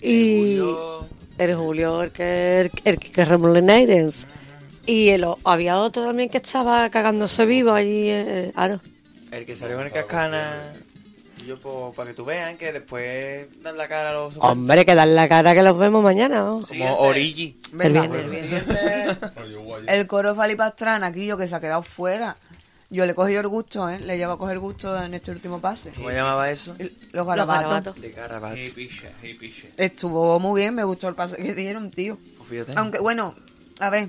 Y 0.00 0.58
Julio- 0.58 1.06
el 1.38 1.54
Julio, 1.54 2.02
el 2.02 2.10
que, 2.10 2.60
el, 2.62 2.70
el 2.84 2.98
que. 2.98 3.24
Y 4.90 5.10
el, 5.10 5.24
había 5.44 5.78
otro 5.78 6.02
también 6.04 6.28
que 6.28 6.38
estaba 6.38 6.90
cagándose 6.90 7.46
vivo 7.46 7.72
allí. 7.72 8.08
eh, 8.10 8.52
Aro. 8.56 8.80
El 9.30 9.46
que 9.46 9.54
salió 9.54 9.78
en 9.80 9.86
el 9.86 9.92
cascana. 9.92 10.52
Y 11.42 11.46
yo, 11.46 11.58
pues, 11.60 11.94
para 11.94 12.10
que 12.10 12.14
tú 12.14 12.24
vean 12.24 12.56
que 12.58 12.72
después 12.72 13.46
dan 13.62 13.76
la 13.78 13.86
cara 13.86 14.10
a 14.10 14.14
los. 14.14 14.34
Hombre, 14.38 14.84
que 14.84 14.94
dan 14.96 15.14
la 15.14 15.28
cara 15.28 15.54
que 15.54 15.62
los 15.62 15.78
vemos 15.78 16.02
mañana. 16.02 16.40
¿no? 16.40 16.62
Como 16.66 16.96
Origi. 16.98 17.60
Venga, 17.72 18.06
viernes, 18.08 18.64
el. 18.66 19.88
El 19.88 20.06
coro 20.06 20.34
Falipastrán, 20.34 21.04
aquí 21.04 21.24
yo 21.24 21.36
que 21.36 21.46
se 21.46 21.54
ha 21.54 21.60
quedado 21.60 21.82
fuera. 21.82 22.36
Yo 22.92 23.06
le 23.06 23.12
he 23.12 23.14
cogido 23.14 23.40
el 23.42 23.46
gusto, 23.46 23.88
¿eh? 23.88 24.00
Le 24.00 24.18
llego 24.18 24.32
a 24.32 24.38
coger 24.38 24.58
gusto 24.58 25.00
en 25.00 25.14
este 25.14 25.30
último 25.30 25.60
pase. 25.60 25.92
¿Cómo 25.94 26.10
llamaba 26.10 26.50
eso? 26.50 26.74
El- 26.80 26.92
Los 27.12 27.24
garabatos. 27.24 27.62
garabatos. 27.62 28.00
De 28.00 28.10
Carabats. 28.10 28.56
Hey, 28.58 28.72
piche, 28.74 29.08
hey, 29.22 29.36
piche. 29.38 29.70
Estuvo 29.76 30.40
muy 30.40 30.60
bien, 30.62 30.74
me 30.74 30.82
gustó 30.82 31.06
el 31.06 31.14
pase 31.14 31.36
que 31.36 31.54
dieron, 31.54 31.92
tío. 31.92 32.18
Pues 32.38 32.50
fíjate. 32.50 32.72
Aunque, 32.74 32.98
bueno, 32.98 33.32
a 33.78 33.90
ver, 33.90 34.08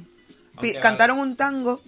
Aunque, 0.56 0.80
cantaron 0.80 1.20
un 1.20 1.36
tango 1.36 1.82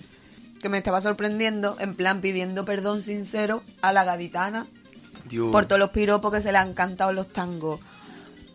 que 0.64 0.70
me 0.70 0.78
estaba 0.78 1.02
sorprendiendo, 1.02 1.76
en 1.80 1.94
plan 1.94 2.22
pidiendo 2.22 2.64
perdón 2.64 3.02
sincero 3.02 3.62
a 3.82 3.92
la 3.92 4.06
gaditana 4.06 4.66
Dios. 5.26 5.52
por 5.52 5.66
todos 5.66 5.78
los 5.78 5.90
piropos 5.90 6.32
que 6.32 6.40
se 6.40 6.54
le 6.54 6.58
han 6.58 6.74
cantado 6.74 7.10
en 7.10 7.18
los 7.18 7.28
tangos. 7.28 7.82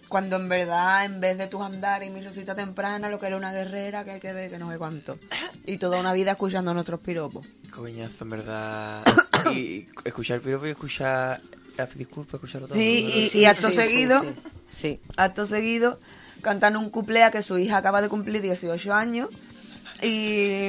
Cuando 0.08 0.36
en 0.36 0.48
verdad, 0.48 1.04
en 1.04 1.20
vez 1.20 1.36
de 1.36 1.48
tus 1.48 1.60
andares 1.60 2.08
y 2.08 2.10
mi 2.10 2.22
rosita 2.22 2.54
temprana, 2.54 3.10
lo 3.10 3.20
que 3.20 3.26
era 3.26 3.36
una 3.36 3.52
guerrera, 3.52 4.04
que 4.04 4.12
hay 4.12 4.20
que 4.20 4.32
ver, 4.32 4.50
que 4.50 4.58
no 4.58 4.72
sé 4.72 4.78
cuánto. 4.78 5.18
Y 5.66 5.76
toda 5.76 6.00
una 6.00 6.14
vida 6.14 6.30
escuchando 6.30 6.72
nuestros 6.72 7.00
piropos. 7.00 7.46
Coñazo, 7.70 8.24
en 8.24 8.30
verdad. 8.30 9.02
y 9.52 9.86
escuchar 10.06 10.36
el 10.36 10.42
piropo 10.42 10.66
y 10.66 10.70
escuchar. 10.70 11.42
la 11.76 11.84
Disculpa, 11.84 12.38
escucharlo 12.38 12.68
todo. 12.68 12.78
Sí, 12.78 13.30
y, 13.34 13.38
y 13.38 13.44
acto 13.44 13.68
sí, 13.68 13.76
seguido, 13.76 14.22
sí, 14.22 14.28
sí. 14.74 15.00
acto 15.18 15.44
seguido, 15.44 16.00
cantan 16.40 16.78
un 16.78 16.88
cuplé 16.88 17.22
a 17.22 17.30
que 17.30 17.42
su 17.42 17.58
hija 17.58 17.76
acaba 17.76 18.00
de 18.00 18.08
cumplir 18.08 18.40
18 18.40 18.94
años 18.94 19.28
y, 20.02 20.68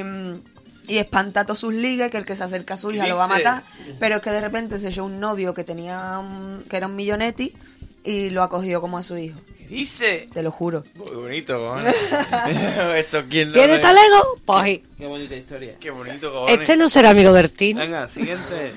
y 0.88 0.98
espanta 0.98 1.40
a 1.40 1.46
todos 1.46 1.60
sus 1.60 1.74
ligues, 1.74 2.10
que 2.10 2.16
el 2.18 2.26
que 2.26 2.36
se 2.36 2.44
acerca 2.44 2.74
a 2.74 2.76
su 2.76 2.90
hija 2.92 3.06
lo 3.06 3.16
va 3.16 3.24
a 3.24 3.28
matar, 3.28 3.62
pero 3.98 4.16
es 4.16 4.22
que 4.22 4.30
de 4.30 4.40
repente 4.40 4.78
se 4.78 4.88
echó 4.88 5.04
un 5.04 5.20
novio 5.20 5.54
que 5.54 5.64
tenía 5.64 6.18
un- 6.18 6.64
que 6.68 6.76
era 6.76 6.86
un 6.86 6.96
millonetti 6.96 7.54
y 8.04 8.30
lo 8.30 8.42
acogió 8.42 8.80
como 8.80 8.98
a 8.98 9.02
su 9.02 9.16
hijo, 9.18 9.38
¿Qué 9.58 9.66
dice? 9.66 10.28
te 10.32 10.42
lo 10.42 10.50
juro. 10.50 10.82
Muy 10.96 11.10
bonito, 11.14 11.56
cojones. 11.58 11.94
Eso, 12.96 13.22
¿quién 13.28 13.48
lo 13.48 13.54
¿Tiene 13.54 13.78
talego? 13.78 14.36
Pues 14.44 14.58
ahí. 14.62 14.84
Qué 14.98 15.06
bonita 15.06 15.34
historia. 15.36 15.74
Qué 15.78 15.90
bonito, 15.90 16.32
cojones. 16.32 16.58
Este 16.58 16.76
no 16.76 16.88
será 16.88 17.10
amigo 17.10 17.32
del 17.32 17.50
team. 17.50 17.78
Venga, 17.78 18.08
siguiente. 18.08 18.72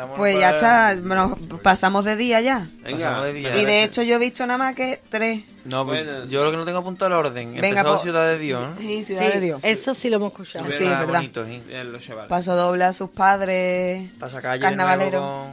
Vámonos 0.00 0.16
Pues 0.18 0.38
ya 0.38 0.56
para- 0.58 0.92
está, 0.92 0.94
nos 1.06 1.60
pasamos 1.62 2.04
de 2.04 2.16
día 2.16 2.40
ya. 2.40 2.66
Venga. 2.82 2.98
Pasamos 3.06 3.24
de 3.26 3.32
día. 3.34 3.56
Y 3.56 3.64
de 3.64 3.82
hecho 3.84 4.02
yo 4.02 4.16
he 4.16 4.18
visto 4.18 4.46
nada 4.46 4.58
más 4.58 4.74
que 4.74 5.00
tres. 5.08 5.42
No, 5.64 5.84
pues 5.86 6.04
Bueno. 6.06 6.26
yo 6.26 6.44
lo 6.44 6.50
que 6.50 6.56
no 6.56 6.64
tengo 6.64 6.78
apuntado 6.78 7.06
el 7.08 7.12
orden. 7.26 7.48
Venga, 7.54 7.68
Empezó 7.68 7.88
pues- 7.90 8.02
Ciudad 8.02 8.26
de 8.28 8.38
Dios, 8.38 8.60
¿no? 8.70 8.78
Sí, 8.78 9.04
Ciudad 9.04 9.22
Sí, 9.26 9.28
de 9.38 9.40
Dios. 9.40 9.60
Eso 9.62 9.94
sí 9.94 10.10
lo 10.10 10.16
hemos 10.16 10.32
escuchado. 10.32 10.64
Sí, 10.70 10.84
es 10.84 10.90
verdad. 10.90 11.06
bonito, 11.06 11.44
sí. 11.44 11.62
Bien, 11.68 11.92
los 11.92 12.04
chavales. 12.04 12.28
Paso 12.28 12.56
doble 12.56 12.84
a 12.84 12.92
sus 12.92 13.10
padres. 13.10 14.10
Pasa 14.18 14.40
calle 14.40 14.60
Carnavalero. 14.62 15.10
de 15.10 15.16
nuevo 15.26 15.50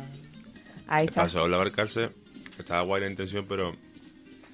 Ahí 0.90 1.06
¿Qué 1.06 1.10
está. 1.12 1.24
pasó? 1.24 1.48
La 1.48 1.58
barcarse 1.58 2.10
estaba 2.58 2.82
guay 2.84 3.02
la 3.04 3.10
intención, 3.10 3.46
pero 3.48 3.76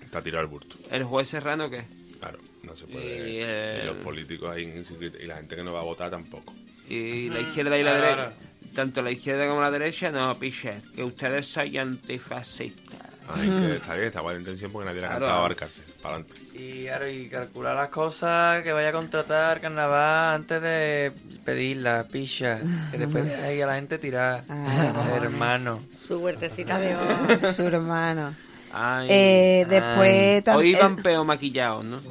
está 0.04 0.22
tirado 0.24 0.42
al 0.42 0.48
burto. 0.48 0.76
¿El 0.90 1.04
juez 1.04 1.28
serrano 1.30 1.70
qué? 1.70 1.86
Claro, 2.20 2.40
no 2.64 2.76
se 2.76 2.86
Y, 2.86 2.88
puede. 2.88 3.06
Y, 3.30 3.38
eh, 3.44 3.82
los 3.86 3.98
políticos 3.98 4.50
ahí 4.50 4.64
inscritos, 4.64 5.22
y 5.22 5.26
la 5.28 5.36
gente 5.36 5.56
que 5.56 5.64
no 5.64 5.72
va 5.74 5.82
a 5.82 5.84
votar 5.84 6.10
tampoco. 6.10 6.54
Y 6.90 7.30
la 7.30 7.40
izquierda 7.42 7.78
y 7.78 7.84
la 7.84 7.94
derecha. 7.94 8.34
Tanto 8.76 9.02
la 9.02 9.12
izquierda 9.12 9.48
como 9.48 9.62
la 9.62 9.70
derecha, 9.72 10.12
no, 10.12 10.34
piche. 10.36 10.74
Que 10.96 11.04
ustedes 11.04 11.48
son 11.48 11.78
antifascistas. 11.78 13.00
Ay, 13.28 13.48
que 13.50 13.76
está 13.78 13.94
bien, 13.94 14.08
está 14.08 14.20
buena 14.22 14.40
intención 14.40 14.72
porque 14.72 14.86
nadie 14.88 15.00
le 15.00 15.06
ha 15.06 15.10
Claro. 15.12 15.22
cantado 15.26 15.40
abarcarse. 15.40 15.82
Para 16.02 16.16
adelante. 16.16 16.36
Y, 16.60 16.84
claro, 16.86 17.10
y 17.10 17.30
calcular 17.30 17.76
las 17.76 17.88
cosas 17.90 18.64
que 18.64 18.74
vaya 18.74 18.90
a 18.90 18.92
contratar 18.92 19.62
carnaval 19.62 20.36
antes 20.36 20.62
de 20.62 21.12
pedirla, 21.46 22.06
picha. 22.12 22.60
Que 22.92 22.98
después 22.98 23.26
de 23.26 23.36
ahí 23.36 23.62
a 23.62 23.68
la 23.68 23.76
gente 23.76 23.98
tirar. 23.98 24.44
Ah. 24.50 25.10
Hermano. 25.16 25.82
Su 25.96 26.18
huertecita 26.18 26.78
de 26.80 26.96
oro. 26.96 27.40
Su 27.40 27.64
hermano. 27.68 28.34
Ay, 28.74 29.08
Eh, 29.10 29.66
después 29.70 30.44
ay. 30.48 30.56
Hoy 30.56 30.74
eh, 30.74 30.80
van 30.82 30.96
peor 30.98 31.26
maquillados, 31.26 31.86
¿no? 31.86 32.02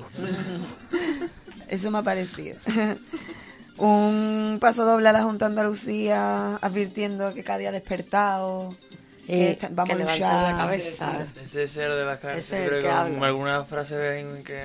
Eso 1.69 1.91
me 1.91 1.99
ha 1.99 2.03
parecido. 2.03 2.57
Un 3.85 4.59
paso 4.61 4.85
doble 4.85 5.09
a 5.09 5.13
la 5.13 5.23
Junta 5.23 5.47
de 5.47 5.51
Andalucía 5.53 6.57
advirtiendo 6.61 7.35
que 7.35 7.43
cada 7.43 7.59
día 7.59 7.69
ha 7.71 7.73
despertado. 7.73 8.75
Eh, 9.29 9.59
vamos 9.71 9.97
que 9.97 10.03
a 10.03 10.07
luchar. 10.07 10.53
la 10.53 10.59
cabeza. 10.59 11.13
Ese 11.43 11.63
es 11.65 11.77
el 11.77 11.91
de 11.99 12.05
las 12.05 12.17
Ese 12.19 12.21
cartas. 12.23 12.45
es 12.45 12.53
el 12.53 12.69
Creo 12.69 12.79
que 12.79 12.83
que 12.85 12.91
habla. 12.91 13.15
con 13.15 13.25
alguna 13.25 13.65
frase 13.65 14.21
en 14.21 14.45
que. 14.45 14.61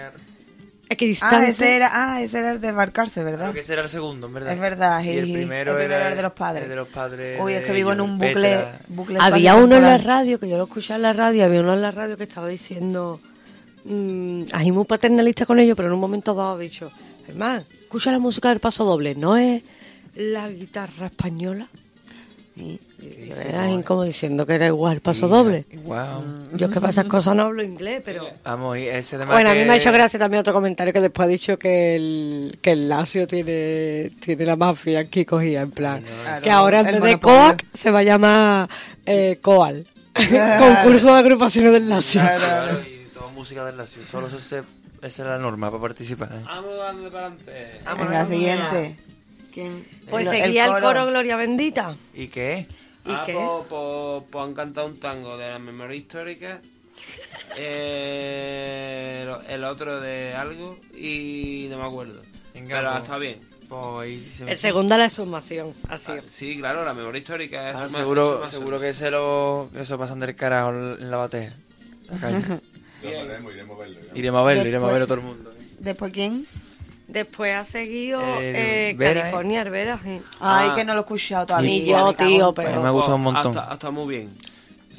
Ah, 1.21 1.43
ese 1.45 1.75
era, 1.75 1.89
ah, 1.93 2.21
ese 2.21 2.39
era 2.39 2.51
el 2.53 2.61
de 2.61 2.67
embarcarse, 2.69 3.23
¿verdad? 3.23 3.45
Creo 3.45 3.53
que 3.55 3.59
ese 3.59 3.73
era 3.73 3.81
el 3.81 3.89
segundo, 3.89 4.27
en 4.27 4.33
verdad. 4.35 4.53
Es 4.53 4.59
verdad, 4.59 5.03
Y 5.03 5.09
el 5.17 5.31
primero, 5.33 5.71
El 5.71 5.77
primero 5.79 5.95
era 5.95 6.07
era 6.07 6.15
de 6.15 6.21
los 6.21 6.33
padres. 6.33 6.63
el 6.63 6.69
de 6.69 6.75
los 6.75 6.87
padres. 6.87 7.41
Uy, 7.41 7.53
es 7.53 7.65
que 7.65 7.73
vivo 7.73 7.91
en 7.91 8.01
un 8.01 8.11
el 8.23 8.33
bucle, 8.33 8.65
bucle 8.89 9.17
Había 9.19 9.55
uno 9.55 9.75
en 9.75 9.81
la 9.83 9.97
radio, 9.97 10.39
que 10.39 10.47
yo 10.47 10.57
lo 10.57 10.63
escuchaba 10.65 10.95
en 10.97 11.01
la 11.01 11.13
radio, 11.13 11.43
había 11.43 11.59
uno 11.61 11.73
en 11.73 11.81
la 11.81 11.91
radio 11.91 12.15
que 12.15 12.23
estaba 12.23 12.47
diciendo, 12.47 13.19
mm, 13.83 14.43
ahí 14.53 14.71
muy 14.71 14.85
paternalista 14.85 15.45
con 15.45 15.59
ellos, 15.59 15.75
pero 15.75 15.89
en 15.89 15.95
un 15.95 15.99
momento 15.99 16.33
dado 16.33 16.53
ha 16.53 16.57
dicho, 16.57 16.89
hermano, 17.27 17.63
escucha 17.87 18.11
la 18.11 18.19
música 18.19 18.49
del 18.49 18.59
paso 18.59 18.83
doble, 18.83 19.15
¿no 19.15 19.37
es 19.37 19.63
la 20.13 20.49
guitarra 20.49 21.05
española? 21.05 21.67
Y, 22.57 22.79
como 23.85 24.03
diciendo 24.03 24.45
que 24.45 24.55
era 24.55 24.65
igual 24.67 24.95
el 24.95 25.01
paso 25.01 25.29
doble. 25.29 25.65
Wow. 25.85 26.49
Yo 26.53 26.67
es 26.67 26.73
que 26.73 26.81
para 26.81 26.89
esas 26.89 27.05
cosas 27.05 27.35
no 27.35 27.43
hablo 27.43 27.63
inglés, 27.63 28.01
pero... 28.03 28.27
Vamos, 28.43 28.77
y 28.77 28.87
ese 28.87 29.17
de 29.17 29.25
Bueno, 29.25 29.51
a 29.51 29.53
mí 29.53 29.63
me 29.63 29.73
ha 29.73 29.75
hecho 29.77 29.91
gracia 29.91 30.19
también 30.19 30.41
otro 30.41 30.51
comentario 30.53 30.91
que 30.91 30.99
después 30.99 31.27
ha 31.27 31.29
dicho 31.29 31.57
que 31.57 31.95
el, 31.95 32.59
que 32.61 32.71
el 32.71 32.89
Lazio 32.89 33.25
tiene, 33.25 34.11
tiene 34.19 34.45
la 34.45 34.57
mafia 34.57 34.99
aquí 34.99 35.23
cogida, 35.23 35.61
en 35.61 35.71
plan. 35.71 36.03
que 36.43 36.51
ahora 36.51 36.79
en 36.79 36.87
vez 36.87 37.01
de. 37.01 37.19
COAC 37.19 37.63
se 37.73 37.91
va 37.91 37.99
a 37.99 38.03
llamar 38.03 38.69
eh, 39.05 39.37
COAL. 39.41 39.85
Concurso 40.13 41.13
de 41.13 41.19
agrupaciones 41.19 41.71
del 41.71 41.87
Lazio. 41.87 42.19
Claro, 42.21 42.81
y 42.81 43.07
toda 43.13 43.31
música 43.31 43.63
del 43.63 43.77
Lazio. 43.77 44.03
Solo 44.03 44.27
se- 44.29 44.63
esa 45.01 45.21
era 45.23 45.31
la 45.31 45.37
norma 45.39 45.69
para 45.69 45.81
participar. 45.81 46.31
¿eh? 46.33 46.41
Vamos 46.45 46.77
dando 46.77 47.09
para 47.09 47.27
adelante. 47.27 47.79
Venga, 47.97 48.25
siguiente. 48.25 48.95
¿Quién? 49.53 49.85
Pues 50.09 50.27
El- 50.27 50.37
seguía 50.43 50.65
el 50.65 50.75
el 50.75 50.81
coro. 50.81 51.05
Gloria 51.07 51.35
Bendita. 51.35 51.95
¿Y 52.13 52.27
qué? 52.27 52.67
¿Y 53.05 53.11
ah, 53.11 53.23
qué? 53.25 53.33
Pues, 53.33 53.65
pues- 53.69 54.23
pues 54.29 54.45
han 54.45 54.53
cantado 54.53 54.87
un 54.87 54.99
tango 54.99 55.37
de 55.37 55.49
la 55.49 55.59
memoria 55.59 55.95
histórica. 55.97 56.59
eh, 57.57 59.27
el 59.49 59.63
otro 59.63 60.01
de 60.01 60.33
algo 60.33 60.77
y 60.95 61.67
no 61.69 61.77
me 61.77 61.85
acuerdo. 61.85 62.21
Venga, 62.53 62.77
Pero 62.77 62.91
pues. 62.91 63.03
está 63.03 63.17
bien. 63.17 63.39
Pues 63.69 64.21
se 64.37 64.49
El 64.49 64.57
segundo 64.57 64.97
la 64.97 65.09
sumación, 65.09 65.73
así. 65.89 66.11
Ah, 66.13 66.21
sí, 66.29 66.57
claro, 66.57 66.85
la 66.85 66.93
memoria 66.93 67.19
histórica 67.19 67.69
es 67.71 67.75
Ah, 67.75 67.89
seguro, 67.89 68.47
seguro 68.49 68.79
que 68.79 68.93
se 68.93 69.11
lo 69.11 69.69
que 69.73 69.83
se 69.83 69.97
pasan 69.97 70.19
del 70.21 70.35
carajo 70.35 70.69
en 70.69 71.11
la 71.11 71.17
batea. 71.17 71.51
Iremos 73.09 73.51
a 73.51 73.77
verlo. 73.77 73.99
iremos. 74.15 74.41
a 74.41 74.45
verlo, 74.45 74.65
iremos 74.67 74.89
a 74.89 74.91
Después- 74.91 74.93
verlo 74.93 75.07
todo 75.07 75.17
el 75.17 75.23
mundo. 75.23 75.51
¿Después 75.79 76.11
quién? 76.11 76.45
Después 77.07 77.55
ha 77.55 77.63
seguido 77.63 78.21
El 78.39 78.55
eh, 78.55 78.95
Vera, 78.97 79.11
¿eh? 79.19 79.21
California 79.23 79.61
Herbera. 79.61 79.99
sí. 80.03 80.19
Ay, 80.41 80.69
Ah. 80.71 80.75
que 80.75 80.83
no 80.83 80.93
lo 80.93 80.99
he 80.99 81.03
escuchado 81.03 81.45
todavía. 81.45 81.69
Ni 81.69 81.85
yo, 81.85 82.13
tío, 82.13 82.53
pero- 82.53 82.81
me 82.81 82.87
ha 82.87 82.91
gustado 82.91 83.15
un 83.15 83.23
Pues, 83.23 83.33
montón. 83.35 83.57
Hasta, 83.57 83.71
hasta 83.73 83.91
muy 83.91 84.15
bien. 84.17 84.33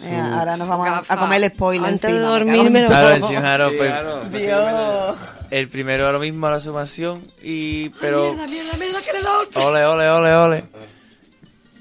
Venga, 0.01 0.39
ahora 0.39 0.57
nos 0.57 0.69
vamos 0.69 0.89
a- 0.89 1.05
a, 1.13 1.17
comer 1.19 1.43
el 1.43 1.51
spoiler 1.51 1.89
Antes 1.89 2.03
de 2.03 2.09
encima, 2.17 2.31
me 2.33 2.39
dormir 2.39 2.67
en 2.67 2.73
me 2.73 2.81
lo- 2.83 2.87
todo. 2.89 2.99
Claro, 2.99 3.15
encima, 3.17 3.41
claro, 3.41 3.71
Sí, 3.71 3.77
pues, 3.79 3.91
claro. 3.91 4.25
Dios. 4.31 5.19
el 5.51 5.69
primero 5.69 6.13
lo 6.13 6.19
mismo, 6.21 6.49
la 6.49 6.61
sumación, 6.61 7.21
y 7.43 7.89
pero 8.01 8.33
Mierda, 8.33 8.47
mierda, 8.47 8.77
mierda, 8.79 9.01
que 9.03 9.13
le 9.13 9.21
doy. 9.21 9.47
ole, 9.65 9.85
ole, 9.85 10.09
ole, 10.09 10.35
ole. 10.37 10.65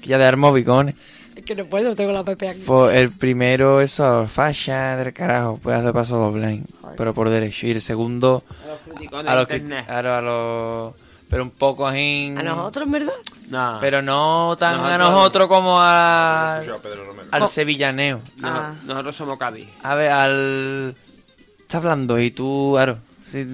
Que 0.02 0.08
ya 0.08 0.18
de 0.18 0.24
armobicones. 0.26 0.96
Es 1.38 1.44
que 1.44 1.54
no 1.54 1.64
puedo, 1.66 1.94
tengo 1.94 2.10
la 2.12 2.24
PP 2.24 2.48
aquí. 2.48 2.62
Pues 2.66 2.96
el 2.96 3.12
primero, 3.12 3.80
eso, 3.80 4.26
facha 4.26 4.96
del 4.96 5.12
carajo, 5.12 5.58
pues 5.62 5.76
hace 5.78 5.92
paso 5.92 6.16
doble, 6.18 6.62
pero 6.96 7.14
por 7.14 7.30
derecho. 7.30 7.66
Y 7.68 7.70
el 7.70 7.80
segundo, 7.80 8.42
A 8.50 8.66
los 9.12 9.24
a 9.24 9.30
de 9.30 9.36
los 9.36 9.46
que, 9.48 9.56
internet. 9.56 9.86
claro, 9.86 10.14
a 10.16 10.20
los, 10.20 10.94
pero 11.30 11.44
un 11.44 11.50
poco 11.50 11.86
así. 11.86 12.34
A 12.36 12.42
nosotros, 12.42 12.90
verdad. 12.90 13.12
No. 13.50 13.78
Pero 13.80 14.02
no 14.02 14.56
tan 14.58 14.84
a 14.84 14.98
Nosotros- 14.98 15.46
como 15.48 15.80
a, 15.80 16.56
al 17.30 17.46
sevillaneo. 17.48 18.20
No, 18.38 18.48
Ah. 18.48 18.74
Nosotros 18.84 19.16
somos 19.16 19.38
Cádiz. 19.38 19.68
A 19.84 19.94
ver, 19.94 20.10
al. 20.10 20.94
Está 21.60 21.78
hablando 21.78 22.18
y 22.18 22.30
tú, 22.32 22.72
claro. 22.74 22.98
si- 23.22 23.46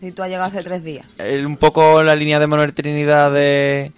Si 0.00 0.12
tú 0.12 0.22
has 0.22 0.28
llegado 0.28 0.46
hace 0.48 0.62
tres 0.62 0.84
días. 0.84 1.06
el- 1.18 1.46
un 1.46 1.56
poco 1.56 2.02
la 2.04 2.14
línea 2.14 2.38
de 2.38 2.46
Manuel 2.46 2.72
Trinidad 2.74 3.32
de. 3.32 3.90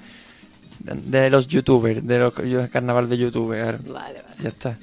De 0.94 1.30
los 1.30 1.46
youtubers, 1.48 2.06
de 2.06 2.18
los 2.18 2.34
yo- 2.48 2.68
carnaval 2.70 3.08
de 3.08 3.18
youtubers. 3.18 3.82
Vale, 3.88 4.22
vale. 4.22 4.36
Ya 4.42 4.48
está. 4.48 4.78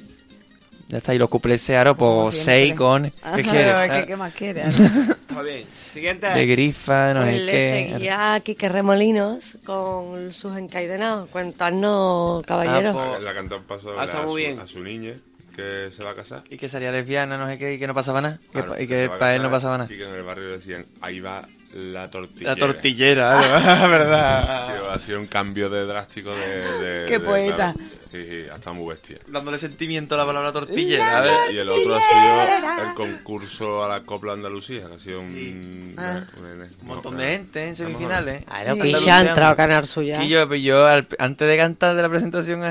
Ya 0.89 0.97
está. 0.97 1.13
Y 1.15 1.17
los 1.17 1.29
cuplés, 1.29 1.65
pues 1.65 2.29
siempre. 2.31 2.31
seis 2.43 2.73
con. 2.75 3.11
Ah, 3.23 3.33
¿Qué 3.35 3.43
quieres? 3.43 3.91
¿qué, 3.91 4.05
qué 4.07 4.15
más 4.17 4.33
quieres? 4.33 4.79
Está 4.79 5.41
bien. 5.41 5.65
Siguiente. 5.91 6.27
De 6.27 6.45
grifa, 6.45 7.13
no 7.13 7.21
Pues 7.21 7.37
sé 7.37 7.43
le 7.43 7.51
qué. 7.51 7.87
seguía 7.93 8.39
Quique 8.43 8.69
Remolinos 8.69 9.57
con 9.65 10.31
sus 10.33 10.57
encadenados. 10.57 11.29
Cuéntanos, 11.29 12.45
caballero. 12.45 12.93
Ah, 12.99 13.09
pues- 13.13 13.23
La 13.23 13.33
cantó 13.33 13.57
un 13.57 13.63
paso 13.63 13.97
Ah, 13.99 14.03
está 14.05 14.19
a, 14.19 14.23
muy 14.23 14.31
su, 14.31 14.35
bien. 14.47 14.59
a 14.59 14.67
su 14.67 14.79
niña, 14.83 15.13
que 15.55 15.89
se 15.91 16.03
va 16.03 16.11
a 16.11 16.15
casar. 16.15 16.43
Y 16.49 16.57
que 16.57 16.67
salía 16.67 16.91
lesbiana, 16.91 17.37
no 17.37 17.47
sé 17.47 17.57
qué, 17.57 17.73
y 17.75 17.79
que 17.79 17.87
no 17.87 17.93
pasaba 17.93 18.21
nada. 18.21 18.39
Que 18.51 18.59
Claro, 18.61 18.79
y 18.81 18.87
que 18.87 19.05
a 19.05 19.09
para 19.17 19.35
él 19.35 19.41
no 19.41 19.49
pasaba 19.49 19.77
nada. 19.77 19.91
Y 19.91 19.97
que 19.97 20.03
en 20.03 20.13
el 20.13 20.23
barrio 20.23 20.47
decían, 20.49 20.85
ahí 21.01 21.19
va 21.21 21.43
la 21.75 22.09
tortilla. 22.09 22.49
La 22.49 22.55
tortillera, 22.55 23.41
claro, 23.41 23.89
verdad. 23.89 24.51
Ha 24.63 24.65
sido, 24.73 24.91
ha 24.91 24.99
sido 24.99 25.19
un 25.19 25.27
cambio 25.27 25.69
de 25.69 25.85
drástico 25.85 26.31
de... 26.31 26.81
de- 26.83 27.05
Qué 27.07 27.13
de- 27.13 27.19
poeta. 27.19 27.73
Sí, 28.11 28.23
sí, 28.29 28.43
ha 28.51 28.55
estado 28.57 28.75
muy 28.75 28.89
bestia. 28.89 29.17
Dándole 29.27 29.57
sentimiento 29.57 30.13
a 30.13 30.19
la 30.19 30.25
palabra 30.27 30.51
tortillera. 30.51 31.17
a 31.17 31.21
ver. 31.21 31.33
Y 31.51 31.57
el 31.57 31.67
otro 31.67 31.95
ha 31.95 31.99
sido 31.99 32.87
el 32.89 32.93
concurso 32.93 33.83
a 33.83 33.89
la 33.89 34.03
Copla 34.03 34.33
Andalucía, 34.33 34.87
que 34.87 34.93
ha 34.93 34.99
sido 34.99 35.19
un... 35.21 35.95
Ah. 35.97 36.21
una- 36.37 36.63
Un 36.81 36.87
montón 36.87 37.17
de 37.17 37.25
gente 37.25 37.67
en 37.69 37.75
semifinales. 37.75 38.43
Claro, 38.45 38.75
Sí. 38.75 38.81
Picha 38.81 39.17
ha 39.17 39.21
entrado 39.21 39.51
a 39.51 39.55
ganar 39.55 39.87
suya. 39.87 40.23
Y 40.23 40.29
yo, 40.29 40.47
pues 40.47 40.61
yo 40.61 40.85
al- 40.85 41.07
antes 41.17 41.47
de 41.47 41.57
cantar 41.57 41.95
de 41.95 42.01
la 42.03 42.09
presentación, 42.09 42.61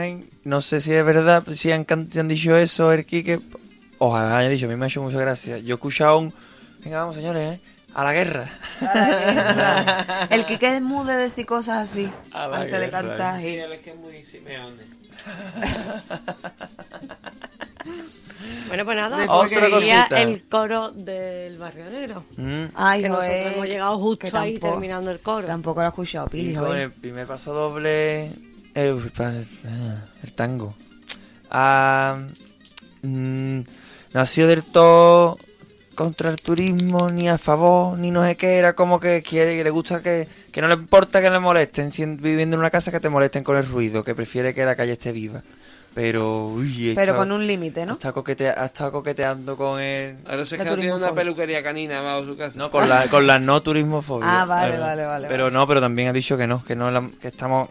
no 0.45 0.61
sé 0.61 0.81
si 0.81 0.93
es 0.93 1.05
verdad, 1.05 1.43
si 1.55 1.73
han, 1.73 1.87
si 2.11 2.21
han 2.21 2.29
dicho 2.29 2.57
eso, 2.57 2.93
el 2.93 3.05
Quique, 3.05 3.41
ojalá 3.99 4.39
haya 4.39 4.49
dicho, 4.49 4.67
a 4.67 4.69
mí 4.69 4.77
me 4.77 4.85
ha 4.85 4.89
hecho 4.89 5.03
muchas 5.03 5.21
gracias. 5.21 5.63
Yo 5.65 5.75
he 5.75 5.77
escuchado 5.77 6.19
un, 6.19 6.33
venga 6.85 7.01
vamos 7.01 7.17
señores, 7.17 7.59
¿eh? 7.59 7.61
A 7.95 8.05
la 8.05 8.13
guerra. 8.13 8.47
El 10.31 10.45
Quique 10.47 10.77
es 10.77 10.83
muy 10.83 11.07
de 11.07 11.15
decir 11.15 11.47
cosas 11.47 11.89
así 11.91 12.11
A 12.33 12.47
la 12.49 12.57
antes 12.61 12.73
de 12.73 12.79
guerra, 12.87 13.03
cantar. 13.03 13.41
Sí, 13.41 13.57
él 13.57 13.73
es 13.73 13.81
que 13.81 13.91
es 13.91 13.97
muy 13.97 14.23
Simeone. 14.25 14.83
Bueno, 18.69 18.85
pues 18.85 18.97
nada, 18.97 19.19
Después 19.19 19.53
Otra 19.53 19.71
seguía 19.71 19.97
cosita. 20.09 20.23
el 20.23 20.43
coro 20.49 20.91
del 20.93 21.59
Barrio 21.59 21.85
Negro. 21.91 22.25
Mm. 22.37 22.65
Ay, 22.75 23.03
que 23.03 23.09
nosotros 23.09 23.31
joder, 23.31 23.53
hemos 23.53 23.67
llegado 23.67 23.99
justo 23.99 24.19
que 24.31 24.37
ahí 24.37 24.55
tampoco- 24.55 24.71
terminando 24.73 25.11
el 25.11 25.21
coro. 25.21 25.47
Tampoco 25.47 25.81
lo 25.81 25.87
he 25.87 25.89
escuchado, 25.89 26.27
Pili, 26.29 26.55
con 26.55 26.77
el 26.77 26.91
primer 26.91 27.27
paso 27.27 27.53
doble, 27.53 28.25
eh, 28.75 28.97
ah, 29.19 29.33
el 30.25 30.33
tango. 30.35 30.75
Ah, 31.51 32.19
mm, 33.03 33.61
no 34.15 34.21
ha 34.21 34.27
sido 34.27 34.49
del 34.49 34.63
todo 34.65 35.39
contra 36.03 36.31
el 36.31 36.37
turismo, 36.41 37.09
ni 37.09 37.29
a 37.29 37.39
favor, 37.39 37.99
ni 37.99 38.11
no 38.11 38.25
sé 38.25 38.37
qué. 38.37 38.59
Era 38.59 38.75
como 38.75 38.99
que 39.01 39.23
quiere, 39.23 39.57
que 39.57 39.65
le 39.65 39.71
gusta 39.71 40.03
que, 40.03 40.27
que 40.51 40.61
no 40.61 40.69
le 40.69 40.75
importa 40.75 41.21
que 41.21 41.31
le 41.31 41.39
molesten, 41.39 41.91
viviendo 42.21 42.57
en 42.57 42.61
una 42.61 42.71
casa 42.71 42.91
que 42.91 43.01
te 43.01 43.09
molesten 43.09 43.45
con 43.45 43.57
el 43.57 43.67
ruido, 43.67 44.03
que 44.05 44.15
prefiere 44.15 44.55
que 44.55 44.65
la 44.65 44.75
calle 44.77 44.93
esté 44.93 45.13
viva. 45.13 45.43
Pero, 45.95 46.47
uy, 46.47 46.93
Pero 46.95 47.03
estado- 47.13 47.19
con 47.19 47.33
un 47.33 47.47
límite, 47.47 47.83
ha 47.83 47.87
¿no? 47.87 47.93
estado 47.93 48.15
coquete- 48.15 48.49
ha 48.57 48.65
estado 48.65 48.93
coqueteando 48.93 49.59
con 49.59 49.79
el... 49.79 50.17
Ahora 50.27 50.47
sé 50.47 50.57
De 50.57 50.65
que 50.65 50.71
no 50.71 50.77
tiene 50.77 50.95
una 50.95 51.13
peluquería 51.13 51.63
canina 51.63 52.01
bajo 52.01 52.25
su 52.25 52.35
casa. 52.37 52.59
No, 52.59 52.71
con 52.71 52.89
la, 52.89 53.09
con 53.09 53.27
la 53.27 53.39
no 53.39 53.61
turismofobia. 53.63 54.41
Ah, 54.41 54.45
vale, 54.47 54.79
vale, 54.79 55.05
vale, 55.05 55.29
Pero 55.29 55.45
vale. 55.45 55.55
no, 55.55 55.67
pero 55.67 55.83
también 55.83 56.09
ha 56.09 56.13
dicho 56.15 56.39
que 56.39 56.47
no, 56.47 56.65
que 56.65 56.75
no, 56.75 56.91
la- 56.91 57.11
que 57.21 57.29
estamos, 57.29 57.69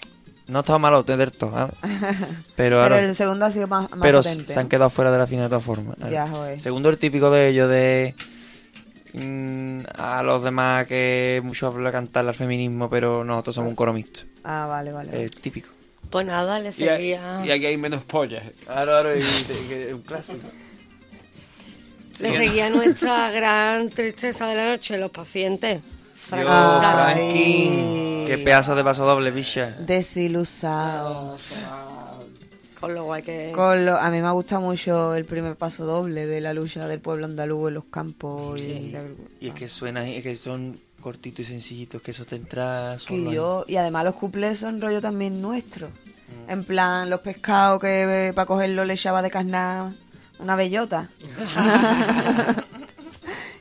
no 0.51 0.59
estamos 0.59 0.81
malos 0.81 1.05
del 1.05 1.31
todo. 1.31 1.51
¿sabes? 1.51 1.75
Pero, 1.81 2.35
Pero 2.55 2.81
ahora, 2.81 2.99
el 2.99 3.15
segundo 3.15 3.45
ha 3.45 3.51
sido 3.51 3.67
más, 3.67 3.89
más 3.91 3.99
pero 4.01 4.21
potente. 4.21 4.53
se 4.53 4.59
han 4.59 4.67
quedado 4.67 4.89
fuera 4.89 5.11
de 5.11 5.17
la 5.17 5.25
final 5.25 5.45
de 5.45 5.49
todas 5.49 5.63
formas. 5.63 5.95
¿sabes? 5.97 6.13
Ya, 6.13 6.27
joder. 6.27 6.59
Segundo 6.59 6.89
el 6.89 6.97
típico 6.97 7.31
de 7.31 7.47
ellos 7.47 7.69
de 7.69 8.13
mm, 9.13 9.79
a 9.97 10.21
los 10.23 10.43
demás 10.43 10.85
que 10.87 11.41
mucho 11.43 11.67
habla 11.67 11.91
cantar 11.91 12.27
al 12.27 12.35
feminismo, 12.35 12.89
pero 12.89 13.23
nosotros 13.23 13.55
somos 13.55 13.69
un 13.69 13.75
coro 13.75 13.93
mixto. 13.93 14.21
Ah, 14.43 14.65
vale, 14.67 14.91
vale. 14.91 15.09
vale. 15.09 15.25
Eh, 15.25 15.29
típico. 15.29 15.69
Pues 16.09 16.25
nada, 16.25 16.59
le 16.59 16.73
seguía, 16.73 17.41
y 17.45 17.51
aquí 17.51 17.65
hay 17.65 17.77
menos 17.77 18.03
pollas. 18.03 18.43
Claro, 18.65 18.91
claro, 18.91 19.17
y, 19.17 19.93
un 19.93 20.01
clásico. 20.01 20.45
le 22.19 22.31
seguía 22.33 22.69
nuestra 22.69 23.31
gran 23.31 23.89
tristeza 23.89 24.47
de 24.47 24.55
la 24.55 24.69
noche, 24.71 24.97
los 24.97 25.09
pacientes. 25.11 25.79
Fragmentados. 26.31 27.13
Frankie, 27.13 28.23
qué 28.27 28.37
pedazo 28.43 28.75
de 28.75 28.83
paso 28.83 29.05
doble, 29.05 29.31
bicha. 29.31 29.75
Desilusado. 29.79 31.37
Con 32.79 32.95
lo 32.95 33.03
guay 33.03 33.21
que... 33.21 33.51
Con 33.53 33.85
lo- 33.85 33.95
a 33.97 34.09
mí 34.09 34.19
me 34.21 34.27
ha 34.27 34.31
gustado 34.31 34.61
mucho 34.61 35.13
el 35.13 35.25
primer 35.25 35.55
paso 35.55 35.85
doble 35.85 36.25
de 36.25 36.41
la 36.41 36.53
lucha 36.53 36.87
del 36.87 36.99
pueblo 36.99 37.25
andaluz 37.25 37.67
en 37.67 37.73
los 37.75 37.83
campos. 37.85 38.59
Y, 38.59 38.89
la- 38.91 39.03
Y 39.39 39.49
es 39.49 39.53
que 39.53 39.67
suena, 39.67 40.07
es 40.07 40.23
que 40.23 40.35
son 40.35 40.79
cortitos 40.99 41.41
y 41.41 41.45
sencillitos, 41.45 42.01
que 42.01 42.09
eso 42.11 42.25
te 42.25 42.37
entra 42.37 42.93
que 42.93 42.99
solo. 42.99 43.29
ahí. 43.29 43.35
yo- 43.35 43.65
y 43.67 43.75
además 43.75 44.05
los 44.05 44.15
cuplés 44.15 44.59
son 44.59 44.81
rollo 44.81 44.99
también 45.01 45.41
nuestro. 45.41 45.89
En 46.47 46.63
plan, 46.63 47.09
los 47.09 47.19
pescados 47.19 47.79
que 47.81 48.31
para 48.33 48.45
cogerlo 48.47 48.83
le 48.85 48.93
echaba 48.93 49.21
de 49.21 49.29
carnar 49.29 49.91
una 50.39 50.55
bellota. 50.55 51.09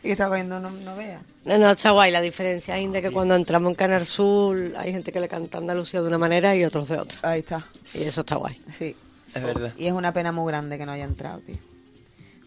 y 0.00 0.06
que 0.06 0.12
estaba 0.12 0.30
cogiendo 0.30 0.58
no, 0.60 0.70
no 0.70 0.96
vea. 0.96 1.20
No, 1.44 1.58
no, 1.58 1.70
está 1.70 1.90
guay. 1.90 2.10
La 2.10 2.20
diferencia 2.20 2.76
es 2.78 2.92
de 2.92 3.02
que 3.02 3.10
cuando 3.10 3.34
entramos 3.34 3.70
en 3.70 3.74
Canal 3.74 4.06
Sur 4.06 4.72
hay 4.78 4.92
gente 4.92 5.12
que 5.12 5.20
le 5.20 5.28
canta 5.28 5.58
Andalucía 5.58 6.00
de 6.00 6.08
una 6.08 6.18
manera 6.18 6.54
y 6.56 6.64
otros 6.64 6.88
de 6.88 6.98
otra. 6.98 7.18
Ahí 7.22 7.40
está. 7.40 7.64
Y 7.94 8.02
eso 8.02 8.20
está 8.22 8.36
guay. 8.36 8.58
Sí. 8.78 8.96
Es 9.34 9.42
verdad. 9.42 9.72
Y 9.76 9.86
es 9.86 9.92
una 9.92 10.12
pena 10.12 10.32
muy 10.32 10.50
grande 10.50 10.76
que 10.78 10.86
no 10.86 10.92
haya 10.92 11.04
entrado, 11.04 11.38
tío. 11.40 11.56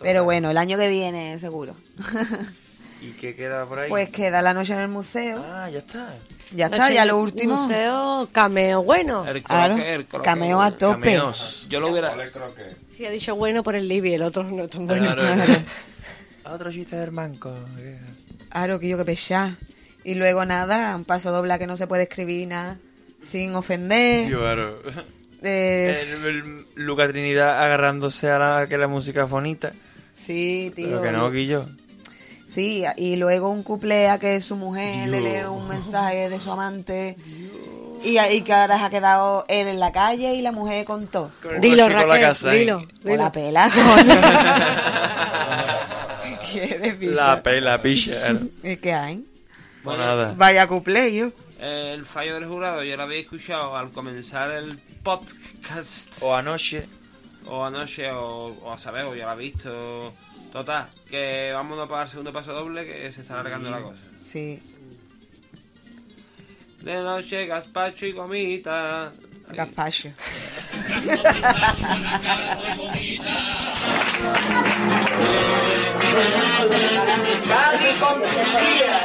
Pero 0.01 0.23
bueno, 0.25 0.51
el 0.51 0.57
año 0.57 0.77
que 0.77 0.89
viene 0.89 1.39
seguro. 1.39 1.75
¿Y 3.01 3.11
qué 3.11 3.35
queda 3.35 3.65
por 3.65 3.79
ahí? 3.79 3.89
pues 3.89 4.09
queda 4.09 4.41
la 4.41 4.53
noche 4.53 4.73
en 4.73 4.79
el 4.79 4.87
museo. 4.87 5.43
Ah, 5.45 5.69
ya 5.69 5.79
está. 5.79 6.09
Ya 6.51 6.65
está, 6.67 6.91
ya 6.91 7.05
lo 7.05 7.17
último. 7.19 7.55
Museo, 7.55 8.29
cameo 8.31 8.83
bueno. 8.83 9.25
El 9.27 9.41
Claro, 9.43 9.75
croque, 9.75 9.93
el 9.93 10.05
croque. 10.05 10.25
cameo 10.25 10.61
a 10.61 10.71
tope. 10.71 10.99
Cameos. 10.99 11.65
Yo 11.69 11.79
lo 11.79 11.89
hubiera... 11.89 12.13
Sí, 12.95 13.05
ha 13.05 13.09
dicho 13.09 13.35
bueno 13.35 13.63
por 13.63 13.75
el 13.75 13.87
Libby, 13.87 14.13
el 14.13 14.21
otro 14.23 14.43
no 14.43 14.63
es 14.63 14.69
tan 14.69 14.85
bueno. 14.87 15.15
Otro 16.45 16.71
chiste 16.71 16.95
del 16.97 17.11
manco. 17.11 17.53
Claro, 18.49 18.79
que 18.79 18.87
yo 18.87 18.97
que 18.97 19.05
pesar. 19.05 19.51
Y 20.03 20.15
luego 20.15 20.43
nada, 20.45 20.95
un 20.95 21.05
paso 21.05 21.31
dobla 21.31 21.57
que 21.57 21.67
no 21.67 21.77
se 21.77 21.87
puede 21.87 22.03
escribir 22.03 22.47
nada 22.49 22.77
sin 23.21 23.55
ofender. 23.55 24.29
Claro. 24.29 24.77
Eh, 25.41 25.97
El, 26.21 26.25
el 26.25 26.65
Luca 26.75 27.07
Trinidad 27.07 27.63
agarrándose 27.63 28.29
a 28.29 28.39
la, 28.39 28.67
que 28.67 28.77
la 28.77 28.87
música 28.87 29.23
es 29.23 29.29
bonita. 29.29 29.71
sí, 30.13 30.71
tío. 30.75 30.87
Pero 30.87 31.01
que 31.01 31.11
no, 31.11 31.29
Guillo. 31.31 31.65
Sí, 32.47 32.83
y 32.97 33.15
luego 33.15 33.49
un 33.49 33.63
cuplé 33.63 34.09
a 34.09 34.19
que 34.19 34.39
su 34.39 34.55
mujer 34.55 35.09
le 35.09 35.21
lee 35.21 35.43
un 35.49 35.67
mensaje 35.67 36.29
de 36.29 36.39
su 36.39 36.51
amante. 36.51 37.15
Y, 38.03 38.19
y 38.19 38.41
que 38.41 38.53
ahora 38.53 38.77
se 38.77 38.83
ha 38.85 38.89
quedado 38.89 39.45
él 39.47 39.67
en 39.67 39.79
la 39.79 39.91
calle 39.91 40.33
y 40.35 40.41
la 40.41 40.51
mujer 40.51 40.85
contó. 40.85 41.31
Con 41.41 41.59
Dilo, 41.61 41.87
la 41.89 42.03
Raquel, 42.03 42.21
casa, 42.21 42.51
dilo. 42.51 42.81
¿eh? 43.05 43.13
O 43.13 43.15
la 43.15 43.31
pela, 43.31 43.69
coño. 43.73 45.22
La 47.01 47.41
pela, 47.43 47.81
picha. 47.81 48.31
¿Y 48.63 48.77
qué 48.77 48.93
hay? 48.93 49.25
Pues 49.83 49.97
nada. 49.97 50.33
Vaya 50.37 50.67
cuplé, 50.67 51.13
yo. 51.13 51.31
El 51.59 52.05
fallo 52.05 52.35
del 52.35 52.45
jurado 52.45 52.83
ya 52.83 52.97
lo 52.97 53.03
habéis 53.03 53.23
escuchado 53.25 53.75
al 53.77 53.89
comenzar 53.91 54.51
el 54.51 54.77
podcast 55.01 56.09
O 56.21 56.35
anoche. 56.35 56.85
o 57.45 57.63
anoche 57.65 58.11
o, 58.11 58.47
o 58.47 58.73
a 58.73 58.77
saber 58.77 59.05
o 59.05 59.15
ya 59.15 59.25
lo 59.25 59.31
habéis 59.31 59.53
visto. 59.53 60.13
Total, 60.51 60.85
que 61.09 61.51
vámonos 61.53 61.87
para 61.89 62.03
el 62.03 62.09
segundo 62.09 62.31
paso 62.33 62.53
doble 62.53 62.85
que 62.85 63.11
se 63.11 63.21
está 63.21 63.33
alargando 63.39 63.71
la 63.71 63.79
cosa. 63.79 63.99
Sí. 64.23 64.61
De 66.81 66.93
noche, 66.95 67.45
gazpacho 67.45 68.05
y 68.05 68.11
gomita. 68.11 69.11
Gazpacho. 69.49 70.09
Cádiz 76.13 77.97
con 77.99 78.21
tus 78.21 78.31
días. 78.61 79.01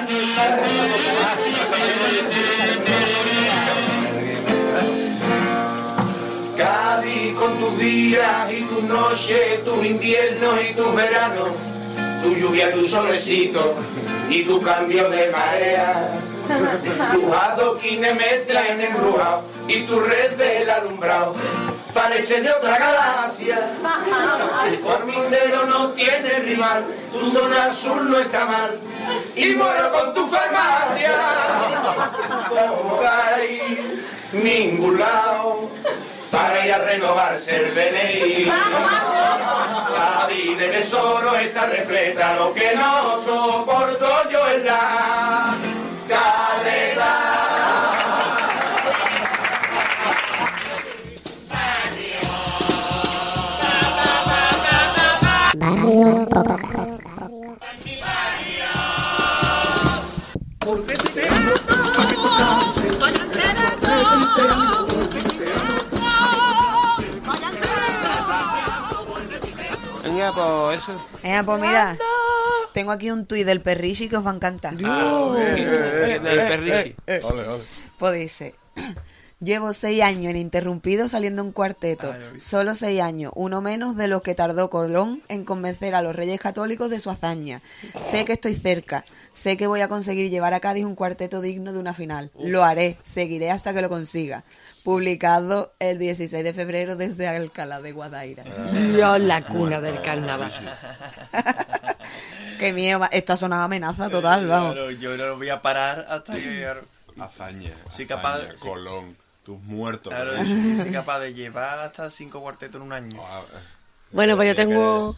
Cádiz 6.57 7.35
con 7.35 7.59
tus 7.59 7.79
días 7.79 8.53
y 8.53 8.63
tus 8.63 8.83
noches, 8.83 9.65
tus 9.65 9.87
inviernos 9.87 10.59
y 10.69 10.75
tus 10.75 10.95
veranos, 10.95 11.49
tu 12.23 12.35
lluvia, 12.35 12.73
tu 12.73 12.85
solecito 12.87 13.77
y 14.29 14.43
tu 14.43 14.61
cambio 14.61 15.09
de 15.09 15.31
marea. 15.31 16.13
Tus 17.13 17.33
adoquines 17.33 18.15
me 18.17 18.39
traen 18.47 18.81
embrujado 18.83 19.45
y 19.67 19.83
tu 19.83 20.01
red 20.01 20.33
del 20.33 20.69
alumbrado 20.69 21.35
parece 21.99 22.41
de 22.41 22.51
otra 22.51 22.79
galaxia. 22.79 23.59
El 24.67 24.79
formindero 24.79 25.67
no 25.67 25.91
tiene 25.91 26.31
rival, 26.41 26.87
tu 27.13 27.27
zona 27.27 27.67
azul 27.67 28.11
no 28.11 28.19
está 28.19 28.45
mal 28.45 28.79
y 29.35 29.55
muero 29.55 29.93
con 29.93 30.15
tu 30.15 30.27
farmacia. 30.29 31.13
No 32.51 33.01
hay 33.09 34.03
ningún 34.33 34.99
lado 34.99 35.71
para 36.31 36.67
ir 36.67 36.73
a 36.73 36.79
renovarse 36.79 37.57
el 37.57 37.75
DNI. 37.75 38.45
La 38.45 40.27
vida 40.29 40.63
de 40.63 40.69
tesoro 40.69 41.35
está 41.37 41.67
repleta, 41.67 42.35
lo 42.35 42.53
que 42.53 42.77
no 42.77 43.19
soporto 43.23 44.29
yo 44.31 44.47
es 44.47 44.65
la 44.65 45.08
Venga, 70.05 70.33
pues 70.33 70.83
eso. 70.83 70.97
Eh, 71.23 71.43
pues 71.45 71.61
mira, 71.61 71.97
tengo 72.73 72.93
aquí 72.93 73.11
un 73.11 73.27
tuit 73.27 73.47
del 73.47 73.61
perrishi 73.61 74.09
que 74.09 74.17
os 74.17 74.27
va 74.27 74.31
a 74.31 74.35
encantar. 74.35 74.75
Ah, 74.85 75.35
eh, 75.39 76.21
del 76.23 76.39
perrishi. 76.49 76.95
Ole, 77.23 77.49
ole. 77.49 77.65
Pues 77.99 78.15
dice, 78.15 78.55
llevo 79.41 79.73
seis 79.73 80.03
años 80.03 80.31
ininterrumpido 80.31 81.09
saliendo 81.09 81.43
un 81.43 81.53
cuarteto. 81.53 82.15
Solo 82.39 82.75
seis 82.75 83.01
años, 83.01 83.33
uno 83.37 83.61
menos 83.61 83.97
de 83.97 84.09
lo 84.09 84.21
que 84.23 84.35
tardó 84.35 84.71
Colón 84.71 85.23
en 85.29 85.45
convencer 85.45 85.95
a 85.95 86.03
los 86.03 86.15
reyes 86.17 86.41
católicos 86.41 86.91
de 86.91 87.01
su 87.01 87.11
hazaña. 87.11 87.61
Sé 88.03 88.25
que 88.25 88.33
estoy 88.33 88.55
cerca, 88.55 89.05
sé 89.33 89.57
que 89.57 89.67
voy 89.67 89.81
a 89.81 89.89
conseguir 89.89 90.31
llevar 90.31 90.55
a 90.55 90.61
Cádiz 90.61 90.85
un 90.85 90.95
cuarteto 90.95 91.41
digno 91.41 91.73
de 91.73 91.79
una 91.79 91.95
final. 91.95 92.31
Lo 92.39 92.65
haré, 92.65 92.99
seguiré 93.05 93.51
hasta 93.51 93.73
que 93.73 93.83
lo 93.83 93.89
consiga. 93.89 94.45
Publicado 94.85 95.73
el 95.81 95.99
16 95.99 96.43
de 96.43 96.53
febrero 96.55 96.97
desde 96.97 97.29
Alcalá 97.29 97.81
de 97.81 97.93
Guadaira. 97.93 98.45
Dios, 98.73 99.21
la 99.21 99.45
cuna 99.47 99.81
del 99.81 100.01
carnaval. 100.03 100.51
Qué 102.59 102.73
miedo, 102.73 103.01
esto 103.13 103.35
ha 103.35 103.37
sonado 103.37 103.63
amenaza 103.65 104.09
total, 104.09 104.49
vamos. 104.49 104.73
Claro, 104.73 104.91
yo 104.91 105.17
no 105.17 105.27
lo 105.27 105.37
voy 105.37 105.49
a 105.49 105.63
parar 105.63 106.07
hasta 106.09 106.35
que... 106.35 106.67
Hazaña. 107.21 107.71
Sí, 107.87 108.05
hazaña, 108.05 108.09
capaz- 108.09 108.57
sí. 108.57 108.67
Tus 109.49 109.63
muertos. 109.63 110.13
Claro, 110.13 110.37
yo 110.37 110.83
soy 110.83 110.91
capaz 110.93 111.21
de 111.21 111.33
llevar 111.33 111.79
hasta 111.79 112.11
cinco 112.11 112.39
cuartetos 112.39 112.77
en 112.77 112.83
un 112.83 112.93
año. 112.93 113.19
Ah, 113.25 113.41
Bueno, 114.13 114.37
pues 114.37 114.47
yo 114.47 114.55
tengo 114.55 115.17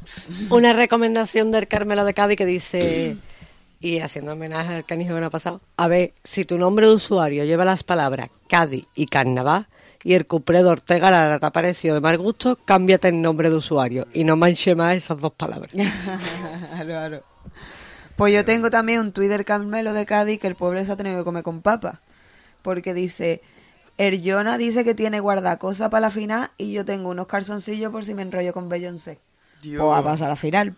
una 0.51 0.73
recomendación 0.73 1.51
del 1.51 1.67
Carmelo 1.67 2.05
de 2.05 2.15
Cádiz 2.15 2.37
que 2.39 2.47
dice, 2.47 3.17
y 3.81 3.99
haciendo 3.99 4.35
homenaje 4.35 4.73
al 4.77 4.85
canijo 4.85 5.17
que 5.17 5.21
no 5.21 5.27
ha 5.27 5.31
pasado, 5.31 5.61
a 5.77 5.89
ver, 5.89 6.13
si 6.23 6.45
tu 6.45 6.59
nombre 6.59 6.87
de 6.87 6.93
usuario 6.93 7.45
lleva 7.45 7.65
las 7.65 7.83
palabras 7.83 8.29
Cádiz 8.49 8.87
y 8.95 9.07
Carnaval 9.07 9.67
y 10.05 10.15
el 10.15 10.29
cuplé 10.29 10.63
de 10.63 10.69
Ortega 10.69 11.11
Lara 11.11 11.41
te 11.41 11.47
ha 11.47 11.51
parecido 11.51 11.97
de 11.97 12.01
mal 12.01 12.17
gusto, 12.17 12.55
cámbiate 12.65 13.09
el 13.09 13.21
nombre 13.21 13.51
de 13.51 13.57
usuario 13.57 14.07
y 14.13 14.23
no 14.23 14.37
manche 14.37 14.77
más 14.77 14.95
esas 14.95 15.21
dos 15.21 15.33
palabras. 15.33 15.73
Claro, 15.75 16.87
claro. 16.87 17.23
Pues 18.15 18.33
yo 18.33 18.45
tengo 18.45 18.71
también 18.71 19.01
un 19.01 19.11
Twitter 19.11 19.45
Carmelo 19.45 19.93
de 19.93 20.07
Cádiz 20.07 20.39
que 20.39 20.47
el 20.47 20.55
pobre 20.55 20.85
se 20.85 20.93
ha 20.93 20.97
tenido 20.97 21.19
que 21.19 21.25
comer 21.25 21.43
con 21.43 21.63
papa. 21.63 22.01
Porque 22.63 22.95
dice, 22.95 23.41
el 24.01 24.23
Jonah 24.25 24.57
dice 24.57 24.83
que 24.83 24.95
tiene 24.95 25.21
guardacosa 25.21 25.91
para 25.91 26.01
la 26.01 26.11
final 26.11 26.51
y 26.57 26.73
yo 26.73 26.87
tengo 26.87 27.11
unos 27.11 27.27
calzoncillos 27.27 27.93
por 27.93 28.03
si 28.03 28.15
me 28.15 28.23
enrollo 28.23 28.55
con 28.55 28.71
Beyoncé. 28.71 29.21
Dios. 29.61 29.83
Pues 29.83 29.93
va 29.93 29.99
a 29.99 30.03
pasar 30.03 30.29
a 30.29 30.31
la 30.31 30.37
final. 30.37 30.75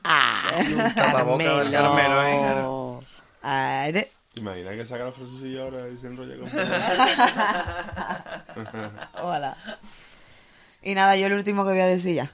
Y 0.68 0.72
un 0.72 0.94
tapaboca 0.94 1.58
del 1.58 1.70
Carmelo, 1.70 2.26
¿eh? 2.26 2.98
Are. 3.42 4.10
¿Te 4.34 4.40
imaginas 4.40 4.74
que 4.74 4.84
saca 4.84 5.04
los 5.04 5.16
calzoncillos 5.16 5.62
ahora 5.62 5.88
y 5.88 5.96
se 5.98 6.08
enrolla 6.08 6.36
con... 6.36 6.50
Hola. 9.24 9.56
Y 10.82 10.96
nada, 10.96 11.14
yo 11.14 11.26
el 11.26 11.34
último 11.34 11.64
que 11.64 11.70
voy 11.70 11.80
a 11.80 11.86
decir 11.86 12.16
ya. 12.16 12.32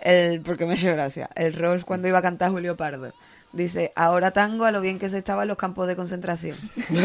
El, 0.00 0.42
porque 0.42 0.64
me 0.64 0.74
ha 0.74 0.76
hecho 0.76 0.92
gracia. 0.92 1.28
El 1.34 1.54
rol 1.54 1.84
cuando 1.84 2.06
iba 2.06 2.18
a 2.18 2.22
cantar 2.22 2.52
Julio 2.52 2.76
Pardo. 2.76 3.12
Dice, 3.52 3.92
ahora 3.96 4.30
tango 4.30 4.64
a 4.64 4.70
lo 4.70 4.80
bien 4.80 4.98
que 4.98 5.08
se 5.08 5.18
estaba 5.18 5.42
en 5.42 5.48
los 5.48 5.56
campos 5.56 5.88
de 5.88 5.96
concentración. 5.96 6.56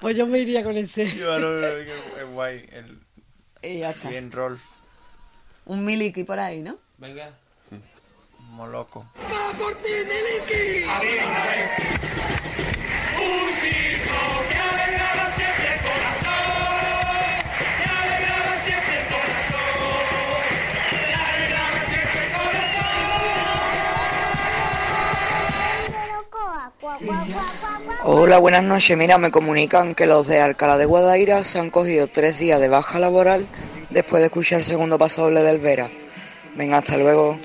pues 0.00 0.16
yo 0.16 0.26
me 0.26 0.38
iría 0.38 0.64
con 0.64 0.76
ese. 0.76 1.06
Claro, 1.12 1.66
es 1.66 2.30
guay. 2.32 2.66
El 2.72 2.98
Y 3.62 3.80
ya 3.80 3.90
está. 3.90 4.08
bien 4.08 4.32
Rolf. 4.32 4.60
Un 5.66 5.84
miliki 5.84 6.24
por 6.24 6.38
ahí, 6.38 6.62
¿no? 6.62 6.78
Venga. 6.96 7.30
Moloco. 8.52 9.04
Hola, 28.04 28.38
buenas 28.38 28.64
noches. 28.64 28.96
Mira, 28.96 29.18
me 29.18 29.30
comunican 29.30 29.94
que 29.94 30.06
los 30.06 30.26
de 30.26 30.40
Alcalá 30.40 30.78
de 30.78 30.86
Guadaira 30.86 31.44
se 31.44 31.58
han 31.58 31.70
cogido 31.70 32.06
tres 32.06 32.38
días 32.38 32.60
de 32.60 32.68
baja 32.68 32.98
laboral 32.98 33.46
después 33.90 34.20
de 34.20 34.26
escuchar 34.26 34.60
el 34.60 34.64
segundo 34.64 34.98
paso 34.98 35.22
doble 35.22 35.42
del 35.42 35.58
Vera. 35.58 35.88
Venga, 36.56 36.78
hasta 36.78 36.96
luego. 36.96 37.38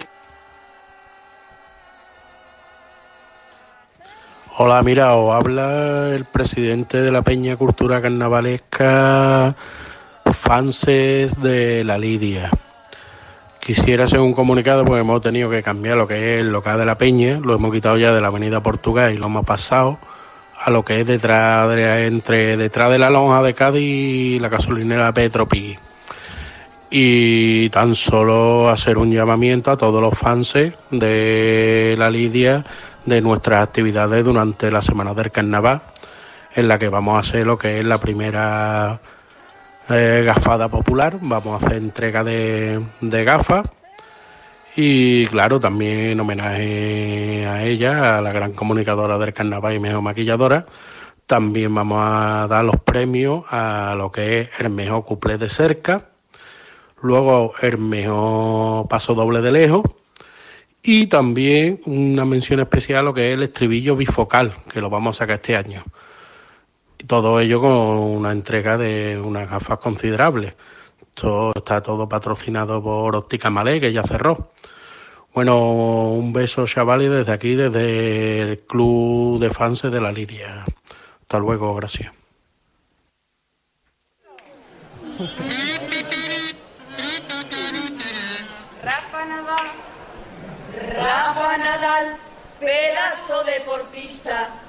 Hola, 4.57 4.81
mira, 4.83 5.15
os 5.15 5.33
habla 5.33 6.11
el 6.13 6.25
presidente 6.25 7.01
de 7.01 7.11
la 7.11 7.21
Peña 7.21 7.57
Cultura 7.57 8.01
Carnavalesca 8.01 9.55
Fanses 10.31 11.41
de 11.41 11.83
la 11.83 11.97
Lidia. 11.97 12.51
Quisiera 13.64 14.03
hacer 14.03 14.20
un 14.20 14.34
comunicado 14.34 14.84
porque 14.84 14.99
hemos 14.99 15.22
tenido 15.22 15.49
que 15.49 15.64
cambiar 15.64 15.95
lo 15.95 16.05
que 16.05 16.36
es 16.36 16.41
el 16.41 16.51
local 16.51 16.78
de 16.78 16.86
la 16.86 16.97
Peña, 16.97 17.39
lo 17.39 17.55
hemos 17.55 17.72
quitado 17.72 17.97
ya 17.97 18.11
de 18.11 18.20
la 18.20 18.28
Avenida 18.28 18.61
Portugal 18.61 19.14
y 19.14 19.18
lo 19.18 19.28
hemos 19.28 19.45
pasado 19.45 19.99
a 20.59 20.70
lo 20.70 20.84
que 20.84 20.99
es 20.99 21.07
detrás 21.07 21.70
de, 21.70 22.05
entre 22.05 22.57
detrás 22.57 22.91
de 22.91 22.99
la 22.99 23.09
lonja 23.09 23.41
de 23.41 23.53
Cádiz 23.53 23.82
y 23.82 24.39
la 24.39 24.49
gasolinera 24.49 25.14
Petropigui. 25.14 25.78
Y 26.91 27.70
tan 27.70 27.95
solo 27.95 28.68
hacer 28.68 28.97
un 28.97 29.14
llamamiento 29.14 29.72
a 29.72 29.78
todos 29.78 30.01
los 30.01 30.14
fans 30.14 30.55
de 30.91 31.95
la 31.97 32.11
Lidia 32.11 32.66
de 33.05 33.22
nuestras 33.22 33.64
actividades 33.64 34.26
durante 34.26 34.72
la 34.72 34.82
semana 34.82 35.14
del 35.14 35.32
carnaval, 35.32 35.84
en 36.53 36.68
la 36.68 36.78
que 36.78 36.89
vamos 36.89 37.16
a 37.16 37.20
hacer 37.20 37.47
lo 37.47 37.57
que 37.57 37.80
es 37.80 37.86
la 37.86 37.97
primera 37.97 38.99
eh, 39.95 40.23
gafada 40.23 40.67
popular, 40.67 41.17
vamos 41.21 41.61
a 41.61 41.65
hacer 41.65 41.77
entrega 41.77 42.23
de, 42.23 42.81
gafas. 43.01 43.71
Y 44.75 45.27
claro, 45.27 45.59
también 45.59 46.11
en 46.11 46.19
homenaje 46.19 47.45
a 47.45 47.63
ella, 47.63 48.17
a 48.17 48.21
la 48.21 48.31
gran 48.31 48.53
comunicadora 48.53 49.17
del 49.17 49.33
carnaval 49.33 49.75
y 49.75 49.79
mejor 49.79 50.01
maquilladora, 50.01 50.65
también 51.27 51.73
vamos 51.73 51.99
a 52.01 52.47
dar 52.49 52.65
los 52.65 52.77
premios 52.81 53.45
a 53.49 53.93
lo 53.97 54.11
que 54.11 54.41
es 54.41 54.49
el 54.59 54.69
mejor 54.69 55.05
cuplé 55.05 55.37
de 55.37 55.49
cerca, 55.49 56.09
luego 57.01 57.53
el 57.61 57.77
mejor 57.77 58.87
paso 58.87 59.13
doble 59.13 59.41
de 59.41 59.51
lejos. 59.51 59.83
Y 60.81 61.07
también 61.07 61.79
una 61.85 62.25
mención 62.25 62.59
especial 62.59 62.99
a 62.99 63.03
lo 63.03 63.13
que 63.13 63.29
es 63.29 63.35
el 63.35 63.43
estribillo 63.43 63.95
bifocal, 63.95 64.55
que 64.71 64.81
lo 64.81 64.89
vamos 64.89 65.15
a 65.15 65.19
sacar 65.19 65.35
este 65.35 65.55
año. 65.55 65.83
Todo 67.08 67.39
ello 67.39 67.60
con 67.60 67.72
una 67.72 68.32
entrega 68.32 68.78
de 68.78 69.20
unas 69.22 69.49
gafas 69.49 69.80
considerables. 69.80 70.56
Esto 71.01 71.51
está 71.56 71.82
todo 71.82 72.08
patrocinado 72.08 72.82
por 72.82 73.16
Óptica 73.16 73.49
Malé, 73.49 73.80
que 73.80 73.91
ya 73.91 74.04
cerró. 74.04 74.51
Bueno, 75.34 76.12
un 76.12 76.32
beso, 76.32 76.66
chavales, 76.66 77.10
desde 77.10 77.32
aquí, 77.32 77.56
desde 77.56 78.39
el 78.41 78.60
Club 78.62 79.39
de 79.39 79.49
Fans 79.49 79.82
de 79.82 79.99
la 79.99 80.12
Lidia. 80.12 80.64
Hasta 81.22 81.39
luego, 81.39 81.76
gracias. 81.76 82.12
Rafa 88.84 89.26
Nadal, 89.26 89.72
Rafa 90.95 91.58
Nadal, 91.58 92.18
pedazo 92.60 93.43
deportista. 93.43 94.62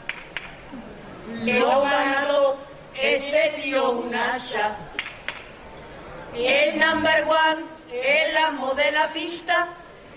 Lo 1.42 1.82
ganado, 1.82 2.56
ese 2.94 3.54
tío 3.60 3.90
un 3.90 4.14
asa. 4.14 4.76
El 6.34 6.78
number 6.78 7.24
one, 7.24 7.64
el 7.92 8.36
amo 8.36 8.74
de 8.74 8.90
la 8.92 9.12
pista, 9.12 9.68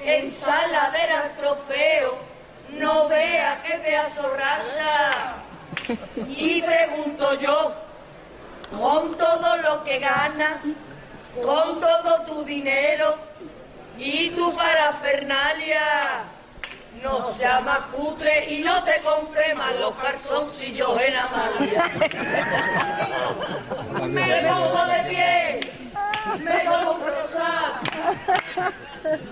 ensaladeras 0.03 1.36
trofeo, 1.38 2.18
no 2.70 3.07
vea 3.07 3.61
qué 3.65 3.78
pedazo 3.78 4.30
raza. 4.36 5.36
Y 6.28 6.61
pregunto 6.61 7.39
yo, 7.39 7.74
con 8.72 9.18
todo 9.18 9.57
lo 9.57 9.84
que 9.84 9.99
ganas, 9.99 10.61
con 11.43 11.80
todo 11.80 12.22
tu 12.26 12.43
dinero 12.43 13.18
y 13.97 14.30
tu 14.30 14.55
parafernalia, 14.55 16.24
no 17.01 17.33
sea 17.35 17.59
más 17.61 17.79
cutre 17.93 18.53
y 18.53 18.59
no 18.59 18.83
te 18.83 19.01
compre 19.01 19.53
más 19.55 19.75
los 19.79 19.93
calzoncillos 19.95 21.01
en 21.01 21.15
Amalia. 21.15 21.91
Me 24.07 24.41
pongo 24.47 24.85
de 24.85 25.03
pie, 25.09 25.59
me 26.39 26.59
tomo 26.59 26.91
un 26.93 27.01
rosá 27.01 27.81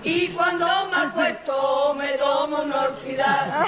y 0.02 0.28
cuando 0.28 0.66
me 0.90 0.96
acuesto 0.96 1.94
me 1.94 2.12
tomo 2.12 2.62
una 2.62 2.82
orfidad. 2.82 3.66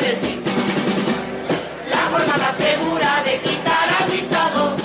Qué 0.00 0.06
decir. 0.06 0.40
La 1.90 1.98
forma 2.10 2.36
más 2.36 2.56
segura 2.56 3.22
de 3.24 3.40
quitar 3.40 3.88
al 4.00 4.10
dictador 4.10 4.76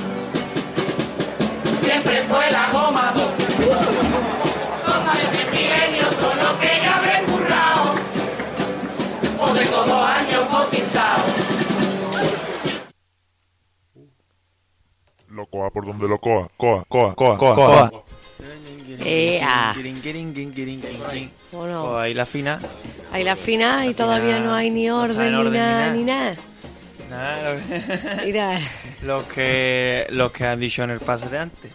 siempre 1.81 2.21
fue 2.23 2.51
la 2.51 2.69
goma 2.71 3.13
de 3.13 3.21
este 5.23 5.51
milenio, 5.51 6.07
todo 6.19 6.35
lo 6.35 6.59
que 6.59 6.69
ya 6.81 6.97
habré 6.97 7.23
currado. 7.31 7.95
O 9.39 9.53
de 9.53 9.65
dos 9.65 9.91
años 9.91 10.43
cotizado. 10.51 11.23
Lo 15.29 15.45
coa 15.47 15.69
por 15.69 15.85
donde 15.85 16.07
lo 16.07 16.19
coa. 16.19 16.47
Coa, 16.57 16.83
coa, 16.87 17.15
coa, 17.15 17.37
coa, 17.37 17.55
coa. 17.55 17.91
Ea. 19.03 19.73
Pues 21.51 21.75
ahí 21.97 22.13
la 22.13 22.25
fina. 22.25 22.59
Ahí 23.15 23.23
la 23.23 23.35
final 23.37 23.89
y 23.89 23.93
todavía 23.93 24.39
no 24.41 24.53
hay 24.53 24.69
ni 24.71 24.87
no 24.87 25.01
orden, 25.01 25.33
orden 25.35 25.53
ni 25.53 25.57
nada, 25.59 25.79
nada. 25.79 25.93
ni 25.93 26.03
nada. 26.03 26.35
Nada, 27.09 27.53
lo- 28.17 28.25
Mira, 28.25 28.59
los 29.03 29.23
que 29.25 30.05
los 30.09 30.31
que 30.33 30.45
han 30.45 30.59
dicho 30.59 30.83
en 30.83 30.89
el 30.89 30.99
pase 30.99 31.29
de 31.29 31.37
antes. 31.37 31.71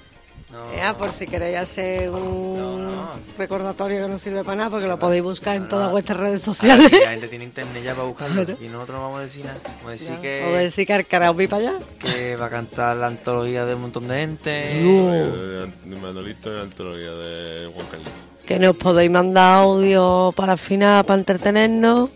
No, 0.53 0.70
ea, 0.76 0.95
por 0.99 1.12
si 1.12 1.26
queréis 1.28 1.57
hacer 1.57 2.11
un 2.11 2.91
recordatorio 3.38 4.03
que 4.03 4.09
no 4.12 4.18
sirve 4.18 4.43
para 4.45 4.57
nada, 4.57 4.70
porque 4.70 4.86
lo 4.88 4.99
podéis 4.99 5.22
buscar 5.22 5.57
en 5.57 5.68
todas 5.68 5.91
vuestras 5.93 6.18
redes 6.18 6.47
Ahora 6.47 6.55
sociales. 6.59 6.91
sí, 6.91 6.99
la 7.05 7.11
gente 7.12 7.28
tiene 7.28 7.45
internet 7.45 7.82
ya 7.84 7.95
para 7.95 8.07
buscarlo 8.09 8.43
y 8.61 8.66
nosotros 8.68 8.97
no 8.99 9.03
vamos 9.05 9.20
a 9.20 9.22
decir 9.22 9.45
nada. 9.47 9.59
Vamos 9.64 9.86
a 9.86 9.91
decir 9.93 10.11
O 10.18 10.20
que, 10.20 10.28
decir 10.59 10.86
que 10.88 10.93
al 10.93 11.07
karaoke 11.07 11.49
para 11.49 11.68
allá. 11.70 11.78
que 12.01 12.36
va 12.36 12.47
a 12.47 12.51
cantar 12.51 12.97
la 12.99 13.07
antología 13.07 13.64
de 13.64 13.74
un 13.76 13.80
montón 13.82 14.09
de 14.09 14.16
gente. 14.18 14.51
De 14.51 15.97
Manolito 16.03 16.51
y 16.53 16.57
la 16.57 16.62
antología 16.62 17.12
de 17.12 17.70
Juan 17.72 17.86
Carlos. 17.86 18.09
Que 18.51 18.59
nos 18.59 18.75
podéis 18.75 19.13
mandar 19.13 19.63
audio 19.63 20.33
para 20.35 20.55
la 20.55 20.57
final, 20.57 21.05
para 21.05 21.21
entretenernos. 21.21 22.11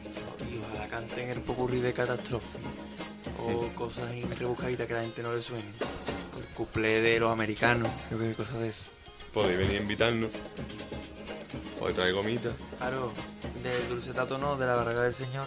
Y 0.51 0.59
ojalá 0.59 0.89
canten 0.89 1.29
el 1.29 1.39
popurrí 1.39 1.79
de 1.79 1.93
catástrofe. 1.93 2.59
O 3.39 3.69
cosas 3.79 4.07
rebuscaditas 4.37 4.89
que 4.89 4.95
a 4.95 4.97
la 4.97 5.03
gente 5.05 5.23
no 5.23 5.33
le 5.33 5.41
suenen. 5.41 5.73
El 6.37 6.45
cuplé 6.57 7.03
de 7.03 7.21
los 7.21 7.31
americanos. 7.31 7.89
Creo 8.09 8.19
que 8.19 8.35
cosas 8.35 8.59
de 8.59 8.69
eso. 8.69 8.91
Podéis 9.33 9.59
venir 9.59 9.77
a 9.77 9.83
invitarnos. 9.83 10.31
Hoy 11.81 11.93
trae 11.93 12.11
gomita. 12.11 12.51
Claro, 12.79 13.13
del 13.63 13.89
dulce 13.91 14.13
tato 14.13 14.37
no, 14.37 14.57
de 14.57 14.67
la 14.67 14.75
barraca 14.75 15.03
del 15.03 15.15
señor. 15.15 15.47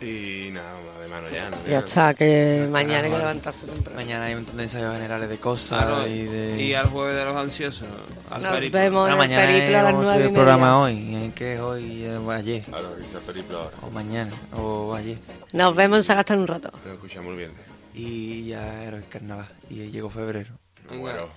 Y 0.00 0.50
nada, 0.52 0.74
de 1.00 1.08
mano 1.08 1.28
ya. 1.30 1.48
¿no? 1.48 1.56
Ya 1.66 1.78
está, 1.78 2.12
que 2.12 2.68
mañana 2.70 3.04
hay 3.06 3.10
que 3.10 3.16
levantarse 3.18 3.64
temprano. 3.66 3.96
Mañana 3.96 4.26
hay 4.26 4.34
un 4.34 4.40
montón 4.40 4.56
de 4.58 4.62
ensayos 4.64 4.92
generales 4.92 5.30
de 5.30 5.38
cosas 5.38 5.82
Claro, 5.84 6.06
y 6.06 6.24
de... 6.24 6.62
y 6.62 6.74
al 6.74 6.86
jueves 6.88 7.14
de 7.14 7.24
los 7.24 7.36
ansiosos. 7.36 7.88
al 8.30 8.42
Nos 8.42 8.52
periplo. 8.54 8.80
vemos 8.80 9.06
en 9.06 9.12
el 9.12 9.18
mañana 9.18 9.42
periplo 9.46 9.78
a 9.78 9.82
las 9.82 9.92
vamos 9.92 10.02
a 10.02 10.10
nueve 10.10 10.24
el 10.26 10.32
programa 10.34 10.80
hoy. 10.82 11.14
¿En 11.14 11.32
qué 11.32 11.54
es 11.54 11.60
hoy? 11.60 12.04
Eh, 12.04 12.18
ayer. 12.32 12.62
Claro, 12.64 12.96
quizás 12.98 13.22
periplo 13.22 13.58
ahora. 13.60 13.76
O 13.80 13.90
mañana. 13.90 14.32
O 14.56 14.94
ayer. 14.94 15.16
Nos 15.52 15.74
vemos 15.74 15.98
en 15.98 16.04
Sagasta 16.04 16.34
en 16.34 16.40
un 16.40 16.46
rato. 16.48 16.70
Lo 16.84 16.92
escuchamos 16.92 17.34
bien. 17.36 17.52
Y 17.94 18.48
ya 18.48 18.82
era 18.84 18.98
el 18.98 19.08
carnaval. 19.08 19.48
Y 19.70 19.76
llegó 19.90 20.10
febrero. 20.10 20.50
Me 20.90 20.98
muero. 20.98 21.30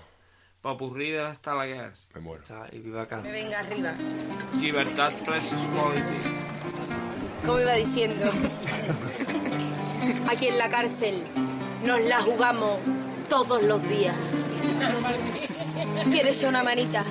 Popurrí 0.62 1.12
de 1.12 1.22
las 1.22 1.40
talagueras. 1.40 2.10
Me 2.16 2.20
muero. 2.20 2.44
Y 2.74 2.80
viva 2.80 3.04
acá. 3.04 3.22
Me 3.22 3.32
venga 3.32 3.60
arriba. 3.60 3.94
Libertad 4.60 5.14
Quality. 5.24 7.17
Como 7.48 7.60
iba 7.62 7.74
diciendo. 7.76 8.30
Aquí 10.30 10.48
en 10.48 10.58
la 10.58 10.68
cárcel 10.68 11.24
nos 11.86 12.02
la 12.02 12.20
jugamos 12.20 12.78
todos 13.30 13.64
los 13.64 13.82
días. 13.88 14.18
¿Quieres 16.12 16.44
una 16.44 16.62
manita? 16.64 17.02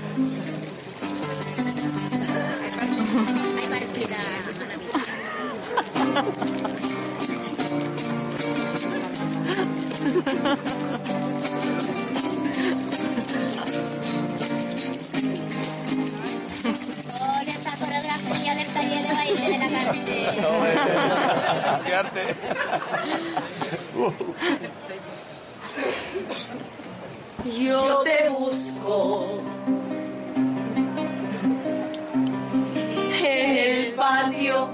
Yo 27.59 28.03
te 28.03 28.28
busco 28.28 29.41
en 33.24 33.57
el 33.57 33.95
patio 33.95 34.68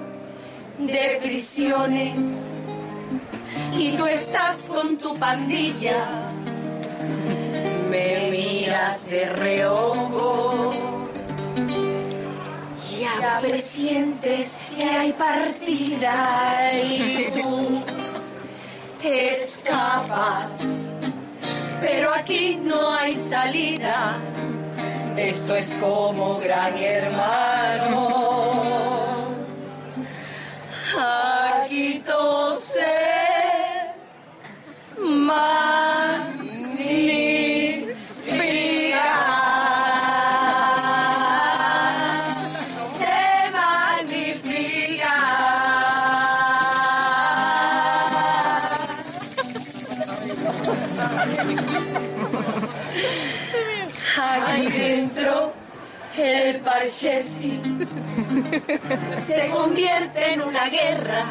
de 0.79 1.21
prisiones 1.23 2.17
y 3.79 3.93
tú 3.93 4.07
estás 4.07 4.69
con 4.69 4.99
tu 4.99 5.15
pandilla. 5.15 6.29
Me 7.91 8.31
miras 8.31 9.07
de 9.07 9.27
reojo 9.27 11.02
ya 13.03 13.41
presientes 13.41 14.65
que 14.77 14.85
hay 14.85 15.13
partida 15.13 16.71
y 16.85 17.27
tú 17.43 17.83
te 19.01 19.31
escapas. 19.31 20.87
Pero 21.81 22.15
aquí 22.15 22.61
no 22.63 22.95
hay 22.95 23.17
salida. 23.17 24.19
Esto 25.17 25.57
es 25.57 25.75
como 25.81 26.39
gran 26.39 26.79
hermano. 26.79 28.09
Aquí 30.97 32.03
todo 32.07 32.55
se 32.55 33.03
el 56.83 56.89
parchesi 56.89 57.61
se 59.27 59.51
convierte 59.51 60.33
en 60.33 60.43
una 60.43 60.69
guerra. 60.69 61.25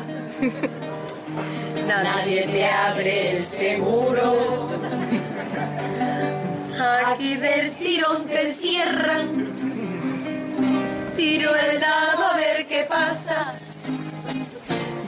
Nadie 1.87 2.47
te 2.47 2.65
abre 2.65 3.37
el 3.37 3.45
seguro. 3.45 4.69
Aquí 7.07 7.35
del 7.35 7.71
tirón 7.71 8.25
te 8.25 8.47
encierran. 8.47 9.51
Tiro 11.15 11.51
el 11.55 11.79
dado 11.79 12.27
a 12.27 12.35
ver 12.35 12.67
qué 12.67 12.85
pasa. 12.89 13.53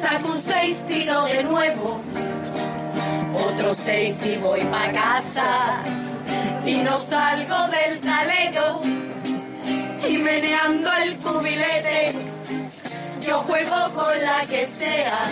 Saco 0.02 0.34
un 0.34 0.42
seis, 0.42 0.84
tiro 0.88 1.24
de 1.26 1.44
nuevo. 1.44 2.02
Otro 3.48 3.74
seis 3.74 4.26
y 4.26 4.36
voy 4.38 4.62
pa' 4.62 4.92
casa. 4.92 5.84
Y 6.66 6.76
no 6.78 6.98
salgo 6.98 7.56
del 7.70 8.00
talego. 8.02 8.93
Meneando 10.24 10.90
el 11.04 11.16
cubilete. 11.18 12.14
Yo 13.22 13.40
juego 13.40 13.94
con 13.94 14.22
la 14.22 14.44
que 14.50 14.66
sea. 14.66 15.28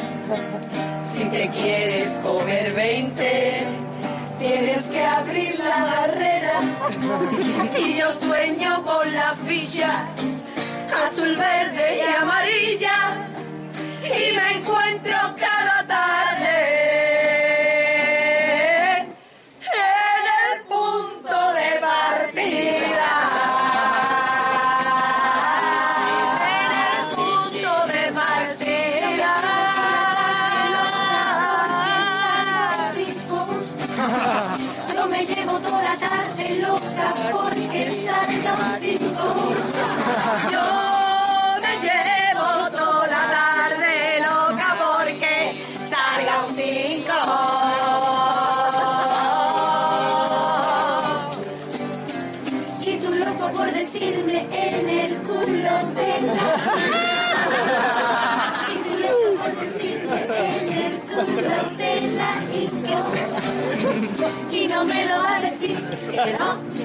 Si 1.02 1.26
te 1.26 1.50
quieres 1.50 2.20
comer 2.20 2.74
20, 2.74 3.64
tienes 4.40 4.84
que 4.86 5.04
abrir 5.04 5.60
la 5.60 5.86
barrera. 5.86 6.60
Y 7.78 7.98
yo 7.98 8.12
sueño 8.12 8.84
con 8.84 9.14
la 9.14 9.36
ficha 9.48 10.06
azul, 11.06 11.36
verde 11.36 11.98
y 11.98 12.22
amarilla. 12.22 13.28
Y 14.04 14.36
me 14.36 14.58
encuentro 14.58 15.18
cada 15.38 15.61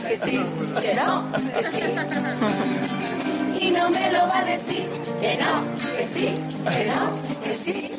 que 0.07 0.17
sí, 0.17 0.39
que 0.81 0.95
no, 0.95 1.33
que 1.33 1.39
sí. 1.65 1.83
Y 3.61 3.71
no 3.73 3.91
me 3.91 4.13
lo 4.13 4.21
va 4.29 4.39
a 4.39 4.45
decir 4.45 4.87
que 5.21 5.37
no, 5.37 5.65
que 5.97 6.05
sí, 6.05 6.35
que 6.65 6.87
no, 6.87 7.13
que 7.43 7.55
sí. 7.55 7.93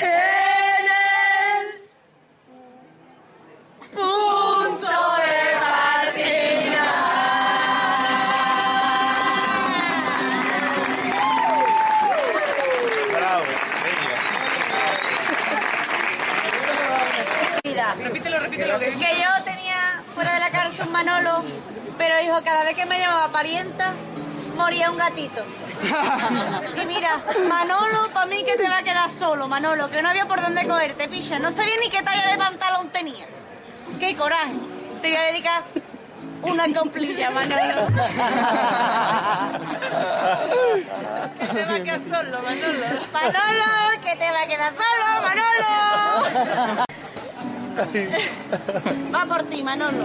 En 0.00 0.84
el 0.84 1.66
Repítelo, 17.96 18.38
repítelo. 18.38 18.78
Que 18.78 18.90
yo 18.90 19.44
tenía 19.44 20.02
fuera 20.14 20.34
de 20.34 20.40
la 20.40 20.50
cárcel 20.50 20.86
un 20.86 20.92
Manolo, 20.92 21.42
pero 21.96 22.20
hijo, 22.20 22.40
cada 22.44 22.64
vez 22.64 22.74
que 22.76 22.86
me 22.86 22.98
llamaba 22.98 23.28
parienta, 23.28 23.92
moría 24.56 24.90
un 24.90 24.98
gatito. 24.98 25.44
Y 26.80 26.86
mira, 26.86 27.22
Manolo, 27.48 28.10
para 28.12 28.26
mí 28.26 28.44
que 28.44 28.56
te 28.56 28.68
va 28.68 28.78
a 28.78 28.82
quedar 28.82 29.10
solo, 29.10 29.46
Manolo, 29.48 29.88
que 29.90 30.02
no 30.02 30.08
había 30.08 30.26
por 30.26 30.40
dónde 30.40 30.66
cogerte, 30.66 31.08
picha. 31.08 31.38
No 31.38 31.50
sabía 31.50 31.74
ni 31.80 31.88
qué 31.88 32.02
talla 32.02 32.28
de 32.28 32.36
pantalón 32.36 32.88
tenía. 32.90 33.26
¡Qué 33.98 34.16
coraje! 34.16 34.54
Te 35.00 35.08
voy 35.08 35.16
a 35.16 35.22
dedicar 35.22 35.62
una 36.42 36.64
complilla, 36.72 37.30
Manolo. 37.30 37.86
Que 41.38 41.46
te 41.46 41.64
va 41.64 41.74
a 41.74 41.80
quedar 41.80 42.02
solo, 42.02 42.42
Manolo. 42.42 42.86
Manolo, 43.12 43.64
que 44.02 44.16
te 44.16 44.30
va 44.30 44.42
a 44.42 44.46
quedar 44.46 44.72
solo, 44.72 45.22
Manolo. 45.22 46.87
Va 49.14 49.24
por 49.26 49.42
ti, 49.44 49.62
Manolo. 49.62 50.04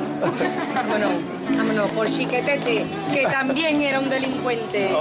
Vámonos, 0.76 1.12
vámonos, 1.58 1.92
por 1.92 2.08
chiquetete, 2.08 2.86
que 3.12 3.26
también 3.32 3.82
era 3.82 4.00
un 4.00 4.10
delincuente. 4.10 4.96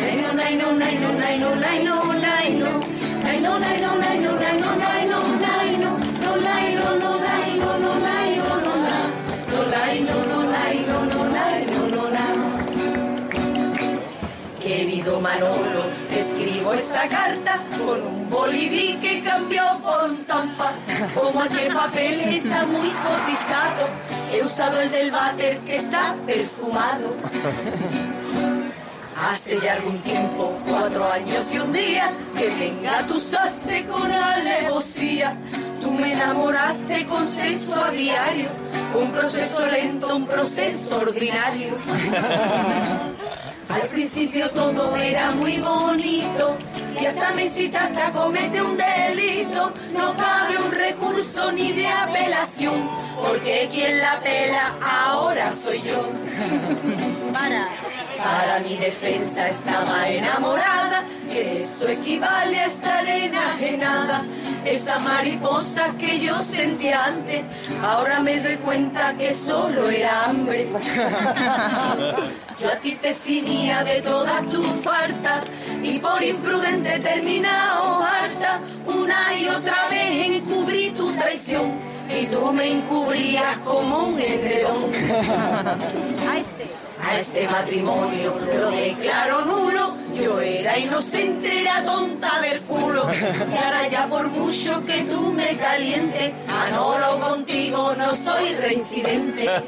Querido 0.00 0.32
esta 17.02 17.08
carta 17.08 17.58
con 17.84 18.06
un 18.06 18.30
boliví 18.30 18.96
que 19.00 19.22
cambió 19.22 19.62
por 19.82 20.10
un 20.10 20.24
tampa. 20.24 20.72
Como 21.14 21.40
aquel 21.42 21.72
papel 21.72 22.20
está 22.20 22.64
muy 22.64 22.90
cotizado, 22.90 23.88
he 24.32 24.42
usado 24.44 24.80
el 24.80 24.90
del 24.90 25.10
váter 25.10 25.58
que 25.60 25.76
está 25.76 26.14
perfumado. 26.26 27.16
Hace 29.20 29.60
ya 29.60 29.74
algún 29.74 29.98
tiempo, 30.00 30.58
cuatro 30.68 31.10
años 31.12 31.46
y 31.52 31.58
un 31.58 31.72
día, 31.72 32.10
que 32.36 32.50
me 32.50 32.68
engatusaste 32.68 33.86
con 33.86 34.10
alevosía. 34.10 35.36
Tú 35.80 35.92
me 35.92 36.12
enamoraste 36.12 37.06
con 37.06 37.26
sexo 37.28 37.84
a 37.84 37.90
diario, 37.90 38.48
un 38.94 39.10
proceso 39.10 39.66
lento, 39.66 40.16
un 40.16 40.26
proceso 40.26 40.98
ordinario. 40.98 41.74
Al 43.72 43.88
principio 43.88 44.50
todo 44.50 44.96
era 44.96 45.30
muy 45.32 45.58
bonito, 45.58 46.56
y 47.00 47.06
hasta 47.06 47.32
me 47.32 47.44
incitaste 47.44 48.02
a 48.02 48.12
cometer 48.12 48.62
un 48.62 48.76
delito. 48.76 49.72
No 49.92 50.14
cabe 50.16 50.58
un 50.58 50.70
recurso 50.72 51.50
ni 51.52 51.72
de 51.72 51.86
apelación, 51.86 52.90
porque 53.20 53.68
quien 53.72 53.98
la 53.98 54.20
pela 54.20 54.76
ahora 54.80 55.52
soy 55.52 55.80
yo. 55.82 56.02
Para. 57.32 57.68
Para 58.22 58.60
mi 58.60 58.76
defensa 58.76 59.48
estaba 59.48 60.08
enamorada, 60.08 61.02
que 61.32 61.62
eso 61.62 61.88
equivale 61.88 62.60
a 62.60 62.66
estar 62.66 63.04
enajenada. 63.04 64.22
Esa 64.64 64.98
mariposa 65.00 65.92
que 65.98 66.20
yo 66.20 66.38
sentía 66.38 67.04
antes, 67.04 67.42
ahora 67.82 68.20
me 68.20 68.38
doy 68.40 68.56
cuenta 68.58 69.14
que 69.16 69.34
solo 69.34 69.88
era 69.90 70.26
hambre. 70.26 70.68
Yo 72.60 72.70
a 72.70 72.76
ti 72.76 72.92
te 72.94 73.10
eximía 73.10 73.82
de 73.82 74.00
todas 74.02 74.46
tus 74.46 74.66
faltas 74.84 75.44
y 75.82 75.98
por 75.98 76.22
imprudente 76.22 77.00
terminado 77.00 78.04
harta, 78.04 78.60
tú 82.32 82.52
me 82.52 82.72
encubrías 82.72 83.58
como 83.58 84.08
un 84.08 84.18
edredón. 84.18 84.90
A 86.30 86.38
este, 86.38 86.66
a 87.04 87.18
este 87.18 87.48
matrimonio 87.48 88.34
lo 88.58 88.70
declaro 88.70 89.44
nulo, 89.44 89.96
yo 90.14 90.40
era 90.40 90.78
inocente, 90.78 91.62
era 91.62 91.84
tonta 91.84 92.40
del 92.40 92.62
culo 92.62 93.06
y 93.12 93.56
ahora 93.56 93.88
ya 93.88 94.06
por 94.06 94.28
mucho 94.28 94.84
que 94.86 95.02
tú 95.02 95.32
me 95.32 95.56
calientes, 95.56 96.32
Manolo 96.48 97.20
contigo 97.20 97.94
no 97.96 98.14
soy 98.14 98.54
reincidente. 98.54 99.50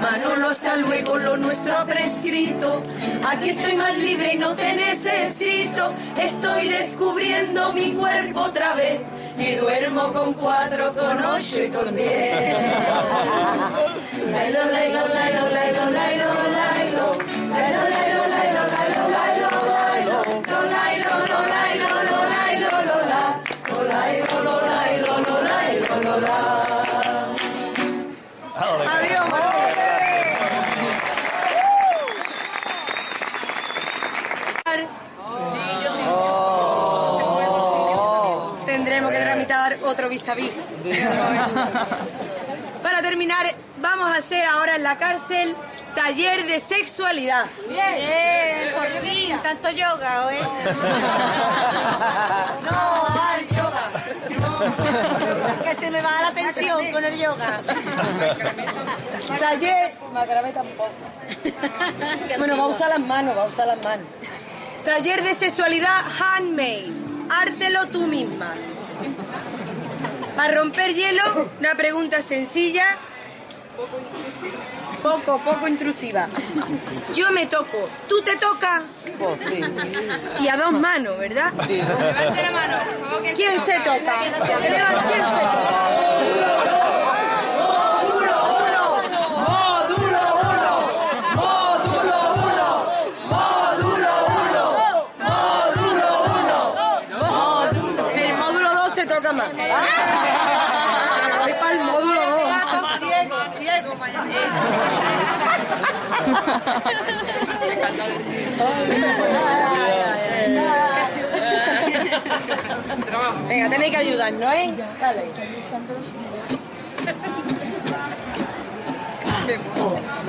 Manolo, 0.00 0.48
hasta 0.48 0.76
luego, 0.76 1.18
lo 1.18 1.36
nuestro 1.36 1.76
ha 1.76 1.84
prescrito. 1.84 2.82
Aquí 3.28 3.50
estoy 3.50 3.74
más 3.74 3.98
libre 3.98 4.34
y 4.34 4.38
no 4.38 4.54
te 4.54 4.74
necesito. 4.74 5.92
Estoy 6.18 6.68
descubriendo 6.68 7.72
mi 7.74 7.92
cuerpo 7.92 8.40
otra 8.40 8.74
vez. 8.74 9.02
Y 9.40 9.54
duermo 9.54 10.12
con 10.12 10.34
cuatro, 10.34 10.92
con 10.92 11.24
ocho 11.24 11.62
y 11.62 11.70
con 11.70 11.96
diez. 11.96 12.56
Lailo, 14.30 14.64
lailo, 14.70 15.08
lailo, 15.08 15.48
lailo, 15.48 15.90
lailo, 15.90 16.32
lailo. 16.52 17.18
Lailo, 17.50 17.88
lailo, 17.88 18.09
vis 40.10 40.28
a 40.28 40.34
vis. 40.34 40.56
Para 42.82 43.00
terminar, 43.00 43.46
vamos 43.78 44.08
a 44.14 44.18
hacer 44.18 44.44
ahora 44.44 44.76
en 44.76 44.82
la 44.82 44.98
cárcel 44.98 45.54
taller 45.94 46.46
de 46.46 46.58
sexualidad. 46.60 47.46
Bien, 47.68 48.72
por 48.76 48.86
fin, 49.02 49.38
tanto 49.42 49.70
yoga, 49.70 50.32
¿eh? 50.32 50.40
No, 52.62 53.06
al 53.30 53.48
yoga. 53.48 53.84
Que 55.64 55.74
se 55.74 55.90
me 55.90 56.00
va 56.02 56.22
la 56.22 56.32
tensión 56.32 56.92
con 56.92 57.04
el 57.04 57.18
yoga. 57.18 57.60
Taller. 59.38 59.94
Macarame 60.12 60.52
tampoco. 60.52 60.90
Bueno, 62.38 62.56
va 62.56 62.64
a 62.64 62.66
usar 62.66 62.88
las 62.90 63.00
manos, 63.00 63.36
va 63.36 63.42
a 63.44 63.46
usar 63.46 63.66
las 63.68 63.82
manos. 63.82 64.06
Taller 64.84 65.22
de 65.22 65.34
sexualidad 65.34 65.98
handmade. 66.18 66.92
Ártelo 67.30 67.86
tú 67.88 68.06
misma. 68.08 68.54
Para 70.40 70.54
romper 70.54 70.94
hielo, 70.94 71.22
una 71.58 71.74
pregunta 71.74 72.22
sencilla. 72.22 72.96
Poco, 75.02 75.38
poco 75.38 75.68
intrusiva. 75.68 76.28
Yo 77.14 77.30
me 77.30 77.44
toco, 77.44 77.90
tú 78.08 78.22
te 78.22 78.36
tocas. 78.36 78.84
Y 80.40 80.48
a 80.48 80.56
dos 80.56 80.72
manos, 80.72 81.18
¿verdad? 81.18 81.52
Levante 81.68 82.42
la 82.42 82.50
mano. 82.52 82.78
¿Quién 83.36 83.62
se 83.66 83.80
toca? 83.80 84.18
¿Quién 84.18 84.32
se 84.32 84.78
toca? 84.78 86.79
Vaya. 103.98 104.24
Venga, 113.48 113.68
tenéis 113.70 113.90
que 113.90 113.96
ayudarnos, 113.96 114.52
¿eh? 114.54 114.74
Dale. 115.00 115.24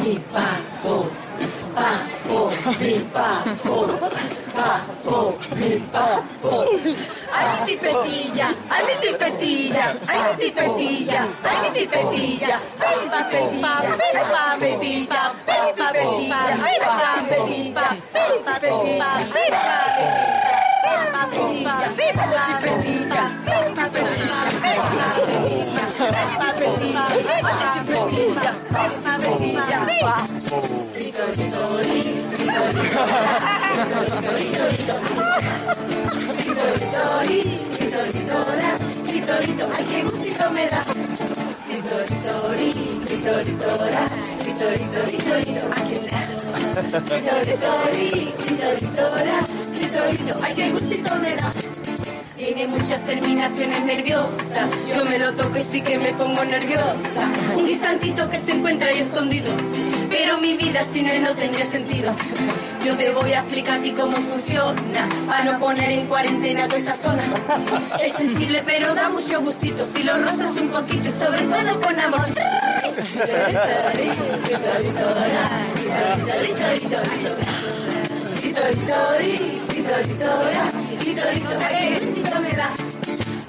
Mi 0.03 0.19
pa, 1.75 1.89
po, 2.27 2.51
mi, 2.79 2.93
pa, 3.13 3.29
po, 3.63 3.75
pa, 4.55 4.69
po, 5.03 5.17
mi, 5.55 5.71
pa, 5.91 6.07
po. 6.41 6.67
Ay, 7.31 7.45
mi 7.47 7.75
pipetilla, 7.79 8.47
ay, 8.69 8.81
mi 8.87 8.93
pipetilla, 9.01 9.85
ay, 10.07 10.19
mi 10.21 10.31
pipetilla, 10.39 11.21
ay, 11.47 11.57
mi 11.63 11.69
pipetilla, 11.71 12.57
ay, 12.81 12.95
mi 12.95 12.99
pipetilla, 12.99 12.99
ay, 12.99 12.99
pa, 13.11 13.21
pepilla, 13.31 13.73
ay, 13.91 14.13
pa, 14.31 14.43
pepilla, 14.59 15.23
ay, 15.47 15.69
pa, 15.77 15.87
pepilla, 15.95 16.41
ay, 16.51 16.77
pa, 16.79 16.95
pepilla, 17.29 17.87
ay, 18.15 18.33
pa, 18.43 18.53
pepilla. 18.59 19.61
Viva 20.81 21.23
Pepilla, 21.29 21.75
viva 21.95 22.25
la 22.35 22.45
Pepilla, 22.57 23.23
viva 23.45 23.85
Pepilla, 23.93 24.39
viva 24.61 24.97
Pepilla, 25.21 25.85
viva 26.11 26.49
Pepilla, 26.57 27.03
viva 27.13 27.53
Pepilla 27.85 28.20
ay 39.75 39.85
qué 39.85 40.03
gustito 40.03 40.49
me 40.51 40.67
da. 40.67 40.81
Litori, 41.67 42.73
litori, 43.09 43.43
litora, 43.43 44.03
litori, 44.45 44.85
litori, 45.11 45.51
aquí 45.77 45.93
está. 45.93 46.19
Litori, 46.81 47.45
litori, 47.45 48.05
litori, 48.47 48.81
litora, 48.81 49.37
litori, 49.79 50.17
ay 50.41 50.53
qué 50.55 50.71
gustito 50.71 51.15
me 51.15 51.35
da. 51.35 51.90
Tiene 52.43 52.67
muchas 52.67 53.05
terminaciones 53.05 53.85
nerviosas. 53.85 54.67
Yo 54.97 55.05
me 55.05 55.19
lo 55.19 55.31
toco 55.33 55.59
y 55.59 55.61
sí 55.61 55.79
que 55.81 55.99
me 55.99 56.11
pongo 56.13 56.43
nerviosa. 56.43 57.29
Un 57.55 57.67
guisantito 57.67 58.27
que 58.31 58.37
se 58.37 58.53
encuentra 58.53 58.89
ahí 58.89 58.97
escondido. 58.97 59.51
Pero 60.09 60.39
mi 60.39 60.57
vida 60.57 60.83
sin 60.91 61.07
él 61.07 61.21
no 61.21 61.35
tendría 61.35 61.65
sentido. 61.65 62.15
Yo 62.83 62.97
te 62.97 63.11
voy 63.11 63.33
a 63.33 63.41
explicar 63.41 63.77
a 63.77 63.83
ti 63.83 63.91
cómo 63.91 64.17
funciona. 64.17 65.07
Para 65.27 65.43
no 65.43 65.59
poner 65.59 65.91
en 65.91 66.07
cuarentena 66.07 66.65
toda 66.65 66.79
esa 66.79 66.95
zona. 66.95 67.21
Es 68.03 68.13
sensible 68.13 68.63
pero 68.65 68.95
da 68.95 69.09
mucho 69.09 69.39
gustito. 69.41 69.85
Si 69.85 70.01
lo 70.01 70.17
rozas 70.17 70.59
un 70.59 70.69
poquito 70.69 71.09
y 71.09 71.11
sobre 71.11 71.43
todo 71.43 71.79
con 71.79 71.99
amor. 71.99 72.25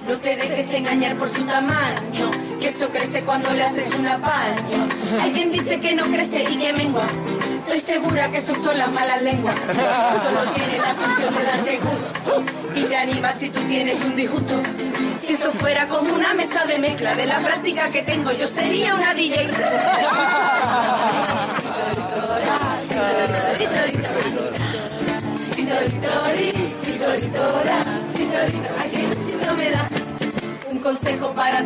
No 0.08 0.16
te 0.18 0.36
dejes 0.36 0.74
engañar 0.74 1.16
por 1.16 1.28
su 1.28 1.44
tamaño, 1.44 2.30
que 2.58 2.66
eso 2.66 2.88
crece 2.90 3.22
cuando 3.22 3.52
le 3.52 3.62
haces 3.62 3.88
un 3.96 4.08
apaño. 4.08 4.88
Hay 5.20 5.32
quien 5.32 5.52
dice 5.52 5.80
que 5.80 5.94
no 5.94 6.02
crece 6.04 6.42
y 6.50 6.56
que 6.56 6.72
mengua. 6.72 7.04
Estoy 7.66 7.80
segura 7.80 8.28
que 8.30 8.38
eso 8.38 8.54
son 8.56 8.76
las 8.76 8.92
malas 8.92 9.22
lenguas. 9.22 9.54
Solo 9.54 10.50
tiene 10.52 10.78
la 10.78 10.94
función 10.94 11.34
de 11.34 11.44
darte 11.44 11.78
gusto 11.78 12.44
y 12.74 12.82
te 12.82 12.96
anima 12.96 13.32
si 13.32 13.50
tú 13.50 13.60
tienes 13.60 14.04
un 14.04 14.16
disgusto. 14.16 14.60
Si 15.24 15.34
eso 15.34 15.52
fuera 15.52 15.86
como 15.86 16.12
una 16.12 16.34
mesa 16.34 16.64
de 16.64 16.78
mezcla 16.78 17.14
de 17.14 17.26
la 17.26 17.38
práctica 17.38 17.88
que 17.90 18.02
tengo, 18.02 18.32
yo 18.32 18.48
sería 18.48 18.96
una 18.96 19.14
DJ. 19.14 19.48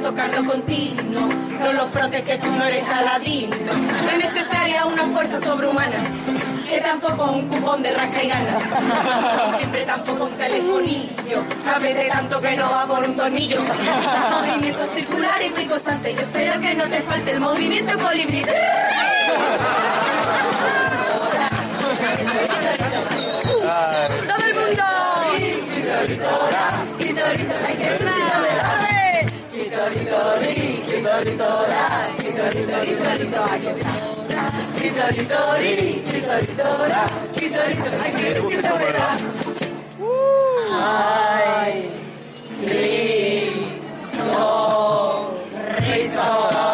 Tocarlo 0.06 0.44
continuo. 0.44 1.28
No 1.60 1.72
lo 1.72 1.86
frotes 1.86 2.22
que 2.22 2.38
tú 2.38 2.48
no 2.52 2.64
eres 2.64 2.88
aladino. 2.88 3.56
No 3.56 4.10
es 4.10 4.18
necesaria 4.18 4.86
una 4.86 5.04
fuerza 5.06 5.40
sobrehumana. 5.40 5.96
que 6.68 6.80
tampoco 6.80 7.24
un 7.32 7.48
cupón 7.48 7.82
de 7.82 7.90
rasca 7.92 8.22
y 8.22 8.28
gana. 8.28 9.56
Siempre 9.58 9.84
tampoco 9.84 10.24
un 10.24 10.38
telefonillo, 10.38 11.44
apriete 11.74 12.08
tanto 12.08 12.40
que 12.40 12.56
no 12.56 12.70
va 12.70 12.86
por 12.86 13.02
un 13.04 13.16
tornillo. 13.16 13.60
Movimiento 14.30 14.84
circular 14.86 15.42
y 15.42 15.50
muy 15.50 15.64
constante, 15.66 16.14
yo 16.14 16.20
espero 16.20 16.60
que 16.60 16.74
no 16.74 16.84
te 16.84 17.02
falte 17.02 17.32
el 17.32 17.40
movimiento 17.40 17.98
colibrí. 17.98 18.44
¡Todo 24.26 24.46
el 24.46 24.54
mundo! 24.54 24.86
dori, 30.26 30.82
que 30.86 31.00
dori 31.02 31.36
dora, 31.36 31.84
que 32.18 32.32
dori 32.32 32.64
dori 32.64 32.94
dori 32.96 33.26
dora, 33.28 33.58
que 34.78 34.90
dori 34.90 35.24
dori, 35.26 36.02
que 36.10 36.20
dori 36.20 36.54
dora, 36.56 37.02
que 37.36 37.48
dori 37.48 37.74
dori 37.76 38.10
que 38.18 38.30
dori 38.34 38.58
dora. 38.62 39.06
Ai, 40.82 41.74
que 42.60 42.74
dori 45.78 46.08
dora. 46.08 46.65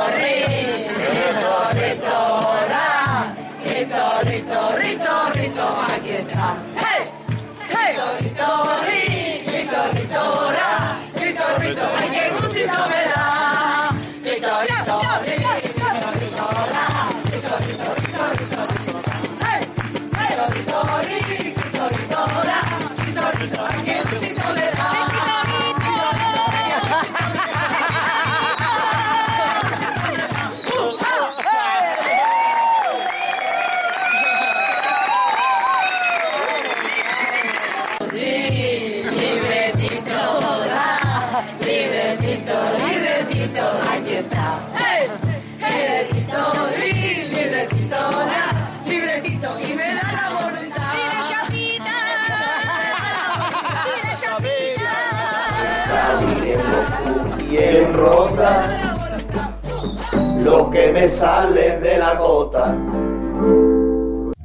Lo 60.44 60.70
que 60.70 60.92
me 60.92 61.08
sale 61.08 61.78
de 61.78 61.98
la 61.98 62.14
gota. 62.14 62.76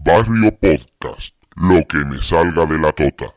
Barrio 0.05 0.51
Podcast, 0.59 1.35
lo 1.55 1.85
que 1.85 1.97
me 2.05 2.17
salga 2.17 2.65
de 2.65 2.79
la 2.79 2.91
tota. 2.91 3.36